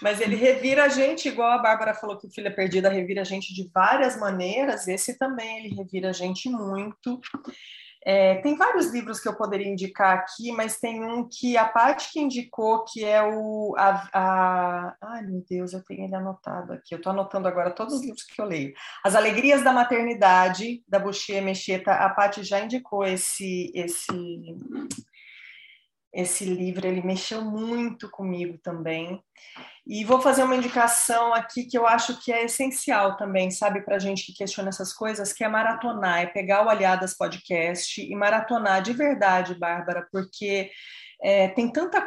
Mas 0.00 0.20
ele 0.20 0.36
revira 0.36 0.84
a 0.84 0.88
gente, 0.88 1.28
igual 1.28 1.50
a 1.50 1.58
Bárbara 1.58 1.94
falou 1.94 2.18
que 2.18 2.26
o 2.26 2.30
Filha 2.30 2.54
Perdida 2.54 2.88
revira 2.88 3.22
a 3.22 3.24
gente 3.24 3.54
de 3.54 3.68
várias 3.72 4.16
maneiras, 4.16 4.86
esse 4.86 5.18
também 5.18 5.58
ele 5.58 5.74
revira 5.74 6.10
a 6.10 6.12
gente 6.12 6.48
muito. 6.48 7.20
É, 8.04 8.36
tem 8.36 8.56
vários 8.56 8.86
livros 8.92 9.20
que 9.20 9.28
eu 9.28 9.36
poderia 9.36 9.68
indicar 9.68 10.16
aqui, 10.16 10.52
mas 10.52 10.78
tem 10.78 11.04
um 11.04 11.28
que 11.28 11.56
a 11.56 11.66
parte 11.66 12.12
que 12.12 12.20
indicou, 12.20 12.84
que 12.84 13.04
é 13.04 13.22
o. 13.22 13.74
A, 13.76 14.08
a, 14.14 14.96
ai, 15.02 15.26
meu 15.26 15.44
Deus, 15.48 15.72
eu 15.72 15.84
tenho 15.84 16.04
ele 16.04 16.14
anotado 16.14 16.72
aqui. 16.72 16.94
Eu 16.94 16.98
estou 16.98 17.12
anotando 17.12 17.48
agora 17.48 17.70
todos 17.70 17.94
os 17.94 18.00
livros 18.00 18.22
que 18.22 18.40
eu 18.40 18.46
leio. 18.46 18.72
As 19.04 19.14
Alegrias 19.14 19.62
da 19.62 19.72
Maternidade, 19.72 20.82
da 20.88 20.98
Buxia 20.98 21.42
Mecheta. 21.42 21.92
A 21.92 22.08
parte 22.08 22.42
já 22.44 22.60
indicou 22.60 23.04
esse, 23.04 23.70
esse, 23.74 24.08
esse 26.18 26.44
livro, 26.44 26.84
ele 26.84 27.00
mexeu 27.00 27.42
muito 27.42 28.10
comigo 28.10 28.58
também. 28.58 29.22
E 29.86 30.04
vou 30.04 30.20
fazer 30.20 30.42
uma 30.42 30.56
indicação 30.56 31.32
aqui 31.32 31.64
que 31.64 31.78
eu 31.78 31.86
acho 31.86 32.20
que 32.20 32.32
é 32.32 32.44
essencial 32.44 33.16
também, 33.16 33.50
sabe, 33.50 33.82
para 33.82 33.96
a 33.96 33.98
gente 34.00 34.26
que 34.26 34.34
questiona 34.34 34.68
essas 34.68 34.92
coisas, 34.92 35.32
que 35.32 35.44
é 35.44 35.48
maratonar, 35.48 36.18
é 36.18 36.26
pegar 36.26 36.66
o 36.66 36.68
Aliadas 36.68 37.16
Podcast 37.16 38.02
e 38.02 38.14
maratonar 38.16 38.82
de 38.82 38.92
verdade, 38.92 39.58
Bárbara, 39.58 40.08
porque 40.10 40.70
é, 41.22 41.48
tem 41.48 41.70
tanta 41.70 42.04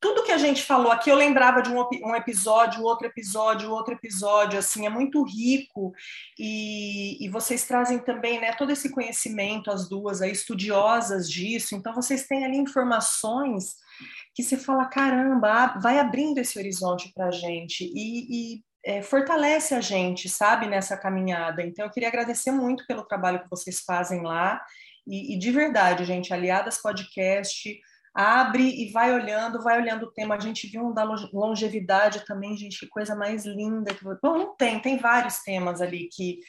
tudo 0.00 0.24
que 0.24 0.32
a 0.32 0.38
gente 0.38 0.62
falou 0.62 0.92
aqui, 0.92 1.10
eu 1.10 1.16
lembrava 1.16 1.62
de 1.62 1.70
um, 1.70 1.80
um, 2.04 2.14
episódio, 2.14 2.82
outro 2.82 3.06
episódio, 3.06 3.70
outro 3.70 3.94
episódio, 3.94 4.58
assim, 4.58 4.86
é 4.86 4.90
muito 4.90 5.22
rico. 5.22 5.92
E, 6.38 7.24
e, 7.24 7.28
vocês 7.30 7.64
trazem 7.64 7.98
também, 7.98 8.40
né, 8.40 8.52
todo 8.52 8.70
esse 8.70 8.90
conhecimento, 8.90 9.70
as 9.70 9.88
duas 9.88 10.20
aí, 10.20 10.32
estudiosas 10.32 11.30
disso, 11.30 11.74
então 11.74 11.94
vocês 11.94 12.26
têm 12.26 12.44
ali 12.44 12.58
informações 12.58 13.76
que 14.34 14.42
você 14.42 14.56
fala, 14.56 14.84
caramba, 14.86 15.78
vai 15.80 15.98
abrindo 15.98 16.38
esse 16.38 16.58
horizonte 16.58 17.10
para 17.14 17.28
a 17.28 17.30
gente 17.30 17.90
e, 17.94 18.54
e 18.54 18.64
é, 18.84 19.02
fortalece 19.02 19.74
a 19.74 19.80
gente, 19.80 20.28
sabe, 20.28 20.66
nessa 20.66 20.96
caminhada. 20.96 21.62
Então, 21.62 21.84
eu 21.84 21.90
queria 21.90 22.08
agradecer 22.08 22.52
muito 22.52 22.86
pelo 22.86 23.04
trabalho 23.04 23.42
que 23.42 23.50
vocês 23.50 23.80
fazem 23.80 24.22
lá. 24.22 24.62
E, 25.06 25.34
e 25.34 25.38
de 25.38 25.50
verdade, 25.50 26.04
gente, 26.04 26.32
Aliadas 26.32 26.80
Podcast, 26.80 27.80
abre 28.16 28.62
e 28.62 28.90
vai 28.90 29.12
olhando, 29.12 29.62
vai 29.62 29.78
olhando 29.78 30.06
o 30.06 30.10
tema. 30.10 30.36
A 30.36 30.40
gente 30.40 30.66
viu 30.66 30.86
um 30.86 30.94
da 30.94 31.04
longevidade 31.04 32.24
também, 32.24 32.56
gente, 32.56 32.80
que 32.80 32.86
coisa 32.86 33.14
mais 33.14 33.44
linda. 33.44 33.94
Bom, 34.22 34.38
não 34.38 34.56
tem, 34.56 34.80
tem 34.80 34.96
vários 34.96 35.40
temas 35.40 35.82
ali 35.82 36.08
que, 36.08 36.40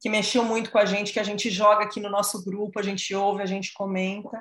que 0.00 0.08
mexeu 0.08 0.44
muito 0.44 0.70
com 0.70 0.78
a 0.78 0.84
gente, 0.84 1.12
que 1.12 1.18
a 1.18 1.24
gente 1.24 1.50
joga 1.50 1.82
aqui 1.82 1.98
no 1.98 2.08
nosso 2.08 2.44
grupo, 2.44 2.78
a 2.78 2.82
gente 2.82 3.12
ouve, 3.12 3.42
a 3.42 3.46
gente 3.46 3.74
comenta. 3.74 4.40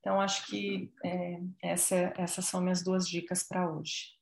Então, 0.00 0.20
acho 0.20 0.46
que 0.46 0.92
é, 1.02 1.38
essa, 1.62 2.12
essas 2.18 2.44
são 2.44 2.60
minhas 2.60 2.84
duas 2.84 3.08
dicas 3.08 3.42
para 3.42 3.70
hoje. 3.70 4.18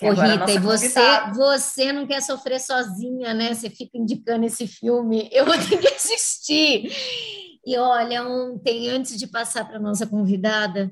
Ô, 0.00 0.12
Rita, 0.12 0.50
e 0.50 0.58
você, 0.58 0.88
você 1.34 1.92
não 1.92 2.06
quer 2.06 2.22
sofrer 2.22 2.58
sozinha, 2.58 3.34
né? 3.34 3.52
Você 3.52 3.68
fica 3.68 3.98
indicando 3.98 4.46
esse 4.46 4.66
filme, 4.66 5.28
eu 5.30 5.44
vou 5.44 5.58
ter 5.58 5.76
que 5.76 5.88
assistir. 5.88 6.90
E 7.66 7.76
olha, 7.76 8.26
ontem, 8.26 8.88
antes 8.88 9.18
de 9.18 9.26
passar 9.26 9.66
para 9.66 9.76
a 9.76 9.80
nossa 9.80 10.06
convidada, 10.06 10.90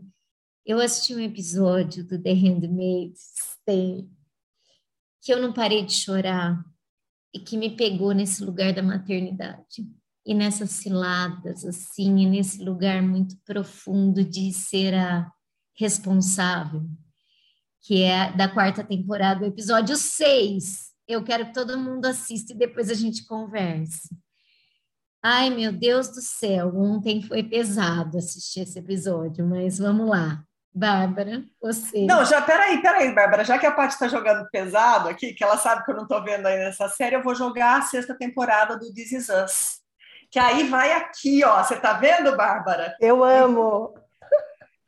eu 0.65 0.81
assisti 0.81 1.15
um 1.15 1.21
episódio 1.21 2.05
do 2.05 2.21
The 2.21 2.33
Handmaid's 2.33 3.59
Tale 3.65 4.09
que 5.23 5.33
eu 5.33 5.41
não 5.41 5.53
parei 5.53 5.85
de 5.85 5.93
chorar 5.93 6.63
e 7.33 7.39
que 7.39 7.57
me 7.57 7.77
pegou 7.77 8.13
nesse 8.13 8.45
lugar 8.45 8.75
da 8.75 8.83
maternidade 8.83 9.87
e 10.27 10.35
nessas 10.35 10.71
ciladas, 10.71 11.65
assim, 11.65 12.19
e 12.19 12.27
nesse 12.27 12.63
lugar 12.63 13.01
muito 13.03 13.37
profundo 13.45 14.25
de 14.25 14.53
ser 14.53 14.95
a 14.95 15.31
responsável, 15.79 16.85
que 17.81 18.03
é 18.03 18.33
da 18.37 18.49
quarta 18.49 18.85
temporada, 18.85 19.45
o 19.45 19.49
episódio 19.49 19.97
6. 19.97 20.93
Eu 21.09 21.25
quero 21.25 21.47
que 21.47 21.55
todo 21.55 21.79
mundo 21.79 22.07
assista 22.07 22.53
e 22.53 22.57
depois 22.57 22.91
a 22.91 22.95
gente 22.95 23.25
converse. 23.25 24.09
Ai, 25.23 25.51
meu 25.51 25.73
Deus 25.73 26.09
do 26.09 26.21
céu, 26.21 26.73
ontem 26.77 27.23
foi 27.23 27.43
pesado 27.45 28.19
assistir 28.19 28.61
esse 28.61 28.79
episódio, 28.79 29.47
mas 29.47 29.79
vamos 29.79 30.09
lá. 30.09 30.45
Bárbara, 30.75 31.43
você. 31.61 32.07
Não, 32.07 32.25
já, 32.25 32.41
peraí, 32.41 32.81
peraí, 32.81 33.15
Bárbara, 33.15 33.45
já 33.45 33.59
que 33.59 33.67
a 33.67 33.73
Paty 33.73 33.93
está 33.93 34.09
jogando 34.09 34.49
pesado 34.51 35.09
aqui, 35.09 35.35
que 35.35 35.45
ela 35.45 35.59
sabe 35.59 35.85
que 35.85 35.91
eu 35.91 35.97
não 35.97 36.05
estou 36.05 36.23
vendo 36.25 36.47
ainda 36.47 36.65
essa 36.65 36.89
série, 36.89 37.17
eu 37.17 37.23
vou 37.23 37.35
jogar 37.35 37.79
a 37.79 37.83
sexta 37.83 38.15
temporada 38.17 38.79
do 38.79 38.93
This 38.93 39.13
Is 39.13 39.29
Us 39.29 39.83
que 40.33 40.39
aí 40.39 40.67
vai 40.67 40.93
aqui, 40.93 41.45
ó. 41.45 41.63
Você 41.63 41.77
tá 41.77 41.93
vendo, 41.93 42.35
Bárbara? 42.35 42.97
Eu 42.99 43.23
amo. 43.23 43.95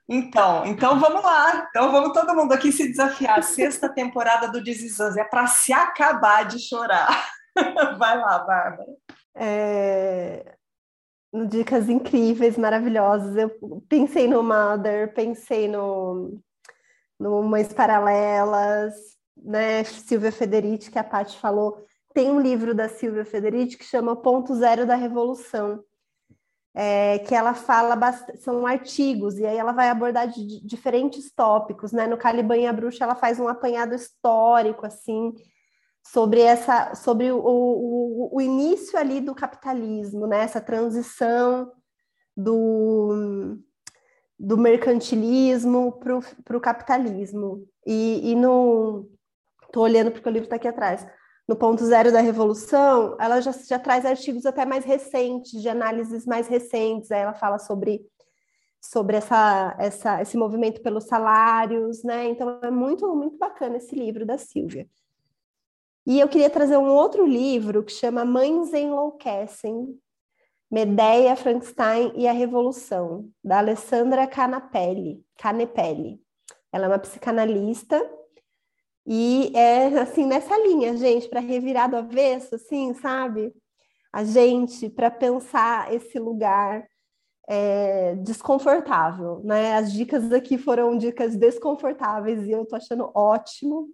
Então, 0.09 0.65
então 0.65 0.99
vamos 0.99 1.23
lá. 1.23 1.67
Então 1.69 1.93
vamos 1.93 2.15
todo 2.15 2.35
mundo 2.35 2.53
aqui 2.53 2.73
se 2.73 2.89
desafiar. 2.89 3.43
Sexta 3.43 3.91
temporada 3.91 4.49
do 4.49 4.63
Desizans 4.63 5.19
é 5.19 5.25
para 5.25 5.47
se 5.47 5.71
acabar 5.71 6.47
de 6.47 6.59
chorar. 6.59 7.29
Vai 7.99 8.19
lá, 8.19 8.39
Bárbara. 8.39 8.89
É... 9.35 10.54
Dicas 11.49 11.89
incríveis, 11.89 12.57
maravilhosas. 12.57 13.37
Eu 13.37 13.51
pensei 13.89 14.29
no 14.29 14.43
Mother, 14.43 15.13
pensei 15.15 15.67
no, 15.67 16.41
no 17.19 17.43
Mães 17.43 17.73
Paralelas, 17.73 18.95
né? 19.37 19.83
Silvia 19.85 20.31
Federici, 20.31 20.91
que 20.91 20.99
a 20.99 21.05
Paty 21.05 21.39
falou 21.39 21.85
tem 22.15 22.31
um 22.31 22.41
livro 22.41 22.73
da 22.73 22.89
Silvia 22.89 23.25
Federici 23.25 23.77
que 23.77 23.85
chama 23.85 24.15
Ponto 24.15 24.55
Zero 24.55 24.87
da 24.87 24.95
Revolução, 24.95 25.83
é, 26.73 27.19
que 27.19 27.35
ela 27.35 27.55
fala, 27.55 27.97
são 28.37 28.65
artigos, 28.65 29.37
e 29.37 29.45
aí 29.45 29.57
ela 29.57 29.73
vai 29.73 29.89
abordar 29.89 30.29
de, 30.29 30.65
diferentes 30.65 31.33
tópicos, 31.33 31.91
né? 31.91 32.07
No 32.07 32.17
Caliban 32.17 32.57
e 32.57 32.67
a 32.69 32.73
Bruxa 32.73 33.03
ela 33.03 33.17
faz 33.17 33.41
um 33.41 33.49
apanhado 33.49 33.95
histórico, 33.95 34.87
assim, 34.87 35.35
sobre 36.07 36.41
essa, 36.41 36.95
sobre 36.95 37.33
o, 37.33 37.39
o, 37.39 38.37
o 38.37 38.41
início 38.41 38.99
ali 38.99 39.21
do 39.21 39.35
capitalismo, 39.35 40.27
né? 40.27 40.43
Essa 40.43 40.61
transição 40.61 41.73
do, 42.37 43.59
do 44.39 44.59
mercantilismo 44.59 45.99
para 46.45 46.57
o 46.57 46.61
capitalismo. 46.61 47.67
E, 47.87 48.33
e 48.33 48.35
no... 48.35 49.09
Estou 49.65 49.83
olhando 49.83 50.13
porque 50.13 50.29
o 50.29 50.33
livro 50.33 50.47
está 50.47 50.57
aqui 50.57 50.69
atrás 50.69 51.07
no 51.47 51.57
ponto 51.57 51.85
zero 51.85 52.11
da 52.11 52.21
revolução, 52.21 53.17
ela 53.21 53.41
já, 53.41 53.53
já 53.53 53.79
traz 53.79 54.07
artigos 54.07 54.47
até 54.47 54.65
mais 54.65 54.85
recentes, 54.85 55.61
de 55.61 55.69
análises 55.69 56.25
mais 56.25 56.49
recentes. 56.49 57.11
Aí 57.11 57.21
ela 57.21 57.35
fala 57.35 57.59
sobre, 57.59 58.01
sobre 58.81 59.17
essa, 59.17 59.77
essa, 59.79 60.23
esse 60.23 60.37
movimento 60.37 60.83
pelos 60.83 61.05
salários, 61.05 62.03
né? 62.03 62.29
Então 62.29 62.61
é 62.63 62.71
muito, 62.71 63.15
muito 63.15 63.37
bacana 63.37 63.77
esse 63.77 63.95
livro 63.95 64.25
da 64.25 64.39
Silvia. 64.39 64.89
E 66.07 66.21
eu 66.21 66.29
queria 66.29 66.51
trazer 66.51 66.77
um 66.77 66.89
outro 66.89 67.27
livro 67.27 67.83
que 67.83 67.93
chama 67.93 68.27
Mães 68.27 68.75
Enlouquecem, 68.75 69.99
Medeia, 70.71 71.35
Frankenstein 71.35 72.13
e 72.15 72.29
a 72.29 72.33
Revolução, 72.33 73.31
da 73.43 73.59
Alessandra 73.59 74.27
Canapelli. 74.27 75.25
Canepelli. 75.39 76.21
Ela 76.71 76.87
é 76.87 76.89
uma 76.89 76.99
psicanalista 76.99 78.03
e 79.07 79.51
é 79.55 79.87
assim 79.99 80.27
nessa 80.27 80.59
linha, 80.59 80.97
gente, 80.97 81.29
para 81.29 81.41
revirar 81.41 81.89
do 81.89 81.97
avesso, 81.97 82.55
assim, 82.55 82.93
sabe? 82.95 83.55
A 84.13 84.25
gente 84.25 84.91
para 84.91 85.11
pensar 85.11 85.93
esse 85.95 86.19
lugar 86.19 86.87
é, 87.49 88.15
desconfortável, 88.17 89.41
né? 89.45 89.75
As 89.77 89.93
dicas 89.93 90.33
aqui 90.33 90.59
foram 90.59 90.99
dicas 90.99 91.37
desconfortáveis 91.37 92.47
e 92.47 92.51
eu 92.51 92.67
tô 92.67 92.77
achando 92.77 93.11
ótimo, 93.15 93.89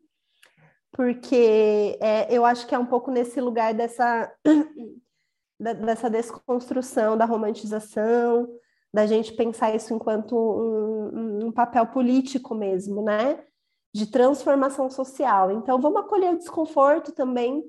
porque 0.92 1.98
é, 2.00 2.26
eu 2.34 2.44
acho 2.44 2.66
que 2.66 2.74
é 2.74 2.78
um 2.78 2.86
pouco 2.86 3.10
nesse 3.10 3.40
lugar 3.40 3.74
dessa 3.74 4.32
dessa 5.58 6.08
desconstrução, 6.08 7.18
da 7.18 7.26
romantização, 7.26 8.48
da 8.92 9.06
gente 9.06 9.32
pensar 9.34 9.74
isso 9.74 9.92
enquanto 9.92 10.34
um, 10.34 11.46
um 11.46 11.52
papel 11.52 11.86
político 11.88 12.54
mesmo, 12.54 13.02
né? 13.02 13.44
de 13.92 14.06
transformação 14.06 14.88
social. 14.88 15.50
Então, 15.50 15.80
vamos 15.80 16.00
acolher 16.00 16.34
o 16.34 16.38
desconforto 16.38 17.12
também, 17.12 17.62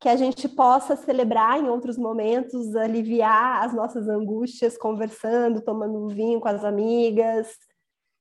que 0.00 0.08
a 0.08 0.14
gente 0.14 0.48
possa 0.48 0.94
celebrar 0.94 1.58
em 1.58 1.68
outros 1.68 1.98
momentos, 1.98 2.76
aliviar 2.76 3.64
as 3.64 3.74
nossas 3.74 4.08
angústias, 4.08 4.78
conversando, 4.78 5.60
tomando 5.60 6.04
um 6.04 6.06
vinho 6.06 6.40
com 6.40 6.46
as 6.46 6.64
amigas, 6.64 7.48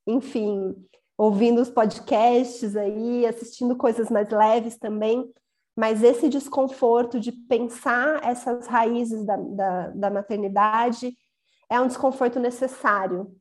enfim, 0.08 0.76
ouvindo 1.18 1.62
os 1.62 1.70
podcasts 1.70 2.76
aí, 2.76 3.26
assistindo 3.26 3.76
coisas 3.76 4.10
mais 4.10 4.30
leves 4.30 4.78
também. 4.78 5.30
Mas 5.76 6.04
esse 6.04 6.30
desconforto 6.30 7.20
de 7.20 7.32
pensar 7.32 8.24
essas 8.24 8.68
raízes 8.68 9.26
da, 9.26 9.36
da, 9.36 9.88
da 9.90 10.10
maternidade 10.10 11.16
é 11.70 11.80
um 11.80 11.88
desconforto 11.88 12.40
necessário. 12.40 13.36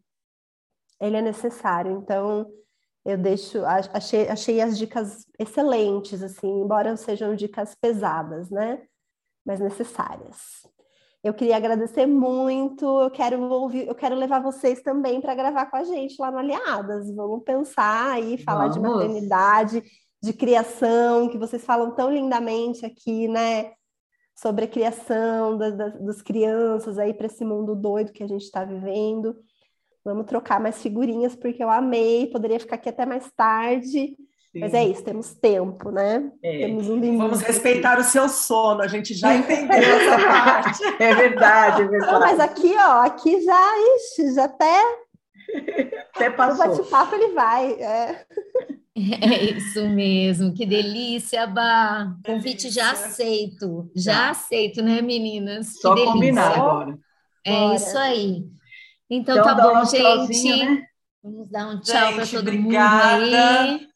Ele 1.00 1.16
é 1.16 1.22
necessário. 1.22 1.92
Então, 1.92 2.50
eu 3.04 3.16
deixo, 3.16 3.64
achei, 3.64 4.28
achei 4.28 4.60
as 4.60 4.76
dicas 4.76 5.26
excelentes, 5.38 6.22
assim, 6.22 6.48
embora 6.48 6.96
sejam 6.96 7.36
dicas 7.36 7.74
pesadas, 7.74 8.50
né? 8.50 8.82
Mas 9.44 9.60
necessárias. 9.60 10.66
Eu 11.26 11.34
queria 11.34 11.56
agradecer 11.56 12.06
muito, 12.06 12.84
eu 13.00 13.10
quero 13.10 13.40
ouvir, 13.42 13.86
eu 13.86 13.94
quero 13.94 14.14
levar 14.14 14.40
vocês 14.40 14.80
também 14.82 15.20
para 15.20 15.34
gravar 15.34 15.66
com 15.66 15.76
a 15.76 15.84
gente 15.84 16.20
lá 16.20 16.30
no 16.30 16.38
Aliadas. 16.38 17.14
Vamos 17.14 17.42
pensar 17.44 18.12
aí, 18.12 18.38
falar 18.38 18.68
Vamos. 18.68 18.74
de 18.76 18.80
maternidade, 18.80 19.82
de 20.22 20.32
criação, 20.32 21.28
que 21.28 21.38
vocês 21.38 21.64
falam 21.64 21.94
tão 21.94 22.12
lindamente 22.12 22.86
aqui, 22.86 23.28
né? 23.28 23.72
sobre 24.36 24.66
a 24.66 24.68
criação 24.68 25.56
da, 25.56 25.70
da, 25.70 25.88
das 25.88 26.20
crianças 26.20 26.98
aí 26.98 27.14
para 27.14 27.26
esse 27.26 27.44
mundo 27.44 27.74
doido 27.74 28.12
que 28.12 28.22
a 28.22 28.28
gente 28.28 28.42
está 28.42 28.64
vivendo. 28.64 29.34
Vamos 30.04 30.26
trocar 30.26 30.60
mais 30.60 30.80
figurinhas, 30.80 31.34
porque 31.34 31.64
eu 31.64 31.70
amei, 31.70 32.26
poderia 32.26 32.60
ficar 32.60 32.76
aqui 32.76 32.88
até 32.88 33.06
mais 33.06 33.32
tarde. 33.32 34.14
Sim. 34.56 34.60
Mas 34.60 34.72
é 34.72 34.84
isso, 34.84 35.04
temos 35.04 35.34
tempo, 35.34 35.90
né? 35.90 36.32
É. 36.42 36.60
Temos 36.60 36.88
um 36.88 36.94
limite. 36.94 37.18
Vamos 37.18 37.42
respeitar 37.42 37.98
o 37.98 38.02
seu 38.02 38.26
sono, 38.26 38.80
a 38.80 38.88
gente 38.88 39.12
já 39.12 39.34
entendeu 39.36 39.96
essa 39.96 40.26
parte. 40.26 40.82
É 40.98 41.14
verdade, 41.14 41.82
é 41.82 41.86
verdade. 41.88 42.12
Não, 42.12 42.20
mas 42.20 42.40
aqui, 42.40 42.74
ó, 42.74 43.02
aqui 43.02 43.42
já, 43.42 43.72
ixi, 43.96 44.34
já 44.34 44.44
até. 44.44 44.82
Até 46.14 46.30
passou. 46.32 46.64
O 46.64 46.68
bate-papo 46.68 47.14
ele 47.16 47.34
vai. 47.34 47.72
É. 47.72 48.26
É 49.20 49.44
isso 49.44 49.86
mesmo, 49.90 50.54
que 50.54 50.64
delícia, 50.64 51.46
Bá. 51.46 52.16
Convite 52.24 52.70
já 52.70 52.92
aceito, 52.92 53.90
já 53.94 54.30
aceito, 54.30 54.82
né, 54.82 55.02
meninas? 55.02 55.78
Só 55.82 55.94
combinar 55.94 56.56
agora. 56.56 56.98
É 57.44 57.52
Bora. 57.52 57.74
isso 57.74 57.98
aí. 57.98 58.42
Então, 59.10 59.36
então 59.36 59.54
tá 59.54 59.54
bom, 59.54 59.84
gente. 59.84 60.64
Né? 60.64 60.82
Vamos 61.22 61.50
dar 61.50 61.68
um 61.68 61.80
tchau 61.80 62.14
para 62.14 62.26
todo 62.26 62.38
obrigada. 62.38 63.20
mundo 63.20 63.34
aí. 63.34 63.95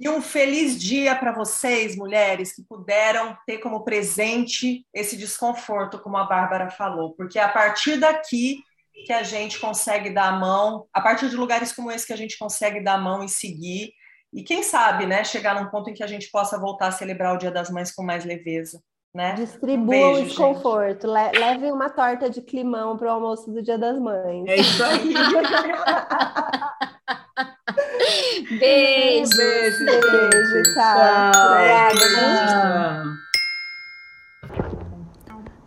E 0.00 0.08
um 0.08 0.22
feliz 0.22 0.80
dia 0.80 1.14
para 1.14 1.30
vocês, 1.30 1.94
mulheres, 1.94 2.54
que 2.54 2.62
puderam 2.62 3.36
ter 3.46 3.58
como 3.58 3.84
presente 3.84 4.86
esse 4.94 5.14
desconforto, 5.14 5.98
como 5.98 6.16
a 6.16 6.24
Bárbara 6.24 6.70
falou, 6.70 7.12
porque 7.12 7.38
é 7.38 7.42
a 7.42 7.48
partir 7.48 7.98
daqui 7.98 8.62
que 9.06 9.12
a 9.12 9.22
gente 9.22 9.60
consegue 9.60 10.10
dar 10.10 10.28
a 10.28 10.38
mão, 10.38 10.86
a 10.92 11.00
partir 11.00 11.28
de 11.28 11.36
lugares 11.36 11.72
como 11.72 11.90
esse 11.90 12.06
que 12.06 12.12
a 12.14 12.16
gente 12.16 12.38
consegue 12.38 12.82
dar 12.82 12.94
a 12.94 12.98
mão 12.98 13.22
e 13.22 13.28
seguir 13.28 13.92
e 14.32 14.44
quem 14.44 14.62
sabe, 14.62 15.06
né, 15.06 15.24
chegar 15.24 15.60
num 15.60 15.68
ponto 15.68 15.90
em 15.90 15.94
que 15.94 16.04
a 16.04 16.06
gente 16.06 16.30
possa 16.30 16.58
voltar 16.58 16.88
a 16.88 16.92
celebrar 16.92 17.34
o 17.34 17.38
Dia 17.38 17.50
das 17.50 17.68
Mães 17.68 17.92
com 17.92 18.02
mais 18.02 18.24
leveza. 18.24 18.80
Né? 19.12 19.34
Distribua 19.34 19.96
um 19.96 20.12
o 20.12 20.24
desconforto. 20.24 21.08
Le 21.08 21.32
leve 21.36 21.72
uma 21.72 21.90
torta 21.90 22.30
de 22.30 22.40
climão 22.40 22.96
para 22.96 23.08
o 23.08 23.10
almoço 23.10 23.50
do 23.50 23.60
Dia 23.60 23.76
das 23.76 23.98
Mães. 23.98 24.44
É 24.46 24.56
isso 24.56 24.84
aí. 24.84 25.14
beijo. 28.58 29.36
Beijo, 29.36 29.84
beijo. 29.84 30.62
Tchau. 30.74 31.32
Obrigada. 31.46 33.04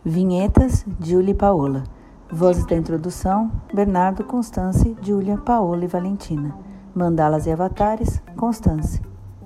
Vinhetas, 0.06 0.86
Julie 1.00 1.32
e 1.32 1.36
Paola. 1.36 1.84
Vozes 2.32 2.66
da 2.66 2.76
introdução, 2.76 3.52
Bernardo, 3.74 4.24
Constance, 4.24 4.98
Júlia, 5.02 5.38
Paola 5.38 5.86
e 5.86 5.88
Valentina. 5.88 6.58
Mandalas 6.96 7.46
e 7.46 7.52
Avatares, 7.52 8.22
Constance. 8.36 9.02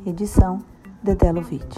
Edição, 0.06 0.60
Dedelovitch. 1.04 1.78